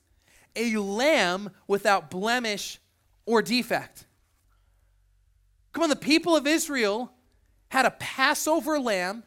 a 0.57 0.75
lamb 0.75 1.51
without 1.65 2.09
blemish 2.09 2.79
or 3.25 3.41
defect. 3.41 4.05
Come 5.71 5.83
on, 5.83 5.89
the 5.89 5.95
people 5.95 6.35
of 6.35 6.45
Israel 6.45 7.13
had 7.69 7.85
a 7.85 7.91
Passover 7.91 8.77
lamb 8.77 9.23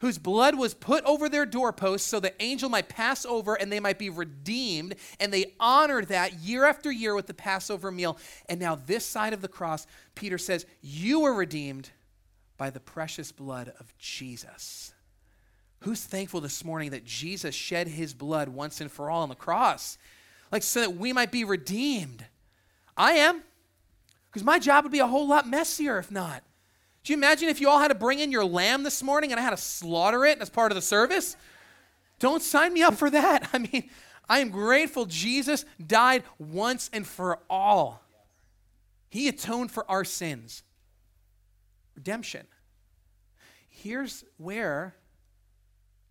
whose 0.00 0.18
blood 0.18 0.56
was 0.56 0.74
put 0.74 1.04
over 1.04 1.28
their 1.28 1.46
doorposts 1.46 2.06
so 2.06 2.20
the 2.20 2.40
angel 2.42 2.68
might 2.68 2.88
pass 2.88 3.24
over 3.26 3.54
and 3.54 3.70
they 3.70 3.80
might 3.80 3.98
be 3.98 4.10
redeemed. 4.10 4.94
And 5.18 5.32
they 5.32 5.54
honored 5.58 6.08
that 6.08 6.34
year 6.34 6.64
after 6.64 6.90
year 6.90 7.14
with 7.14 7.26
the 7.26 7.34
Passover 7.34 7.90
meal. 7.90 8.18
And 8.48 8.60
now, 8.60 8.76
this 8.76 9.04
side 9.04 9.32
of 9.32 9.42
the 9.42 9.48
cross, 9.48 9.86
Peter 10.14 10.38
says, 10.38 10.66
You 10.80 11.20
were 11.20 11.34
redeemed 11.34 11.90
by 12.56 12.70
the 12.70 12.80
precious 12.80 13.32
blood 13.32 13.72
of 13.80 13.96
Jesus. 13.98 14.92
Who's 15.80 16.04
thankful 16.04 16.40
this 16.40 16.64
morning 16.64 16.90
that 16.90 17.04
Jesus 17.04 17.54
shed 17.54 17.86
his 17.88 18.14
blood 18.14 18.48
once 18.48 18.80
and 18.80 18.90
for 18.90 19.10
all 19.10 19.22
on 19.22 19.28
the 19.28 19.34
cross? 19.34 19.96
Like, 20.50 20.62
so 20.62 20.80
that 20.80 20.96
we 20.96 21.12
might 21.12 21.30
be 21.30 21.44
redeemed. 21.44 22.24
I 22.96 23.12
am, 23.12 23.42
because 24.26 24.44
my 24.44 24.58
job 24.58 24.84
would 24.84 24.92
be 24.92 24.98
a 24.98 25.06
whole 25.06 25.28
lot 25.28 25.48
messier 25.48 25.98
if 25.98 26.10
not. 26.10 26.42
Do 27.04 27.12
you 27.12 27.16
imagine 27.16 27.48
if 27.48 27.60
you 27.60 27.68
all 27.68 27.78
had 27.78 27.88
to 27.88 27.94
bring 27.94 28.18
in 28.18 28.30
your 28.30 28.44
lamb 28.44 28.82
this 28.82 29.02
morning 29.02 29.30
and 29.30 29.40
I 29.40 29.42
had 29.42 29.50
to 29.50 29.56
slaughter 29.56 30.24
it 30.24 30.40
as 30.40 30.50
part 30.50 30.72
of 30.72 30.76
the 30.76 30.82
service? 30.82 31.36
Don't 32.18 32.42
sign 32.42 32.72
me 32.72 32.82
up 32.82 32.94
for 32.94 33.10
that. 33.10 33.48
I 33.52 33.58
mean, 33.58 33.88
I 34.28 34.40
am 34.40 34.50
grateful 34.50 35.06
Jesus 35.06 35.64
died 35.84 36.24
once 36.38 36.90
and 36.92 37.06
for 37.06 37.40
all. 37.48 38.02
He 39.08 39.28
atoned 39.28 39.70
for 39.70 39.90
our 39.90 40.04
sins. 40.04 40.62
Redemption. 41.94 42.46
Here's 43.68 44.24
where, 44.36 44.94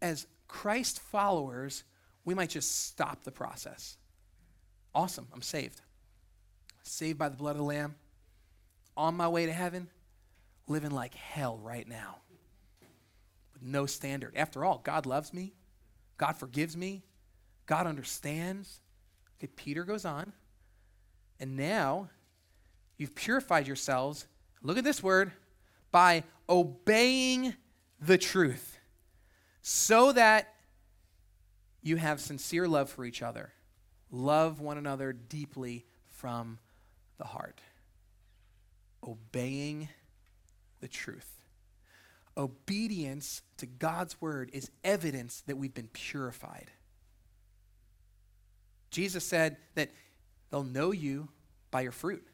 as 0.01 0.25
Christ 0.47 0.99
followers, 0.99 1.83
we 2.25 2.33
might 2.33 2.49
just 2.49 2.85
stop 2.87 3.23
the 3.23 3.31
process. 3.31 3.97
Awesome, 4.95 5.27
I'm 5.31 5.41
saved. 5.41 5.81
Saved 6.81 7.19
by 7.19 7.29
the 7.29 7.37
blood 7.37 7.51
of 7.51 7.57
the 7.57 7.63
Lamb. 7.63 7.95
On 8.95 9.15
my 9.15 9.27
way 9.27 9.45
to 9.45 9.53
heaven 9.53 9.89
living 10.67 10.91
like 10.91 11.15
hell 11.15 11.57
right 11.57 11.87
now 11.87 12.17
with 13.53 13.63
no 13.63 13.85
standard. 13.85 14.35
After 14.35 14.63
all, 14.65 14.81
God 14.83 15.05
loves 15.05 15.33
me, 15.33 15.53
God 16.17 16.33
forgives 16.33 16.75
me, 16.75 17.03
God 17.65 17.87
understands. 17.87 18.79
Okay, 19.39 19.51
Peter 19.55 19.83
goes 19.83 20.03
on, 20.05 20.33
and 21.39 21.55
now 21.55 22.09
you've 22.97 23.15
purified 23.15 23.67
yourselves. 23.67 24.27
Look 24.63 24.77
at 24.77 24.83
this 24.83 25.03
word 25.03 25.31
by 25.91 26.23
obeying 26.49 27.53
the 27.99 28.17
truth, 28.17 28.79
so 29.61 30.11
that 30.11 30.53
you 31.81 31.97
have 31.97 32.19
sincere 32.19 32.67
love 32.67 32.89
for 32.89 33.05
each 33.05 33.21
other. 33.21 33.53
Love 34.11 34.59
one 34.59 34.77
another 34.77 35.13
deeply 35.13 35.85
from 36.05 36.59
the 37.17 37.25
heart. 37.25 37.61
Obeying 39.07 39.89
the 40.79 40.87
truth. 40.87 41.29
Obedience 42.35 43.41
to 43.57 43.65
God's 43.65 44.21
word 44.21 44.51
is 44.53 44.69
evidence 44.83 45.41
that 45.47 45.57
we've 45.57 45.73
been 45.73 45.89
purified. 45.89 46.69
Jesus 48.91 49.25
said 49.25 49.57
that 49.75 49.89
they'll 50.49 50.63
know 50.63 50.91
you 50.91 51.29
by 51.71 51.81
your 51.81 51.91
fruit. 51.91 52.25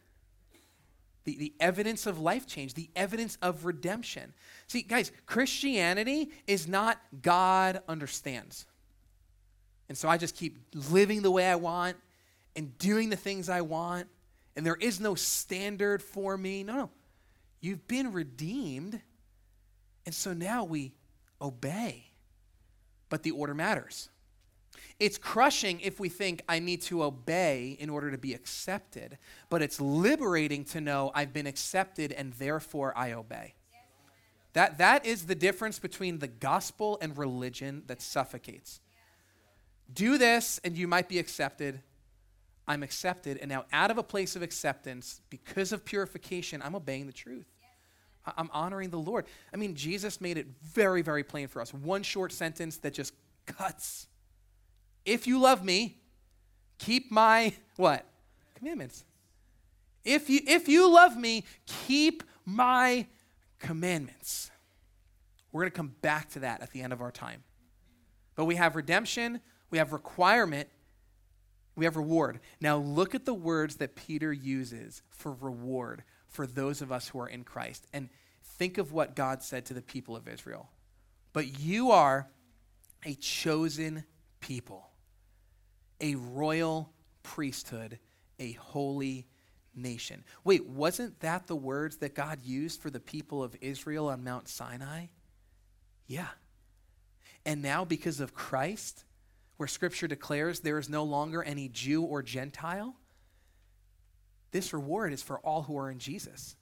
The, 1.24 1.38
the 1.38 1.54
evidence 1.60 2.06
of 2.06 2.20
life 2.20 2.46
change, 2.46 2.74
the 2.74 2.90
evidence 2.96 3.38
of 3.42 3.66
redemption. 3.66 4.34
See, 4.68 4.82
guys, 4.82 5.12
Christianity 5.26 6.32
is 6.48 6.68
not 6.68 7.00
God 7.22 7.82
understands. 7.88 8.66
And 9.88 9.98
so 9.98 10.10
I 10.10 10.18
just 10.18 10.36
keep 10.36 10.58
living 10.90 11.22
the 11.22 11.32
way 11.32 11.50
I 11.50 11.56
want 11.56 11.98
and 12.56 12.78
doing 12.78 13.10
the 13.10 13.16
things 13.16 13.48
I 13.50 13.62
want, 13.62 14.08
and 14.56 14.66
there 14.66 14.76
is 14.76 15.00
no 15.00 15.16
standard 15.16 16.04
for 16.04 16.38
me. 16.38 16.64
No, 16.64 16.76
no. 16.76 16.90
You've 17.64 17.88
been 17.88 18.12
redeemed. 18.12 19.00
And 20.06 20.14
so 20.14 20.34
now 20.34 20.66
we 20.66 20.92
obey. 21.42 22.12
But 23.08 23.24
the 23.24 23.32
order 23.32 23.54
matters. 23.54 24.10
It's 25.00 25.18
crushing 25.18 25.80
if 25.80 25.98
we 25.98 26.10
think 26.10 26.44
I 26.50 26.60
need 26.60 26.82
to 26.84 27.04
obey 27.04 27.78
in 27.80 27.90
order 27.90 28.12
to 28.12 28.18
be 28.18 28.34
accepted, 28.34 29.18
but 29.50 29.62
it's 29.62 29.80
liberating 29.80 30.66
to 30.66 30.82
know 30.82 31.12
I've 31.16 31.32
been 31.32 31.48
accepted 31.48 32.12
and 32.12 32.34
therefore 32.34 32.92
I 32.98 33.14
obey. 33.14 33.54
That, 34.54 34.80
that 34.80 35.06
is 35.06 35.26
the 35.26 35.36
difference 35.36 35.80
between 35.80 36.20
the 36.20 36.28
gospel 36.28 36.98
and 37.02 37.18
religion 37.18 37.84
that 37.88 38.02
suffocates. 38.02 38.82
Do 39.92 40.18
this 40.18 40.60
and 40.66 40.78
you 40.78 40.88
might 40.88 41.08
be 41.08 41.18
accepted. 41.18 41.82
I'm 42.68 42.84
accepted. 42.84 43.38
And 43.38 43.50
now, 43.50 43.66
out 43.72 43.90
of 43.90 43.98
a 43.98 44.04
place 44.04 44.36
of 44.36 44.42
acceptance, 44.42 45.22
because 45.30 45.72
of 45.72 45.86
purification, 45.86 46.62
I'm 46.62 46.76
obeying 46.76 47.08
the 47.08 47.14
truth. 47.14 47.53
I'm 48.26 48.50
honoring 48.54 48.90
the 48.90 49.00
Lord. 49.00 49.26
I 49.54 49.58
mean, 49.58 49.76
Jesus 49.76 50.22
made 50.22 50.38
it 50.38 50.48
very, 50.62 51.02
very 51.02 51.24
plain 51.24 51.48
for 51.48 51.62
us. 51.62 51.74
One 51.74 52.04
short 52.04 52.32
sentence 52.32 52.78
that 52.78 52.94
just 52.94 53.14
cuts. 53.46 54.08
If 55.06 55.28
you 55.28 55.40
love 55.40 55.64
me, 55.64 55.98
keep 56.78 57.12
my 57.12 57.54
what? 57.76 58.06
Commandments. 58.56 59.04
If 60.06 60.30
you 60.30 60.40
if 60.46 60.68
you 60.68 60.90
love 60.90 61.18
me, 61.18 61.44
keep 61.66 62.24
my 62.46 63.08
commandments. 63.60 64.52
We're 65.52 65.62
going 65.62 65.72
to 65.72 65.78
come 65.78 65.96
back 66.02 66.30
to 66.32 66.40
that 66.40 66.62
at 66.62 66.72
the 66.72 66.82
end 66.82 66.94
of 66.94 67.02
our 67.02 67.12
time. 67.12 67.44
But 68.36 68.46
we 68.46 68.56
have 68.56 68.76
redemption, 68.76 69.40
we 69.70 69.78
have 69.78 69.94
requirement, 69.94 70.68
we 71.76 71.86
have 71.86 71.96
reward. 71.96 72.40
Now 72.60 72.78
look 72.78 73.14
at 73.14 73.26
the 73.26 73.34
words 73.34 73.76
that 73.78 73.96
Peter 73.96 74.34
uses 74.34 75.02
for 75.10 75.32
reward 75.32 76.04
for 76.34 76.46
those 76.46 76.82
of 76.82 76.92
us 76.92 77.08
who 77.08 77.20
are 77.20 77.28
in 77.28 77.44
Christ. 77.44 77.88
And 77.94 78.10
think 78.58 78.78
of 78.78 78.92
what 78.92 79.16
God 79.16 79.42
said 79.42 79.66
to 79.68 79.74
the 79.74 79.82
people 79.82 80.16
of 80.16 80.28
Israel. 80.28 80.70
But 81.32 81.60
you 81.60 81.92
are 81.92 82.28
a 83.06 83.14
chosen 83.16 84.04
people, 84.40 84.90
a 86.02 86.16
royal 86.16 86.92
priesthood, 87.22 88.00
a 88.40 88.54
holy 88.54 89.28
nation. 89.76 90.24
Wait, 90.44 90.66
wasn't 90.68 91.20
that 91.22 91.48
the 91.48 91.56
words 91.56 91.98
that 91.98 92.16
God 92.16 92.40
used 92.44 92.82
for 92.82 92.90
the 92.90 93.00
people 93.00 93.44
of 93.44 93.56
Israel 93.62 94.10
on 94.10 94.24
Mount 94.24 94.48
Sinai? 94.48 95.08
Yeah. 96.08 96.28
And 97.46 97.62
now, 97.62 97.86
because 97.86 98.20
of 98.20 98.34
Christ, 98.34 99.04
where 99.58 99.68
Scripture 99.68 100.08
declares 100.08 100.60
there 100.60 100.80
is 100.80 100.90
no 100.90 101.04
longer 101.04 101.44
any 101.44 101.70
Jew 101.70 102.04
or 102.04 102.22
Gentile, 102.22 102.96
this 104.54 104.72
reward 104.72 105.12
is 105.12 105.22
for 105.22 105.40
all 105.40 105.64
who 105.64 105.78
are 105.78 105.92
in 105.92 106.00
Jesus. 106.00 106.56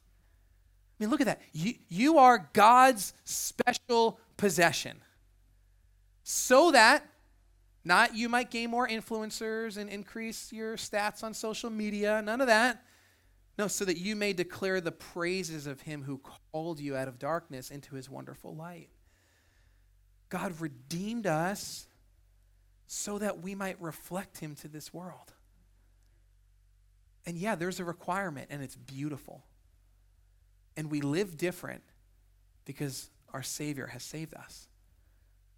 I 0.99 1.03
mean, 1.03 1.11
look 1.11 1.21
at 1.21 1.27
that. 1.27 1.41
You, 1.53 1.75
you 1.87 2.17
are 2.17 2.49
God's 2.53 3.13
special 3.23 4.19
possession. 4.37 4.97
So 6.23 6.71
that 6.71 7.05
not 7.83 8.15
you 8.15 8.29
might 8.29 8.51
gain 8.51 8.69
more 8.69 8.87
influencers 8.87 9.77
and 9.77 9.89
increase 9.89 10.53
your 10.53 10.77
stats 10.77 11.23
on 11.23 11.33
social 11.33 11.69
media, 11.69 12.21
none 12.21 12.41
of 12.41 12.47
that. 12.47 12.83
No, 13.57 13.67
so 13.67 13.85
that 13.85 13.97
you 13.97 14.15
may 14.15 14.33
declare 14.33 14.81
the 14.81 14.91
praises 14.91 15.67
of 15.67 15.81
him 15.81 16.03
who 16.03 16.21
called 16.51 16.79
you 16.79 16.95
out 16.95 17.07
of 17.07 17.19
darkness 17.19 17.69
into 17.69 17.95
his 17.95 18.09
wonderful 18.09 18.55
light. 18.55 18.89
God 20.29 20.59
redeemed 20.61 21.27
us 21.27 21.87
so 22.87 23.17
that 23.19 23.41
we 23.41 23.55
might 23.55 23.81
reflect 23.81 24.39
him 24.39 24.55
to 24.55 24.67
this 24.67 24.93
world. 24.93 25.33
And 27.25 27.37
yeah, 27.37 27.55
there's 27.55 27.79
a 27.79 27.85
requirement, 27.85 28.47
and 28.49 28.63
it's 28.63 28.75
beautiful. 28.75 29.43
And 30.75 30.89
we 30.89 31.01
live 31.01 31.37
different 31.37 31.83
because 32.65 33.09
our 33.33 33.43
Savior 33.43 33.87
has 33.87 34.03
saved 34.03 34.33
us. 34.33 34.67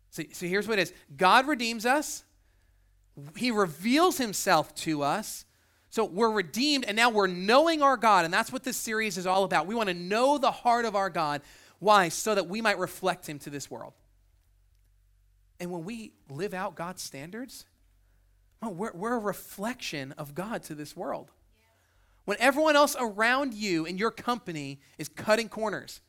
So, 0.09 0.23
so 0.31 0.45
here's 0.45 0.67
what 0.67 0.79
it 0.79 0.83
is 0.83 0.93
God 1.15 1.47
redeems 1.47 1.85
us, 1.85 2.23
He 3.35 3.51
reveals 3.51 4.17
Himself 4.17 4.73
to 4.75 5.03
us. 5.03 5.45
So 5.89 6.05
we're 6.05 6.31
redeemed, 6.31 6.85
and 6.85 6.95
now 6.95 7.11
we're 7.11 7.27
knowing 7.27 7.83
our 7.83 7.97
God, 7.97 8.25
and 8.25 8.33
that's 8.33 8.51
what 8.51 8.63
this 8.63 8.77
series 8.77 9.15
is 9.15 9.27
all 9.27 9.43
about. 9.43 9.67
We 9.67 9.75
want 9.75 9.89
to 9.89 9.93
know 9.93 10.39
the 10.39 10.49
heart 10.49 10.85
of 10.85 10.95
our 10.95 11.11
God. 11.11 11.41
Why? 11.77 12.09
So 12.09 12.33
that 12.33 12.47
we 12.47 12.61
might 12.61 12.79
reflect 12.79 13.29
Him 13.29 13.37
to 13.39 13.51
this 13.51 13.69
world. 13.69 13.93
And 15.59 15.71
when 15.71 15.83
we 15.83 16.13
live 16.31 16.55
out 16.55 16.73
God's 16.73 17.03
standards, 17.03 17.65
well, 18.59 18.73
we're, 18.73 18.91
we're 18.93 19.15
a 19.15 19.19
reflection 19.19 20.13
of 20.13 20.33
God 20.33 20.63
to 20.63 20.75
this 20.75 20.95
world. 20.95 21.29
When 22.25 22.37
everyone 22.39 22.75
else 22.75 22.95
around 22.99 23.53
you 23.53 23.85
in 23.85 23.97
your 23.97 24.11
company 24.11 24.79
is 24.97 25.09
cutting 25.09 25.49
corners, 25.49 26.01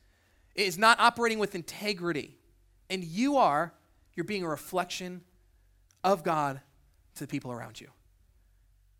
is 0.55 0.77
not 0.77 0.99
operating 0.99 1.39
with 1.39 1.55
integrity, 1.55 2.37
and 2.89 3.03
you 3.03 3.37
are, 3.37 3.73
you're 4.13 4.23
being 4.23 4.43
a 4.43 4.49
reflection 4.49 5.21
of 6.03 6.23
God 6.23 6.61
to 7.15 7.19
the 7.19 7.27
people 7.27 7.51
around 7.51 7.81
you. 7.81 7.89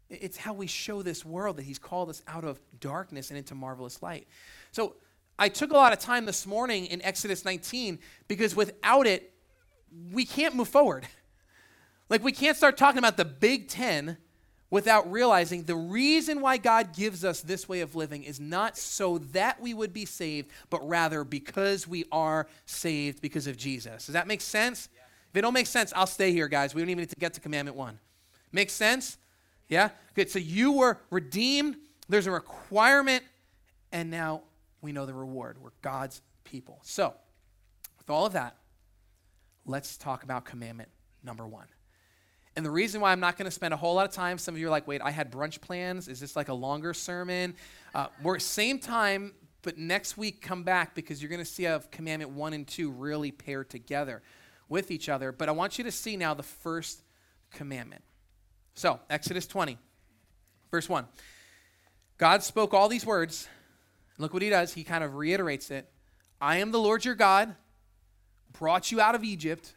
It's 0.10 0.38
how 0.38 0.54
we 0.54 0.68
show 0.68 1.02
this 1.02 1.24
world 1.24 1.58
that 1.58 1.64
He's 1.64 1.80
called 1.80 2.10
us 2.10 2.22
out 2.28 2.44
of 2.44 2.60
darkness 2.80 3.30
and 3.30 3.38
into 3.38 3.56
marvelous 3.56 4.04
light. 4.04 4.28
So 4.72 4.96
I 5.40 5.50
took 5.50 5.72
a 5.72 5.76
lot 5.76 5.94
of 5.94 6.00
time 6.00 6.26
this 6.26 6.46
morning 6.46 6.86
in 6.86 7.02
Exodus 7.02 7.46
19 7.46 8.00
because 8.28 8.56
without 8.56 9.08
it, 9.08 9.34
we 10.12 10.26
can't 10.26 10.56
move 10.56 10.68
forward. 10.68 11.08
Like, 12.08 12.24
we 12.24 12.32
can't 12.32 12.56
start 12.56 12.78
talking 12.78 13.00
about 13.00 13.18
the 13.18 13.26
Big 13.26 13.68
Ten 13.68 14.18
without 14.70 15.10
realizing 15.12 15.64
the 15.64 15.76
reason 15.76 16.42
why 16.42 16.58
God 16.58 16.94
gives 16.96 17.24
us 17.24 17.42
this 17.42 17.70
way 17.70 17.82
of 17.82 17.96
living 17.96 18.24
is 18.24 18.40
not 18.40 18.78
so 18.78 19.20
that 19.20 19.62
we 19.62 19.74
would 19.74 19.94
be 19.94 20.06
saved, 20.06 20.50
but 20.70 20.88
rather 20.88 21.24
because 21.24 21.88
we 21.88 22.06
are 22.12 22.48
saved 22.66 23.22
because 23.22 23.48
of 23.48 23.58
Jesus. 23.58 24.08
Does 24.08 24.14
that 24.14 24.28
make 24.28 24.42
sense? 24.42 24.90
Yeah. 24.94 25.02
If 25.32 25.38
it 25.38 25.42
don't 25.42 25.54
make 25.54 25.68
sense, 25.68 25.94
I'll 25.96 26.08
stay 26.08 26.32
here, 26.32 26.48
guys. 26.48 26.74
We 26.74 26.82
don't 26.82 26.90
even 26.90 27.02
need 27.02 27.10
to 27.10 27.16
get 27.16 27.34
to 27.36 27.42
commandment 27.42 27.78
one. 27.78 28.00
Make 28.52 28.70
sense? 28.70 29.18
Yeah? 29.68 29.90
Good. 30.14 30.30
So 30.30 30.40
you 30.40 30.72
were 30.72 31.00
redeemed, 31.10 31.78
there's 32.10 32.28
a 32.28 32.32
requirement, 32.32 33.24
and 33.92 34.10
now 34.10 34.42
we 34.82 34.92
know 34.92 35.06
the 35.06 35.14
reward. 35.14 35.58
We're 35.62 35.72
God's 35.82 36.22
people. 36.44 36.80
So, 36.84 37.14
with 37.98 38.10
all 38.10 38.26
of 38.26 38.34
that, 38.34 38.56
let's 39.66 39.98
talk 39.98 40.24
about 40.24 40.46
commandment 40.46 40.90
number 41.24 41.48
one. 41.48 41.68
And 42.56 42.66
the 42.66 42.72
reason 42.72 43.02
why 43.02 43.12
I'm 43.12 43.20
not 43.20 43.38
going 43.38 43.46
to 43.46 43.52
spend 43.52 43.74
a 43.74 43.78
whole 43.78 43.96
lot 43.96 44.08
of 44.08 44.14
time, 44.14 44.38
some 44.38 44.56
of 44.56 44.60
you 44.60 44.68
are 44.68 44.70
like, 44.70 44.88
wait, 44.88 45.02
I 45.02 45.12
had 45.12 45.32
brunch 45.32 45.60
plans. 45.60 46.08
Is 46.08 46.20
this 46.20 46.36
like 46.36 46.48
a 46.48 46.54
longer 46.54 46.94
sermon? 46.94 47.56
Uh, 47.94 48.08
we're 48.24 48.40
same 48.40 48.80
time, 48.80 49.34
but 49.62 49.78
next 49.78 50.18
week 50.18 50.42
come 50.42 50.64
back 50.64 50.96
because 50.96 51.22
you're 51.22 51.30
going 51.30 51.44
to 51.44 51.46
see 51.46 51.64
how 51.64 51.80
commandment 51.92 52.32
one 52.32 52.54
and 52.54 52.66
two 52.66 52.92
really 52.92 53.32
pair 53.32 53.66
together 53.66 54.22
with 54.70 54.90
each 54.90 55.10
other. 55.10 55.34
But 55.34 55.50
I 55.50 55.52
want 55.52 55.78
you 55.78 55.84
to 55.84 55.92
see 55.92 56.16
now 56.16 56.34
the 56.34 56.44
first 56.44 57.02
commandment. 57.52 58.04
So, 58.74 59.00
Exodus 59.10 59.48
20, 59.48 59.78
verse 60.72 60.88
1. 60.88 61.06
God 62.18 62.42
spoke 62.42 62.74
all 62.74 62.88
these 62.88 63.06
words. 63.06 63.48
Look 64.18 64.34
what 64.34 64.42
he 64.42 64.50
does. 64.50 64.74
He 64.74 64.86
kind 64.86 65.04
of 65.04 65.16
reiterates 65.16 65.72
it. 65.72 65.90
I 66.40 66.58
am 66.58 66.72
the 66.72 66.80
Lord 66.80 67.04
your 67.04 67.16
God, 67.16 67.56
brought 68.54 68.92
you 68.92 69.02
out 69.02 69.16
of 69.16 69.24
Egypt, 69.24 69.74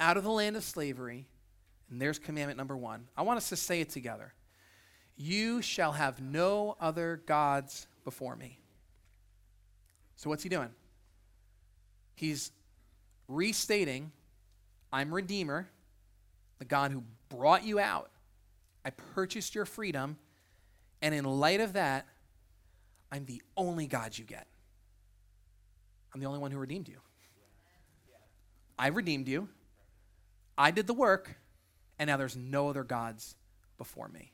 out 0.00 0.16
of 0.16 0.24
the 0.24 0.30
land 0.30 0.56
of 0.56 0.64
slavery. 0.64 1.26
And 1.92 2.00
there's 2.00 2.18
commandment 2.18 2.56
number 2.56 2.74
one. 2.74 3.04
I 3.18 3.20
want 3.20 3.36
us 3.36 3.50
to 3.50 3.56
say 3.56 3.82
it 3.82 3.90
together. 3.90 4.32
You 5.14 5.60
shall 5.60 5.92
have 5.92 6.22
no 6.22 6.74
other 6.80 7.20
gods 7.26 7.86
before 8.02 8.34
me. 8.34 8.58
So, 10.16 10.30
what's 10.30 10.42
he 10.42 10.48
doing? 10.48 10.70
He's 12.14 12.50
restating 13.28 14.10
I'm 14.90 15.12
Redeemer, 15.12 15.68
the 16.58 16.64
God 16.64 16.92
who 16.92 17.04
brought 17.28 17.62
you 17.62 17.78
out. 17.78 18.10
I 18.86 18.90
purchased 18.90 19.54
your 19.54 19.66
freedom. 19.66 20.16
And 21.02 21.14
in 21.14 21.24
light 21.24 21.60
of 21.60 21.74
that, 21.74 22.06
I'm 23.10 23.26
the 23.26 23.42
only 23.54 23.86
God 23.86 24.16
you 24.16 24.24
get. 24.24 24.46
I'm 26.14 26.20
the 26.20 26.26
only 26.26 26.38
one 26.38 26.52
who 26.52 26.58
redeemed 26.58 26.88
you. 26.88 27.00
I 28.78 28.86
redeemed 28.86 29.28
you. 29.28 29.48
I 30.56 30.70
did 30.70 30.86
the 30.86 30.94
work 30.94 31.36
and 32.02 32.08
now 32.08 32.16
there's 32.16 32.36
no 32.36 32.68
other 32.68 32.82
gods 32.82 33.36
before 33.78 34.08
me. 34.08 34.32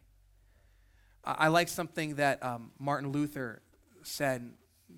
I 1.22 1.48
like 1.48 1.68
something 1.68 2.14
that 2.14 2.42
um, 2.42 2.70
Martin 2.78 3.12
Luther 3.12 3.60
said, 4.04 4.54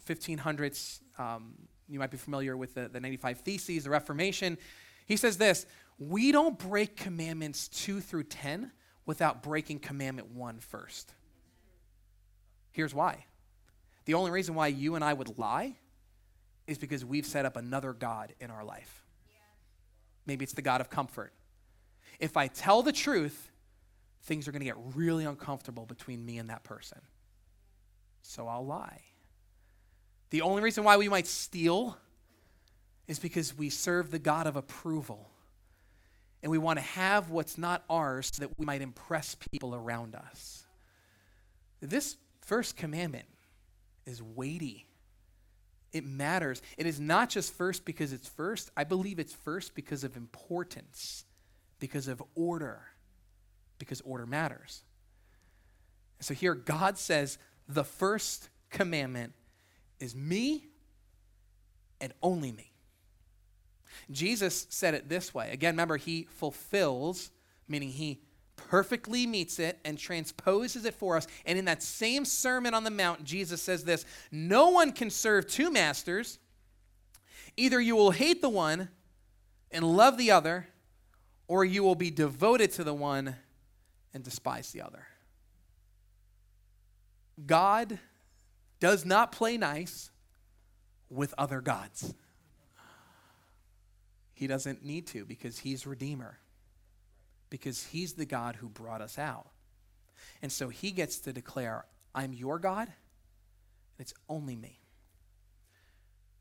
1500s. 0.07 1.01
Um, 1.19 1.55
you 1.89 1.99
might 1.99 2.13
be 2.13 2.17
familiar 2.17 2.57
with 2.57 2.75
the, 2.75 2.87
the 2.87 3.01
95 3.01 3.41
Theses, 3.41 3.83
the 3.83 3.91
Reformation. 3.91 4.57
He 5.05 5.17
says 5.17 5.37
this 5.37 5.67
We 5.99 6.31
don't 6.31 6.57
break 6.61 6.95
commandments 6.97 7.67
2 7.67 8.01
through 8.01 8.25
10 8.25 8.71
without 9.05 9.43
breaking 9.43 9.81
commandment 9.81 10.31
1 10.31 10.61
first. 10.61 11.13
Here's 12.71 12.95
why. 12.95 13.25
The 14.05 14.15
only 14.15 14.31
reason 14.31 14.55
why 14.55 14.69
you 14.69 14.95
and 14.95 15.03
I 15.03 15.13
would 15.13 15.41
lie 15.41 15.75
is 16.69 16.79
because 16.79 17.05
we've 17.05 17.27
set 17.27 17.45
up 17.45 17.57
another 17.57 17.93
God 17.93 18.33
in 18.39 18.53
our 18.53 18.63
life. 18.63 19.05
Maybe 20.25 20.45
it's 20.45 20.53
the 20.53 20.63
God 20.63 20.81
of 20.81 20.89
comfort 20.89 21.33
if 22.21 22.37
I 22.37 22.47
tell 22.47 22.83
the 22.83 22.93
truth, 22.93 23.51
things 24.23 24.47
are 24.47 24.53
going 24.53 24.61
to 24.61 24.67
get 24.67 24.77
really 24.95 25.25
uncomfortable 25.25 25.87
between 25.87 26.25
me 26.25 26.39
and 26.39 26.51
that 26.51 26.63
person. 26.63 26.99
So 28.23 28.47
I'll 28.47 28.65
lie. 28.65 29.01
The 30.29 30.43
only 30.43 30.63
reason 30.63 30.85
why 30.85 30.99
we 30.99 31.09
might 31.09 31.27
steal 31.27 31.97
is 33.09 33.19
because 33.19 33.57
we 33.57 33.71
serve 33.71 34.11
the 34.11 34.19
God 34.19 34.47
of 34.47 34.55
approval. 34.55 35.31
And 36.43 36.53
we 36.53 36.59
want 36.59 36.79
to 36.79 36.85
have 36.85 37.31
what's 37.31 37.59
not 37.59 37.83
ours 37.91 38.31
so 38.33 38.43
that 38.43 38.59
we 38.59 38.65
might 38.65 38.83
impress 38.83 39.35
people 39.51 39.75
around 39.75 40.15
us. 40.15 40.65
This 41.81 42.17
first 42.43 42.77
commandment 42.77 43.27
is 44.07 44.23
weighty. 44.23 44.87
It 45.93 46.05
matters. 46.05 46.63
It 46.79 46.87
is 46.87 47.01
not 47.01 47.31
just 47.31 47.53
first 47.53 47.85
because 47.85 48.13
it's 48.13 48.29
first. 48.29 48.71
I 48.77 48.85
believe 48.85 49.19
it's 49.19 49.35
first 49.35 49.75
because 49.75 50.05
of 50.05 50.17
importance 50.17 51.25
because 51.81 52.07
of 52.07 52.23
order, 52.35 52.83
because 53.79 54.01
order 54.03 54.27
matters. 54.27 54.85
So 56.21 56.35
here, 56.35 56.55
God 56.55 56.99
says 56.99 57.38
the 57.69 57.85
first 57.85 58.51
commandment 58.71 59.33
is 59.99 60.14
me 60.14 60.66
and 62.01 62.12
only 62.23 62.53
me. 62.53 62.73
Jesus 64.11 64.66
said 64.71 64.95
it 64.95 65.09
this 65.09 65.35
way. 65.35 65.51
Again, 65.51 65.75
remember, 65.75 65.97
he 65.97 66.27
fulfills, 66.31 67.31
meaning 67.69 67.88
he 67.90 68.21
perfectly 68.57 69.27
meets 69.27 69.59
it 69.59 69.79
and 69.85 69.99
transposes 69.99 70.85
it 70.85 70.95
for 70.95 71.16
us. 71.16 71.27
And 71.47 71.59
in 71.59 71.64
that 71.64 71.83
same 71.83 72.25
Sermon 72.25 72.75
on 72.75 72.85
the 72.85 72.90
Mount, 72.90 73.25
Jesus 73.25 73.62
says 73.62 73.85
this 73.85 74.05
No 74.31 74.69
one 74.69 74.93
can 74.93 75.11
serve 75.11 75.47
two 75.47 75.71
masters. 75.71 76.38
Either 77.57 77.81
you 77.81 77.97
will 77.97 78.12
hate 78.12 78.40
the 78.43 78.49
one 78.49 78.88
and 79.71 79.85
love 79.85 80.16
the 80.16 80.31
other, 80.31 80.69
or 81.51 81.65
you 81.65 81.83
will 81.83 81.97
be 81.97 82.13
devoted 82.13 82.71
to 82.71 82.85
the 82.85 82.95
one 82.95 83.35
and 84.15 84.23
despise 84.23 84.71
the 84.71 84.81
other. 84.81 85.05
God 87.45 87.99
does 88.79 89.05
not 89.05 89.33
play 89.33 89.57
nice 89.57 90.13
with 91.09 91.35
other 91.37 91.61
gods. 91.61 92.15
He 94.33 94.47
doesn't 94.47 94.85
need 94.85 95.09
to 95.09 95.25
because 95.25 95.59
he's 95.59 95.89
Redeemer, 95.89 96.39
because 97.51 97.87
he's 97.87 98.13
the 98.13 98.27
God 98.27 98.55
who 98.55 98.69
brought 98.69 99.01
us 99.01 99.19
out. 99.19 99.49
And 100.43 100.53
so 100.53 100.69
he 100.69 100.93
gets 100.93 101.19
to 101.19 101.33
declare, 101.33 101.85
I'm 102.15 102.33
your 102.33 102.61
God, 102.61 102.87
and 102.87 102.95
it's 103.99 104.15
only 104.29 104.55
me. 104.55 104.80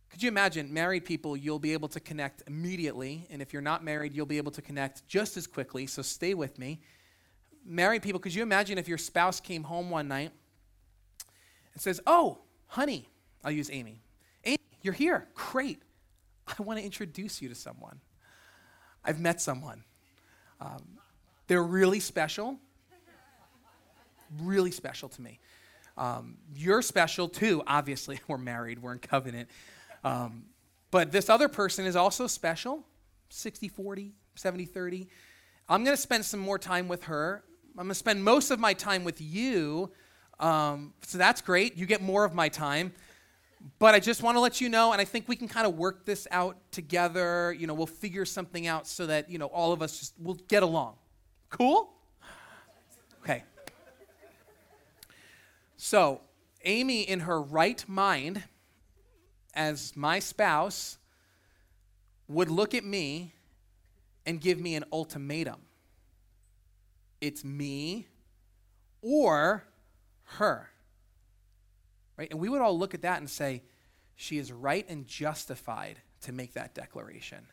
Could 0.10 0.24
you 0.24 0.28
imagine 0.28 0.74
married 0.74 1.06
people, 1.06 1.38
you'll 1.38 1.60
be 1.60 1.74
able 1.74 1.88
to 1.89 2.00
connect 2.00 2.43
immediately. 2.48 3.28
And 3.30 3.41
if 3.41 3.54
you're 3.54 3.62
not 3.62 3.84
married, 3.84 4.13
you'll 4.13 4.26
be 4.26 4.38
able 4.38 4.52
to 4.52 4.62
connect 4.62 5.08
just 5.08 5.38
as 5.38 5.45
quickly. 5.45 5.86
So 5.88 6.02
stay 6.02 6.34
with 6.34 6.58
me. 6.58 6.82
Married 7.65 8.02
people, 8.02 8.19
could 8.19 8.34
you 8.34 8.41
imagine 8.41 8.78
if 8.78 8.88
your 8.88 8.98
spouse 8.98 9.39
came 9.39 9.63
home 9.63 9.89
one 9.89 10.08
night 10.08 10.32
and 11.74 11.82
says, 11.82 12.02
Oh, 12.08 12.39
honey, 12.67 13.08
I'll 13.43 13.52
use 13.52 13.69
Amy. 13.72 14.02
Amy, 14.45 14.58
you're 14.82 14.93
here. 14.93 15.28
Great. 15.36 15.82
I 16.48 16.63
want 16.63 16.80
to 16.80 16.86
introduce 16.86 17.41
you 17.41 17.50
to 17.50 17.56
someone. 17.56 18.00
I've 19.04 19.19
met 19.19 19.41
someone. 19.41 19.84
Um, 20.60 20.98
they're 21.48 21.63
really 21.63 22.00
special. 22.00 22.58
Really 24.41 24.72
special 24.72 25.10
to 25.10 25.22
me. 25.22 25.39
Um, 25.98 26.38
you're 26.56 26.82
special 26.82 27.28
too, 27.28 27.62
obviously. 27.67 28.19
We're 28.28 28.38
married, 28.38 28.82
we're 28.82 28.93
in 28.93 29.00
covenant. 29.00 29.50
Um, 30.03 30.45
but 30.91 31.12
this 31.12 31.29
other 31.29 31.47
person 31.47 31.85
is 31.85 31.95
also 31.95 32.27
special 32.27 32.83
60 33.29 33.67
40, 33.67 34.13
70 34.35 34.65
30. 34.65 35.07
I'm 35.67 35.83
going 35.83 35.95
to 35.95 36.01
spend 36.01 36.25
some 36.25 36.39
more 36.39 36.57
time 36.57 36.88
with 36.88 37.03
her. 37.03 37.43
I'm 37.77 37.85
going 37.85 37.89
to 37.89 37.95
spend 37.95 38.23
most 38.23 38.49
of 38.51 38.59
my 38.59 38.73
time 38.73 39.03
with 39.03 39.21
you, 39.21 39.91
Um, 40.39 40.93
so 41.01 41.17
that's 41.17 41.41
great. 41.41 41.75
You 41.75 41.85
get 41.85 42.01
more 42.01 42.23
of 42.23 42.33
my 42.33 42.49
time. 42.49 42.93
But 43.77 43.93
I 43.93 43.99
just 43.99 44.23
want 44.23 44.38
to 44.38 44.39
let 44.39 44.62
you 44.62 44.69
know, 44.69 44.93
and 44.93 45.01
I 45.01 45.05
think 45.05 45.27
we 45.27 45.35
can 45.35 45.49
kind 45.49 45.67
of 45.67 45.77
work 45.77 46.05
this 46.05 46.27
out 46.31 46.55
together. 46.71 47.51
You 47.51 47.67
know, 47.67 47.73
we'll 47.73 47.88
figure 47.88 48.25
something 48.25 48.67
out 48.67 48.88
so 48.88 49.05
that, 49.07 49.29
you 49.29 49.38
know, 49.38 49.47
all 49.47 49.73
of 49.73 49.81
us 49.81 49.99
just 49.99 50.13
will 50.17 50.38
get 50.47 50.63
along. 50.63 50.95
Cool? 51.49 51.91
Okay. 53.21 53.43
So, 55.75 56.21
Amy, 56.63 57.01
in 57.01 57.21
her 57.21 57.41
right 57.41 57.83
mind, 57.88 58.43
as 59.60 59.95
my 59.95 60.19
spouse, 60.19 60.98
would 62.28 62.50
look 62.50 62.74
at 62.74 62.84
me 62.84 63.34
and 64.26 64.39
give 64.39 64.60
me 64.60 64.76
an 64.76 64.86
ultimatum 64.91 65.58
it's 67.22 67.43
me 67.43 68.08
or 69.02 69.63
her. 70.24 70.69
Right? 72.17 72.30
And 72.32 72.39
we 72.39 72.50
would 72.50 72.62
all 72.62 72.78
look 72.78 72.93
at 72.93 73.02
that 73.02 73.19
and 73.19 73.30
say, 73.30 73.63
she 74.15 74.38
is 74.38 74.52
right 74.52 74.86
and 74.89 75.08
justified 75.08 76.02
to 76.22 76.32
make 76.32 76.54
that 76.54 76.74
declaration. 76.76 77.45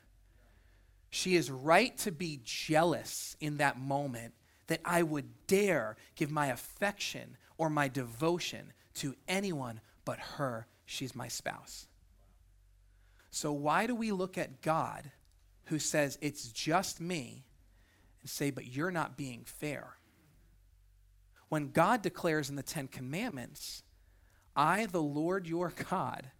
She 1.11 1.37
is 1.37 1.51
right 1.51 1.97
to 1.99 2.11
be 2.11 2.40
jealous 2.45 3.37
in 3.40 3.59
that 3.59 3.79
moment 3.79 4.35
that 4.66 4.81
I 4.85 5.03
would 5.03 5.47
dare 5.47 5.97
give 6.16 6.31
my 6.31 6.49
affection 6.49 7.37
or 7.57 7.71
my 7.71 7.88
devotion 7.88 8.73
to 8.95 9.14
anyone 9.29 9.81
but 10.05 10.19
her. 10.19 10.66
She's 10.85 11.14
my 11.14 11.29
spouse. 11.29 11.87
So, 13.31 13.53
why 13.53 13.87
do 13.87 13.95
we 13.95 14.12
look 14.12 14.39
at 14.39 14.62
God 14.62 15.11
who 15.67 15.79
says, 15.79 16.19
It's 16.21 16.49
just 16.49 17.01
me, 17.01 17.45
and 18.21 18.31
say, 18.31 18.51
But 18.51 18.67
you're 18.67 18.91
not 18.91 19.17
being 19.17 19.43
fair? 19.45 19.95
When 21.49 21.71
God 21.71 22.03
declares 22.03 22.51
in 22.51 22.57
the 22.57 22.62
Ten 22.62 22.89
Commandments, 22.89 23.83
I, 24.55 24.87
the 24.87 25.03
Lord 25.03 25.47
your 25.47 25.73
God, 25.91 26.31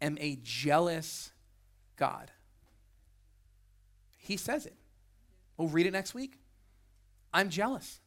am 0.00 0.18
a 0.20 0.38
jealous 0.42 1.32
God. 1.96 2.30
He 4.18 4.36
says 4.36 4.66
it. 4.66 4.74
We'll 5.56 5.68
read 5.68 5.86
it 5.86 5.92
next 5.92 6.14
week. 6.14 6.38
I'm 7.32 7.48
jealous. 7.48 8.00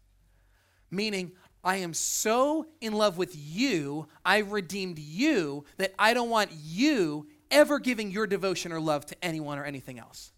Meaning, 0.92 1.32
I 1.64 1.78
am 1.78 1.94
so 1.94 2.66
in 2.82 2.94
love 2.94 3.18
with 3.18 3.36
you, 3.36 4.08
I 4.24 4.38
redeemed 4.40 5.00
you, 5.00 5.66
that 5.78 5.94
I 5.98 6.14
don't 6.14 6.30
want 6.30 6.52
you 6.54 7.28
ever 7.52 7.80
giving 7.80 8.12
your 8.12 8.28
devotion 8.28 8.72
or 8.72 8.80
love 8.80 9.06
to 9.08 9.16
anyone 9.24 9.58
or 9.58 9.66
anything 9.66 10.00
else. 10.00 10.32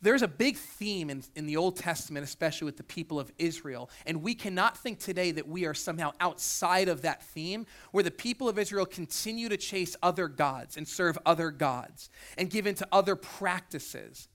There's 0.00 0.22
a 0.22 0.28
big 0.28 0.56
theme 0.56 1.10
in, 1.10 1.24
in 1.34 1.46
the 1.46 1.56
Old 1.56 1.76
Testament, 1.76 2.24
especially 2.24 2.66
with 2.66 2.76
the 2.76 2.84
people 2.84 3.18
of 3.18 3.32
Israel, 3.36 3.90
and 4.06 4.22
we 4.22 4.34
cannot 4.34 4.78
think 4.78 5.00
today 5.00 5.32
that 5.32 5.48
we 5.48 5.66
are 5.66 5.74
somehow 5.74 6.12
outside 6.20 6.88
of 6.88 7.02
that 7.02 7.24
theme, 7.24 7.66
where 7.90 8.04
the 8.04 8.10
people 8.12 8.48
of 8.48 8.58
Israel 8.58 8.86
continue 8.86 9.48
to 9.48 9.56
chase 9.56 9.96
other 10.00 10.28
gods 10.28 10.76
and 10.76 10.86
serve 10.86 11.18
other 11.26 11.50
gods 11.50 12.10
and 12.36 12.48
give 12.48 12.66
into 12.66 12.86
other 12.92 13.16
practices. 13.16 14.28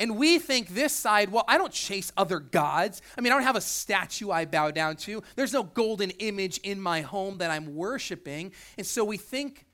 And 0.00 0.16
we 0.16 0.38
think 0.38 0.68
this 0.68 0.94
side, 0.94 1.30
well, 1.30 1.44
I 1.46 1.58
don't 1.58 1.72
chase 1.72 2.12
other 2.16 2.40
gods. 2.40 3.02
I 3.18 3.20
mean, 3.20 3.32
I 3.32 3.36
don't 3.36 3.44
have 3.44 3.56
a 3.56 3.60
statue 3.60 4.30
I 4.30 4.46
bow 4.46 4.70
down 4.70 4.96
to. 4.96 5.22
There's 5.36 5.52
no 5.52 5.62
golden 5.62 6.10
image 6.10 6.58
in 6.58 6.80
my 6.80 7.02
home 7.02 7.38
that 7.38 7.50
I'm 7.50 7.74
worshiping. 7.74 8.52
And 8.78 8.86
so 8.86 9.04
we 9.04 9.18
think 9.18 9.66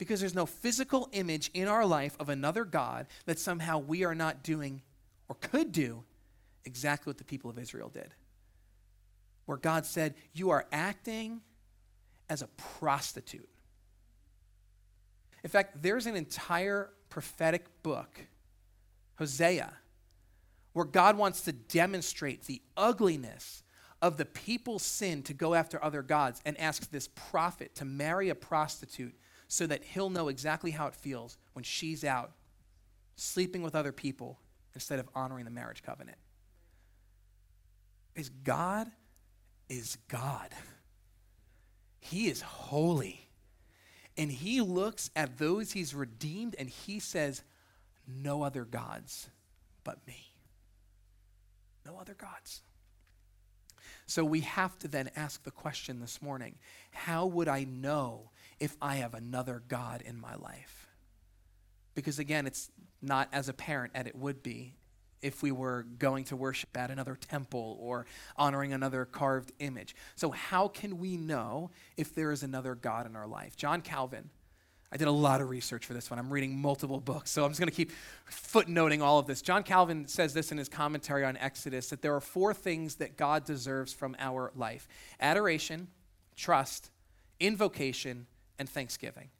because 0.00 0.18
there's 0.18 0.34
no 0.34 0.46
physical 0.46 1.10
image 1.12 1.50
in 1.52 1.68
our 1.68 1.84
life 1.84 2.16
of 2.18 2.30
another 2.30 2.64
God 2.64 3.06
that 3.26 3.38
somehow 3.38 3.76
we 3.76 4.02
are 4.02 4.14
not 4.14 4.42
doing 4.42 4.80
or 5.28 5.34
could 5.34 5.72
do 5.72 6.04
exactly 6.64 7.10
what 7.10 7.18
the 7.18 7.24
people 7.24 7.50
of 7.50 7.58
Israel 7.58 7.90
did. 7.90 8.14
Where 9.44 9.58
God 9.58 9.84
said, 9.84 10.14
You 10.32 10.48
are 10.50 10.64
acting 10.72 11.42
as 12.30 12.40
a 12.40 12.46
prostitute. 12.56 13.50
In 15.44 15.50
fact, 15.50 15.82
there's 15.82 16.06
an 16.06 16.16
entire 16.16 16.88
prophetic 17.10 17.66
book, 17.82 18.22
Hosea, 19.16 19.70
where 20.72 20.86
God 20.86 21.18
wants 21.18 21.42
to 21.42 21.52
demonstrate 21.52 22.44
the 22.44 22.62
ugliness 22.74 23.62
of 24.00 24.16
the 24.16 24.24
people's 24.24 24.82
sin 24.82 25.22
to 25.24 25.34
go 25.34 25.52
after 25.52 25.82
other 25.84 26.00
gods 26.00 26.40
and 26.46 26.58
asks 26.58 26.86
this 26.86 27.08
prophet 27.08 27.74
to 27.74 27.84
marry 27.84 28.30
a 28.30 28.34
prostitute 28.34 29.14
so 29.50 29.66
that 29.66 29.82
he'll 29.82 30.10
know 30.10 30.28
exactly 30.28 30.70
how 30.70 30.86
it 30.86 30.94
feels 30.94 31.36
when 31.54 31.64
she's 31.64 32.04
out 32.04 32.30
sleeping 33.16 33.62
with 33.62 33.74
other 33.74 33.90
people 33.90 34.38
instead 34.74 35.00
of 35.00 35.08
honoring 35.12 35.44
the 35.44 35.50
marriage 35.50 35.82
covenant. 35.82 36.16
Is 38.14 38.28
God 38.28 38.86
is 39.68 39.98
God. 40.06 40.50
He 41.98 42.28
is 42.28 42.42
holy. 42.42 43.28
And 44.16 44.30
he 44.30 44.60
looks 44.60 45.10
at 45.16 45.36
those 45.36 45.72
he's 45.72 45.96
redeemed 45.96 46.54
and 46.56 46.70
he 46.70 47.00
says, 47.00 47.42
No 48.06 48.44
other 48.44 48.64
gods 48.64 49.30
but 49.82 49.98
me. 50.06 50.28
No 51.84 51.98
other 51.98 52.14
gods. 52.14 52.62
So 54.06 54.24
we 54.24 54.40
have 54.40 54.78
to 54.80 54.88
then 54.88 55.10
ask 55.16 55.42
the 55.42 55.50
question 55.50 55.98
this 56.00 56.22
morning 56.22 56.56
how 56.92 57.26
would 57.26 57.48
I 57.48 57.64
know 57.64 58.30
if 58.60 58.76
I 58.80 58.96
have 58.96 59.14
another 59.14 59.62
God 59.66 60.02
in 60.02 60.20
my 60.20 60.36
life. 60.36 60.88
Because 61.94 62.18
again, 62.18 62.46
it's 62.46 62.70
not 63.02 63.28
as 63.32 63.48
apparent 63.48 63.92
as 63.94 64.06
it 64.06 64.14
would 64.14 64.42
be 64.42 64.74
if 65.22 65.42
we 65.42 65.52
were 65.52 65.86
going 65.98 66.24
to 66.24 66.36
worship 66.36 66.76
at 66.76 66.90
another 66.90 67.14
temple 67.14 67.76
or 67.80 68.06
honoring 68.36 68.72
another 68.72 69.04
carved 69.04 69.52
image. 69.58 69.94
So, 70.16 70.30
how 70.30 70.68
can 70.68 70.98
we 70.98 71.16
know 71.16 71.70
if 71.96 72.14
there 72.14 72.32
is 72.32 72.42
another 72.42 72.74
God 72.74 73.06
in 73.06 73.16
our 73.16 73.26
life? 73.26 73.56
John 73.56 73.82
Calvin, 73.82 74.30
I 74.92 74.96
did 74.96 75.08
a 75.08 75.12
lot 75.12 75.40
of 75.40 75.50
research 75.50 75.86
for 75.86 75.94
this 75.94 76.10
one. 76.10 76.18
I'm 76.18 76.32
reading 76.32 76.58
multiple 76.58 77.00
books, 77.00 77.30
so 77.30 77.44
I'm 77.44 77.50
just 77.50 77.60
going 77.60 77.70
to 77.70 77.74
keep 77.74 77.92
footnoting 78.30 79.02
all 79.02 79.18
of 79.18 79.26
this. 79.26 79.40
John 79.40 79.62
Calvin 79.62 80.08
says 80.08 80.34
this 80.34 80.50
in 80.52 80.58
his 80.58 80.68
commentary 80.68 81.24
on 81.24 81.36
Exodus 81.36 81.90
that 81.90 82.02
there 82.02 82.14
are 82.14 82.20
four 82.20 82.52
things 82.54 82.96
that 82.96 83.16
God 83.16 83.44
deserves 83.44 83.92
from 83.92 84.16
our 84.18 84.52
life 84.56 84.88
adoration, 85.20 85.88
trust, 86.34 86.90
invocation, 87.38 88.26
and 88.60 88.68
thanksgiving. 88.68 89.30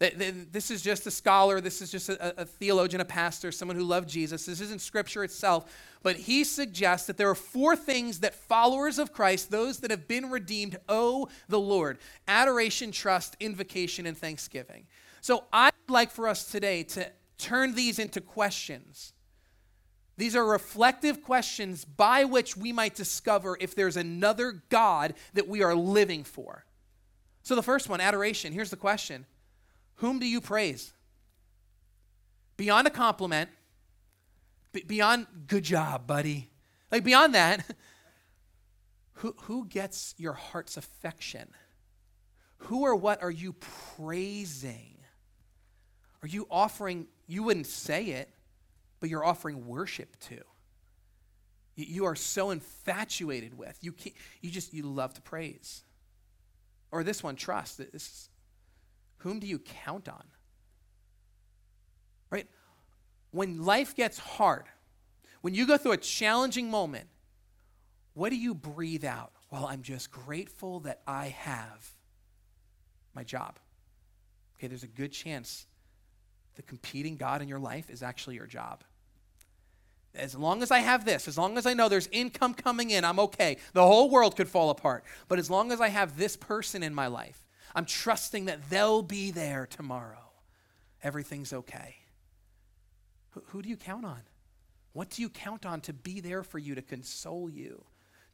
This 0.00 0.70
is 0.70 0.80
just 0.80 1.06
a 1.06 1.10
scholar, 1.10 1.60
this 1.60 1.82
is 1.82 1.90
just 1.90 2.08
a, 2.08 2.40
a, 2.40 2.44
theologian, 2.46 3.02
a 3.02 3.04
pastor, 3.04 3.52
someone 3.52 3.76
who 3.76 3.84
loved 3.84 4.08
Jesus. 4.08 4.46
This 4.46 4.62
isn't 4.62 4.80
scripture 4.80 5.22
itself, 5.22 5.70
but 6.02 6.16
he 6.16 6.42
suggests 6.42 7.06
that 7.06 7.18
there 7.18 7.28
are 7.28 7.34
four 7.34 7.76
things 7.76 8.20
that 8.20 8.34
followers 8.34 8.98
of 8.98 9.12
Christ, 9.12 9.50
those 9.50 9.80
that 9.80 9.90
have 9.90 10.08
been 10.08 10.30
redeemed, 10.30 10.78
owe 10.88 11.28
the 11.48 11.60
Lord 11.60 11.98
adoration, 12.26 12.92
trust, 12.92 13.36
invocation, 13.40 14.06
and 14.06 14.16
thanksgiving. 14.16 14.86
So 15.20 15.44
I'd 15.52 15.72
like 15.86 16.10
for 16.10 16.28
us 16.28 16.50
today 16.50 16.82
to 16.84 17.06
turn 17.36 17.74
these 17.74 17.98
into 17.98 18.22
questions. 18.22 19.12
These 20.16 20.34
are 20.34 20.46
reflective 20.46 21.22
questions 21.22 21.84
by 21.84 22.24
which 22.24 22.56
we 22.56 22.72
might 22.72 22.94
discover 22.94 23.56
if 23.60 23.74
there's 23.74 23.98
another 23.98 24.62
God 24.70 25.12
that 25.34 25.46
we 25.46 25.62
are 25.62 25.74
living 25.74 26.24
for. 26.24 26.64
So, 27.42 27.54
the 27.54 27.62
first 27.62 27.88
one, 27.88 28.00
adoration. 28.00 28.52
Here's 28.52 28.70
the 28.70 28.76
question 28.76 29.26
Whom 29.96 30.18
do 30.18 30.26
you 30.26 30.40
praise? 30.40 30.92
Beyond 32.56 32.86
a 32.86 32.90
compliment, 32.90 33.48
beyond 34.86 35.26
good 35.46 35.64
job, 35.64 36.06
buddy. 36.06 36.50
Like, 36.90 37.04
beyond 37.04 37.34
that, 37.34 37.64
who, 39.14 39.34
who 39.42 39.64
gets 39.66 40.14
your 40.18 40.34
heart's 40.34 40.76
affection? 40.76 41.48
Who 42.64 42.82
or 42.82 42.94
what 42.94 43.22
are 43.22 43.30
you 43.30 43.54
praising? 43.96 44.98
Are 46.22 46.28
you 46.28 46.46
offering, 46.50 47.06
you 47.26 47.42
wouldn't 47.42 47.66
say 47.66 48.04
it, 48.06 48.28
but 49.00 49.08
you're 49.08 49.24
offering 49.24 49.66
worship 49.66 50.18
to? 50.28 50.40
You 51.76 52.04
are 52.04 52.16
so 52.16 52.50
infatuated 52.50 53.56
with. 53.56 53.78
You, 53.80 53.94
you 54.42 54.50
just, 54.50 54.74
you 54.74 54.82
love 54.82 55.14
to 55.14 55.22
praise. 55.22 55.82
Or 56.92 57.04
this 57.04 57.22
one, 57.22 57.36
trust. 57.36 57.78
This, 57.78 58.28
whom 59.18 59.38
do 59.38 59.46
you 59.46 59.58
count 59.58 60.08
on? 60.08 60.24
Right? 62.30 62.46
When 63.30 63.64
life 63.64 63.94
gets 63.94 64.18
hard, 64.18 64.64
when 65.40 65.54
you 65.54 65.66
go 65.66 65.76
through 65.76 65.92
a 65.92 65.96
challenging 65.98 66.70
moment, 66.70 67.08
what 68.14 68.30
do 68.30 68.36
you 68.36 68.54
breathe 68.54 69.04
out? 69.04 69.32
Well, 69.50 69.66
I'm 69.66 69.82
just 69.82 70.10
grateful 70.10 70.80
that 70.80 71.00
I 71.06 71.28
have 71.28 71.88
my 73.14 73.24
job. 73.24 73.58
Okay, 74.56 74.66
there's 74.66 74.82
a 74.82 74.88
good 74.88 75.12
chance 75.12 75.66
the 76.56 76.62
competing 76.62 77.16
God 77.16 77.40
in 77.40 77.48
your 77.48 77.58
life 77.58 77.88
is 77.88 78.02
actually 78.02 78.34
your 78.34 78.46
job. 78.46 78.84
As 80.14 80.34
long 80.34 80.62
as 80.62 80.70
I 80.70 80.80
have 80.80 81.04
this, 81.04 81.28
as 81.28 81.38
long 81.38 81.56
as 81.56 81.66
I 81.66 81.74
know 81.74 81.88
there's 81.88 82.08
income 82.08 82.54
coming 82.54 82.90
in, 82.90 83.04
I'm 83.04 83.20
okay. 83.20 83.58
The 83.72 83.86
whole 83.86 84.10
world 84.10 84.36
could 84.36 84.48
fall 84.48 84.70
apart. 84.70 85.04
But 85.28 85.38
as 85.38 85.48
long 85.48 85.70
as 85.70 85.80
I 85.80 85.88
have 85.88 86.16
this 86.16 86.36
person 86.36 86.82
in 86.82 86.94
my 86.94 87.06
life, 87.06 87.46
I'm 87.74 87.84
trusting 87.84 88.46
that 88.46 88.68
they'll 88.70 89.02
be 89.02 89.30
there 89.30 89.66
tomorrow. 89.66 90.32
Everything's 91.02 91.52
okay. 91.52 91.96
Who, 93.30 93.42
who 93.46 93.62
do 93.62 93.68
you 93.68 93.76
count 93.76 94.04
on? 94.04 94.22
What 94.92 95.10
do 95.10 95.22
you 95.22 95.28
count 95.28 95.64
on 95.64 95.80
to 95.82 95.92
be 95.92 96.20
there 96.20 96.42
for 96.42 96.58
you, 96.58 96.74
to 96.74 96.82
console 96.82 97.48
you, 97.48 97.84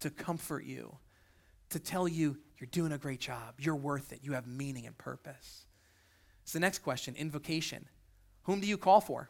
to 0.01 0.09
comfort 0.09 0.65
you, 0.65 0.97
to 1.69 1.79
tell 1.79 2.09
you 2.09 2.39
you're 2.59 2.69
doing 2.69 2.93
a 2.93 2.99
great 2.99 3.21
job, 3.21 3.55
you're 3.59 3.77
worth 3.77 4.13
it, 4.13 4.21
you 4.23 4.33
have 4.33 4.47
meaning 4.47 4.87
and 4.87 4.97
purpose. 4.97 5.67
So 6.45 6.59
the 6.59 6.61
next 6.61 6.79
question, 6.79 7.15
invocation. 7.17 7.87
Whom 8.45 8.61
do 8.61 8.67
you 8.67 8.79
call 8.79 9.01
for? 9.01 9.29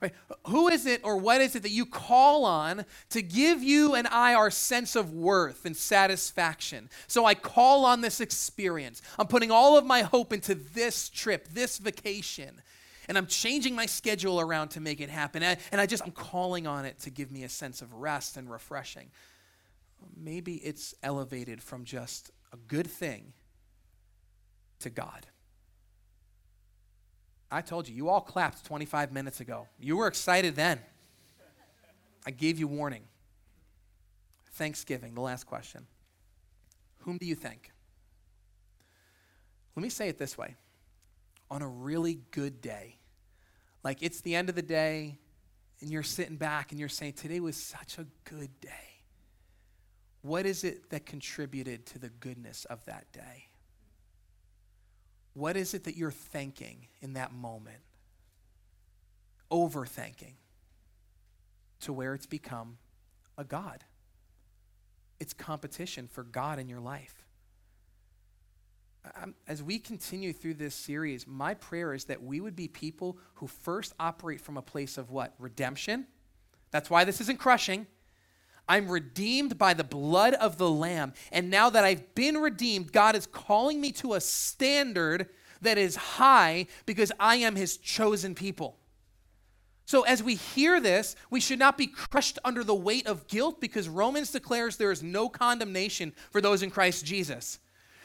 Right? 0.00 0.14
Who 0.46 0.68
is 0.68 0.86
it 0.86 1.02
or 1.04 1.18
what 1.18 1.42
is 1.42 1.54
it 1.54 1.62
that 1.62 1.70
you 1.70 1.84
call 1.84 2.46
on 2.46 2.86
to 3.10 3.20
give 3.20 3.62
you 3.62 3.94
and 3.94 4.06
I 4.06 4.32
our 4.32 4.50
sense 4.50 4.96
of 4.96 5.12
worth 5.12 5.66
and 5.66 5.76
satisfaction? 5.76 6.88
So 7.06 7.26
I 7.26 7.34
call 7.34 7.84
on 7.84 8.00
this 8.00 8.20
experience. 8.20 9.02
I'm 9.18 9.26
putting 9.26 9.50
all 9.50 9.76
of 9.76 9.84
my 9.84 10.00
hope 10.00 10.32
into 10.32 10.54
this 10.54 11.10
trip, 11.10 11.48
this 11.48 11.76
vacation, 11.76 12.62
and 13.08 13.18
I'm 13.18 13.26
changing 13.26 13.74
my 13.74 13.84
schedule 13.84 14.40
around 14.40 14.68
to 14.68 14.80
make 14.80 15.02
it 15.02 15.10
happen. 15.10 15.42
And 15.42 15.58
I 15.72 15.84
just, 15.84 16.02
I'm 16.02 16.12
calling 16.12 16.66
on 16.66 16.86
it 16.86 16.98
to 17.00 17.10
give 17.10 17.30
me 17.30 17.44
a 17.44 17.48
sense 17.50 17.82
of 17.82 17.92
rest 17.92 18.38
and 18.38 18.50
refreshing. 18.50 19.10
Maybe 20.16 20.54
it's 20.54 20.94
elevated 21.02 21.62
from 21.62 21.84
just 21.84 22.30
a 22.54 22.56
good 22.56 22.86
thing 22.86 23.34
to 24.78 24.88
God. 24.88 25.26
I 27.50 27.62
told 27.62 27.88
you, 27.88 27.94
you 27.94 28.08
all 28.08 28.20
clapped 28.20 28.64
25 28.64 29.12
minutes 29.12 29.40
ago. 29.40 29.66
You 29.78 29.96
were 29.96 30.06
excited 30.06 30.54
then. 30.54 30.78
I 32.24 32.30
gave 32.30 32.58
you 32.58 32.68
warning. 32.68 33.02
Thanksgiving, 34.52 35.14
the 35.14 35.20
last 35.20 35.44
question. 35.46 35.86
Whom 37.00 37.16
do 37.18 37.26
you 37.26 37.34
thank? 37.34 37.72
Let 39.74 39.82
me 39.82 39.88
say 39.88 40.08
it 40.08 40.18
this 40.18 40.36
way 40.36 40.56
on 41.50 41.62
a 41.62 41.68
really 41.68 42.20
good 42.30 42.60
day, 42.60 42.96
like 43.82 44.02
it's 44.02 44.20
the 44.20 44.34
end 44.34 44.48
of 44.48 44.54
the 44.54 44.62
day, 44.62 45.18
and 45.80 45.90
you're 45.90 46.02
sitting 46.02 46.36
back 46.36 46.70
and 46.70 46.78
you're 46.78 46.88
saying, 46.88 47.14
Today 47.14 47.40
was 47.40 47.56
such 47.56 47.98
a 47.98 48.06
good 48.24 48.50
day. 48.60 48.68
What 50.22 50.44
is 50.44 50.64
it 50.64 50.90
that 50.90 51.06
contributed 51.06 51.86
to 51.86 51.98
the 51.98 52.10
goodness 52.10 52.66
of 52.66 52.84
that 52.84 53.10
day? 53.12 53.49
What 55.34 55.56
is 55.56 55.74
it 55.74 55.84
that 55.84 55.96
you're 55.96 56.10
thinking 56.10 56.88
in 57.00 57.14
that 57.14 57.32
moment? 57.32 57.80
Overthinking 59.50 60.34
to 61.80 61.92
where 61.92 62.14
it's 62.14 62.26
become 62.26 62.78
a 63.38 63.44
God. 63.44 63.84
It's 65.18 65.32
competition 65.32 66.08
for 66.08 66.22
God 66.22 66.58
in 66.58 66.68
your 66.68 66.80
life. 66.80 67.24
as 69.48 69.62
we 69.62 69.78
continue 69.78 70.32
through 70.32 70.54
this 70.54 70.74
series, 70.74 71.26
my 71.26 71.54
prayer 71.54 71.94
is 71.94 72.04
that 72.04 72.22
we 72.22 72.40
would 72.40 72.54
be 72.54 72.68
people 72.68 73.16
who 73.34 73.46
first 73.46 73.94
operate 73.98 74.40
from 74.40 74.56
a 74.56 74.62
place 74.62 74.98
of 74.98 75.10
what? 75.10 75.34
Redemption. 75.38 76.06
That's 76.70 76.90
why 76.90 77.04
this 77.04 77.20
isn't 77.22 77.38
crushing. 77.38 77.86
I'm 78.70 78.88
redeemed 78.88 79.58
by 79.58 79.74
the 79.74 79.82
blood 79.82 80.34
of 80.34 80.56
the 80.56 80.70
Lamb. 80.70 81.12
And 81.32 81.50
now 81.50 81.70
that 81.70 81.84
I've 81.84 82.14
been 82.14 82.38
redeemed, 82.38 82.92
God 82.92 83.16
is 83.16 83.26
calling 83.26 83.80
me 83.80 83.90
to 83.94 84.14
a 84.14 84.20
standard 84.20 85.28
that 85.60 85.76
is 85.76 85.96
high 85.96 86.68
because 86.86 87.10
I 87.18 87.36
am 87.36 87.56
his 87.56 87.76
chosen 87.76 88.32
people. 88.36 88.76
So, 89.86 90.02
as 90.02 90.22
we 90.22 90.36
hear 90.36 90.78
this, 90.78 91.16
we 91.30 91.40
should 91.40 91.58
not 91.58 91.76
be 91.76 91.88
crushed 91.88 92.38
under 92.44 92.62
the 92.62 92.72
weight 92.72 93.08
of 93.08 93.26
guilt 93.26 93.60
because 93.60 93.88
Romans 93.88 94.30
declares 94.30 94.76
there 94.76 94.92
is 94.92 95.02
no 95.02 95.28
condemnation 95.28 96.12
for 96.30 96.40
those 96.40 96.62
in 96.62 96.70
Christ 96.70 97.04
Jesus. 97.04 97.58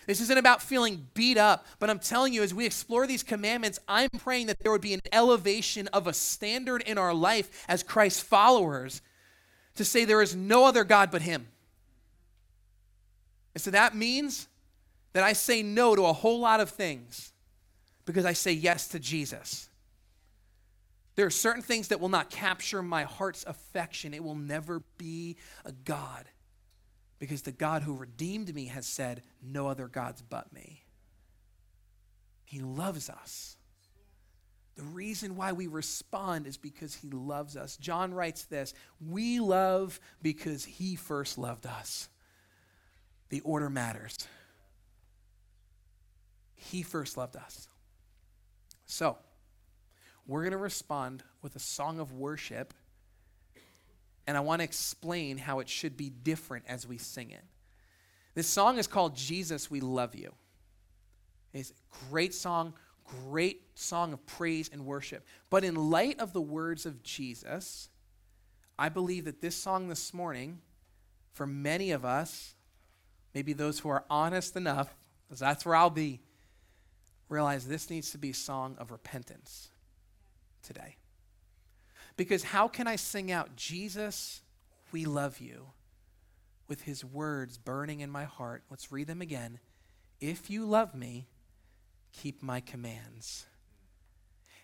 This 0.08 0.20
isn't 0.20 0.38
about 0.38 0.64
feeling 0.64 1.10
beat 1.14 1.38
up, 1.38 1.68
but 1.78 1.92
I'm 1.92 2.00
telling 2.00 2.34
you, 2.34 2.42
as 2.42 2.56
we 2.56 2.66
explore 2.66 3.06
these 3.06 3.22
commandments, 3.22 3.78
I'm 3.88 4.10
praying 4.18 4.48
that 4.48 4.58
there 4.62 4.72
would 4.72 4.82
be 4.82 4.96
an 4.96 5.02
elevation 5.12 5.88
of 5.90 6.08
a 6.08 6.14
standard 6.14 6.82
in 6.82 6.98
our 6.98 7.14
life 7.14 7.66
as 7.68 7.84
Christ's 7.84 8.22
followers 8.22 9.04
to 9.76 9.86
say 9.86 10.06
there 10.06 10.22
is 10.22 10.36
no 10.36 10.66
other 10.66 10.84
God 10.84 11.12
but 11.12 11.22
Him. 11.22 11.48
And 13.54 13.62
so 13.62 13.72
that 13.72 13.96
means 13.96 14.48
that 15.14 15.24
I 15.24 15.34
say 15.34 15.64
no 15.64 15.96
to 15.96 16.06
a 16.06 16.14
whole 16.14 16.40
lot 16.40 16.60
of 16.60 16.70
things 16.70 17.32
because 18.06 18.26
I 18.26 18.34
say 18.34 18.52
yes 18.52 18.88
to 18.90 19.00
Jesus. 19.00 19.70
There 21.16 21.26
are 21.26 21.32
certain 21.32 21.62
things 21.62 21.88
that 21.88 22.02
will 22.02 22.10
not 22.10 22.30
capture 22.30 22.82
my 22.82 23.04
heart's 23.04 23.46
affection. 23.46 24.14
It 24.14 24.24
will 24.24 24.36
never 24.36 24.82
be 24.98 25.38
a 25.64 25.72
God 25.72 26.26
because 27.20 27.44
the 27.44 27.54
God 27.54 27.84
who 27.84 27.96
redeemed 27.96 28.54
me 28.54 28.66
has 28.66 28.86
said, 28.86 29.24
No 29.42 29.68
other 29.68 29.88
gods 29.88 30.22
but 30.22 30.52
me. 30.52 30.84
He 32.44 32.60
loves 32.60 33.10
us. 33.10 33.55
The 34.76 34.84
reason 34.84 35.38
why 35.38 35.54
we 35.54 35.68
respond 35.68 36.48
is 36.48 36.58
because 36.58 36.94
he 36.94 37.10
loves 37.10 37.56
us. 37.56 37.78
John 37.78 38.14
writes 38.14 38.44
this 38.46 38.74
We 39.00 39.40
love 39.40 40.00
because 40.22 40.66
he 40.66 40.96
first 40.96 41.38
loved 41.38 41.66
us. 41.66 42.10
The 43.30 43.42
order 43.42 43.70
matters. 43.70 44.18
He 46.56 46.84
first 46.84 47.16
loved 47.16 47.36
us. 47.36 47.68
So, 48.86 49.18
we're 50.28 50.42
going 50.42 50.52
to 50.52 50.58
respond 50.58 51.24
with 51.42 51.56
a 51.56 51.60
song 51.60 52.00
of 52.00 52.12
worship, 52.12 52.74
and 54.28 54.36
I 54.36 54.40
want 54.40 54.60
to 54.60 54.64
explain 54.64 55.38
how 55.38 55.60
it 55.60 55.70
should 55.70 55.96
be 55.96 56.10
different 56.10 56.66
as 56.68 56.88
we 56.88 56.98
sing 56.98 57.32
it. 57.32 57.44
This 58.34 58.48
song 58.48 58.78
is 58.78 58.88
called 58.88 59.16
Jesus, 59.16 59.70
We 59.72 59.80
Love 59.80 60.16
You. 60.16 60.34
It's 61.54 61.72
a 61.72 62.10
great 62.10 62.34
song, 62.34 62.74
great 63.06 63.62
song 63.76 64.14
of 64.14 64.26
praise 64.26 64.70
and 64.72 64.86
worship. 64.86 65.26
But 65.50 65.64
in 65.64 65.76
light 65.76 66.20
of 66.20 66.34
the 66.34 66.42
words 66.42 66.86
of 66.86 67.04
Jesus, 67.04 67.90
I 68.78 68.90
believe 68.90 69.26
that 69.26 69.42
this 69.42 69.56
song 69.56 69.88
this 69.88 70.14
morning, 70.14 70.60
for 71.34 71.48
many 71.48 71.92
of 71.92 72.04
us, 72.04 72.56
maybe 73.34 73.54
those 73.54 73.80
who 73.80 73.90
are 73.90 74.06
honest 74.10 74.56
enough, 74.56 74.94
because 75.28 75.40
that's 75.40 75.66
where 75.66 75.76
I'll 75.76 75.90
be, 75.90 76.22
realize 77.30 77.68
this 77.68 77.90
needs 77.90 78.12
to 78.12 78.18
be 78.18 78.32
a 78.32 78.36
song 78.36 78.76
of 78.80 78.92
repentance 78.92 79.70
today. 80.62 80.98
Because 82.18 82.44
how 82.44 82.68
can 82.68 82.88
I 82.88 82.96
sing 82.96 83.32
out, 83.32 83.56
Jesus, 83.56 84.42
we 84.92 85.06
love 85.06 85.40
you, 85.40 85.68
with 86.68 86.82
his 86.84 87.04
words 87.04 87.58
burning 87.58 88.00
in 88.00 88.10
my 88.10 88.24
heart? 88.24 88.64
Let's 88.70 88.92
read 88.92 89.08
them 89.08 89.22
again. 89.22 89.60
If 90.22 90.50
you 90.50 90.66
love 90.66 90.96
me, 90.96 91.28
keep 92.22 92.42
my 92.42 92.60
commands. 92.60 93.46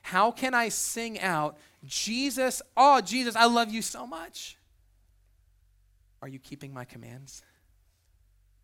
How 0.01 0.31
can 0.31 0.53
I 0.53 0.69
sing 0.69 1.19
out, 1.19 1.57
Jesus, 1.85 2.61
oh, 2.75 3.01
Jesus, 3.01 3.35
I 3.35 3.45
love 3.45 3.71
you 3.71 3.81
so 3.81 4.07
much? 4.07 4.57
Are 6.21 6.27
you 6.27 6.39
keeping 6.39 6.73
my 6.73 6.85
commands? 6.85 7.43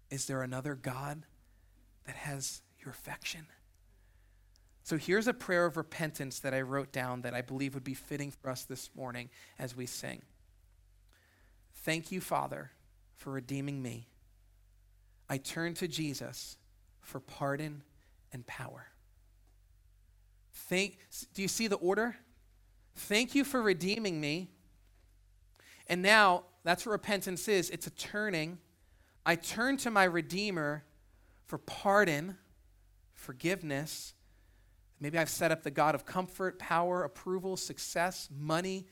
Is 0.09 0.25
there 0.25 0.41
another 0.41 0.75
God 0.75 1.23
that 2.05 2.15
has 2.15 2.61
your 2.79 2.91
affection? 2.91 3.45
So 4.83 4.97
here's 4.97 5.27
a 5.27 5.33
prayer 5.33 5.65
of 5.65 5.75
repentance 5.75 6.39
that 6.39 6.53
I 6.53 6.61
wrote 6.61 6.91
down 6.91 7.21
that 7.21 7.33
I 7.33 7.41
believe 7.41 7.73
would 7.73 7.83
be 7.83 7.93
fitting 7.93 8.31
for 8.31 8.49
us 8.49 8.63
this 8.63 8.89
morning 8.95 9.29
as 9.59 9.75
we 9.75 9.85
sing. 9.85 10.21
Thank 11.75 12.11
you, 12.11 12.21
Father, 12.21 12.71
for 13.15 13.31
redeeming 13.31 13.81
me. 13.81 14.07
I 15.29 15.37
turn 15.37 15.73
to 15.75 15.87
Jesus 15.87 16.57
for 17.01 17.19
pardon 17.19 17.81
and 18.31 18.45
power. 18.45 18.87
Thank, 20.53 20.99
do 21.33 21.41
you 21.41 21.47
see 21.47 21.67
the 21.67 21.75
order? 21.75 22.15
Thank 22.95 23.35
you 23.35 23.43
for 23.43 23.61
redeeming 23.61 24.19
me. 24.19 24.49
And 25.87 26.01
now, 26.01 26.43
that's 26.63 26.85
what 26.85 26.91
repentance 26.91 27.47
is 27.47 27.69
it's 27.69 27.87
a 27.87 27.91
turning. 27.91 28.57
I 29.25 29.35
turn 29.35 29.77
to 29.77 29.91
my 29.91 30.03
Redeemer 30.03 30.83
for 31.45 31.57
pardon, 31.57 32.37
forgiveness, 33.13 34.13
Maybe 34.99 35.17
I've 35.17 35.29
set 35.29 35.51
up 35.51 35.63
the 35.63 35.71
God 35.71 35.95
of 35.95 36.05
comfort, 36.05 36.57
power, 36.57 37.03
approval, 37.03 37.55
success, 37.55 38.29
money. 38.35 38.87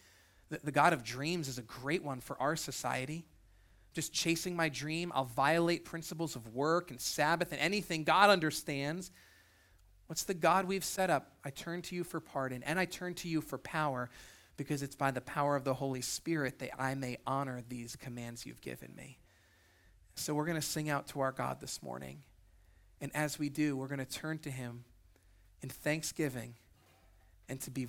The, 0.50 0.60
the, 0.64 0.72
God 0.72 0.94
of 0.94 1.04
dreams 1.04 1.48
is 1.48 1.58
a 1.58 1.64
great 1.64 2.04
one 2.04 2.20
for 2.20 2.40
our 2.40 2.56
society. 2.56 3.26
Just 3.94 4.14
chasing 4.14 4.56
my 4.56 4.70
dream, 4.70 5.12
I'll 5.16 5.26
violate 5.26 5.86
principles 5.86 6.36
of 6.36 6.54
work 6.54 6.92
and 6.92 7.02
Sabbath 7.02 7.52
and 7.52 7.62
anything 7.62 8.04
God 8.04 8.30
understands. 8.30 9.10
What's 10.08 10.24
the 10.24 10.34
God 10.34 10.66
we've 10.66 10.84
set 10.84 11.10
up? 11.10 11.32
I 11.43 11.49
turn 11.49 11.82
to 11.84 11.95
you 11.95 12.03
for 12.03 12.20
pardon 12.20 12.64
and 12.64 12.80
I 12.80 12.86
turn 12.86 13.16
to 13.16 13.28
you 13.28 13.41
for 13.41 13.58
power 13.58 14.10
because 14.58 14.84
it's 14.84 14.95
by 14.95 15.12
the 15.12 15.22
power 15.22 15.56
of 15.56 15.64
the 15.64 15.74
Holy 15.74 16.01
Spirit 16.01 16.60
that 16.60 16.70
I 16.80 16.95
may 16.95 17.18
honor 17.26 17.62
these 17.68 17.95
commands 17.95 18.45
you've 18.45 18.62
given 18.62 18.93
me. 18.95 19.18
So 20.16 20.34
we're 20.34 20.45
going 20.45 20.60
to 20.60 20.66
sing 20.66 20.89
out 20.89 21.08
to 21.08 21.20
our 21.20 21.32
God 21.32 21.60
this 21.60 21.84
morning. 21.84 22.20
And 23.01 23.12
as 23.14 23.38
we 23.38 23.49
do, 23.49 23.76
we're 23.76 23.88
going 23.88 23.99
to 23.99 24.06
turn 24.06 24.39
to 24.39 24.51
him 24.51 24.86
in 25.62 25.70
thanksgiving 25.70 26.56
and 27.49 27.60
to 27.62 27.72
be, 27.72 27.86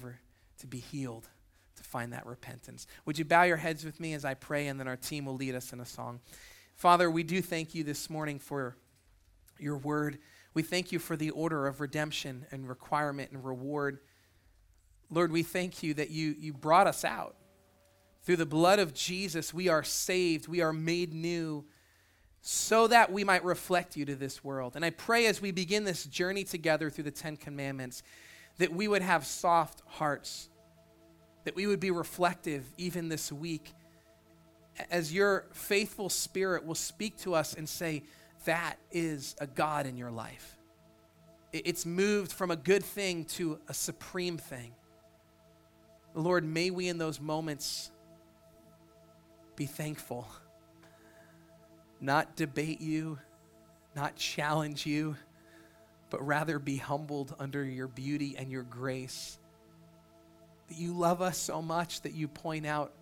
to 0.58 0.66
be 0.66 0.78
healed, 0.78 1.28
to 1.76 1.84
find 1.84 2.12
that 2.12 2.26
repentance. 2.26 2.86
Would 3.04 3.18
you 3.18 3.24
bow 3.24 3.44
your 3.44 3.58
heads 3.58 3.84
with 3.84 4.00
me 4.00 4.14
as 4.14 4.24
I 4.24 4.34
pray, 4.34 4.66
and 4.66 4.80
then 4.80 4.88
our 4.88 4.96
team 4.96 5.26
will 5.26 5.36
lead 5.36 5.54
us 5.54 5.72
in 5.72 5.80
a 5.80 5.86
song? 5.86 6.20
Father, 6.74 7.10
we 7.10 7.22
do 7.22 7.40
thank 7.40 7.74
you 7.74 7.84
this 7.84 8.10
morning 8.10 8.38
for 8.38 8.76
your 9.58 9.76
word. 9.78 10.18
We 10.56 10.62
thank 10.62 10.90
you 10.90 10.98
for 10.98 11.16
the 11.16 11.28
order 11.32 11.66
of 11.66 11.82
redemption 11.82 12.46
and 12.50 12.66
requirement 12.66 13.30
and 13.30 13.44
reward. 13.44 13.98
Lord, 15.10 15.30
we 15.30 15.42
thank 15.42 15.82
you 15.82 15.92
that 15.92 16.08
you, 16.08 16.34
you 16.38 16.54
brought 16.54 16.86
us 16.86 17.04
out. 17.04 17.36
Through 18.22 18.36
the 18.36 18.46
blood 18.46 18.78
of 18.78 18.94
Jesus, 18.94 19.52
we 19.52 19.68
are 19.68 19.84
saved, 19.84 20.48
we 20.48 20.62
are 20.62 20.72
made 20.72 21.12
new 21.12 21.66
so 22.40 22.86
that 22.86 23.12
we 23.12 23.22
might 23.22 23.44
reflect 23.44 23.98
you 23.98 24.06
to 24.06 24.14
this 24.14 24.42
world. 24.42 24.76
And 24.76 24.82
I 24.82 24.88
pray 24.88 25.26
as 25.26 25.42
we 25.42 25.50
begin 25.50 25.84
this 25.84 26.06
journey 26.06 26.42
together 26.42 26.88
through 26.88 27.04
the 27.04 27.10
Ten 27.10 27.36
Commandments 27.36 28.02
that 28.56 28.72
we 28.72 28.88
would 28.88 29.02
have 29.02 29.26
soft 29.26 29.82
hearts, 29.84 30.48
that 31.44 31.54
we 31.54 31.66
would 31.66 31.80
be 31.80 31.90
reflective 31.90 32.64
even 32.78 33.10
this 33.10 33.30
week 33.30 33.74
as 34.90 35.12
your 35.12 35.44
faithful 35.52 36.08
spirit 36.08 36.64
will 36.64 36.74
speak 36.74 37.18
to 37.18 37.34
us 37.34 37.52
and 37.52 37.68
say, 37.68 38.04
That 38.46 38.78
is 38.90 39.36
a 39.40 39.46
God 39.46 39.86
in 39.86 39.96
your 39.96 40.10
life. 40.10 40.56
It's 41.52 41.86
moved 41.86 42.32
from 42.32 42.50
a 42.50 42.56
good 42.56 42.84
thing 42.84 43.24
to 43.36 43.58
a 43.68 43.74
supreme 43.74 44.38
thing. 44.38 44.72
Lord, 46.14 46.44
may 46.44 46.70
we 46.70 46.88
in 46.88 46.98
those 46.98 47.20
moments 47.20 47.90
be 49.54 49.66
thankful 49.66 50.26
not 52.00 52.36
debate 52.36 52.80
you, 52.80 53.18
not 53.94 54.16
challenge 54.16 54.84
you, 54.84 55.16
but 56.10 56.24
rather 56.24 56.58
be 56.58 56.76
humbled 56.76 57.34
under 57.38 57.64
your 57.64 57.88
beauty 57.88 58.36
and 58.36 58.50
your 58.50 58.62
grace. 58.62 59.38
That 60.68 60.76
you 60.76 60.92
love 60.92 61.22
us 61.22 61.38
so 61.38 61.62
much 61.62 62.02
that 62.02 62.12
you 62.12 62.28
point 62.28 62.66
out 62.66 62.92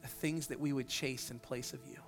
the 0.00 0.08
things 0.08 0.48
that 0.48 0.58
we 0.58 0.72
would 0.72 0.88
chase 0.88 1.30
in 1.30 1.38
place 1.38 1.74
of 1.74 1.80
you. 1.86 1.98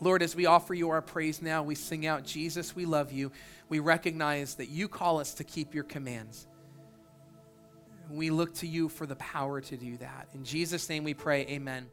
Lord, 0.00 0.22
as 0.22 0.36
we 0.36 0.46
offer 0.46 0.74
you 0.74 0.90
our 0.90 1.02
praise 1.02 1.42
now, 1.42 1.62
we 1.62 1.74
sing 1.74 2.06
out, 2.06 2.24
Jesus, 2.24 2.76
we 2.76 2.84
love 2.84 3.12
you. 3.12 3.32
We 3.68 3.80
recognize 3.80 4.54
that 4.54 4.68
you 4.68 4.88
call 4.88 5.18
us 5.18 5.34
to 5.34 5.44
keep 5.44 5.74
your 5.74 5.84
commands. 5.84 6.46
We 8.10 8.30
look 8.30 8.54
to 8.56 8.66
you 8.66 8.88
for 8.88 9.06
the 9.06 9.16
power 9.16 9.60
to 9.60 9.76
do 9.76 9.96
that. 9.98 10.28
In 10.34 10.44
Jesus' 10.44 10.88
name 10.88 11.04
we 11.04 11.14
pray, 11.14 11.46
amen. 11.46 11.88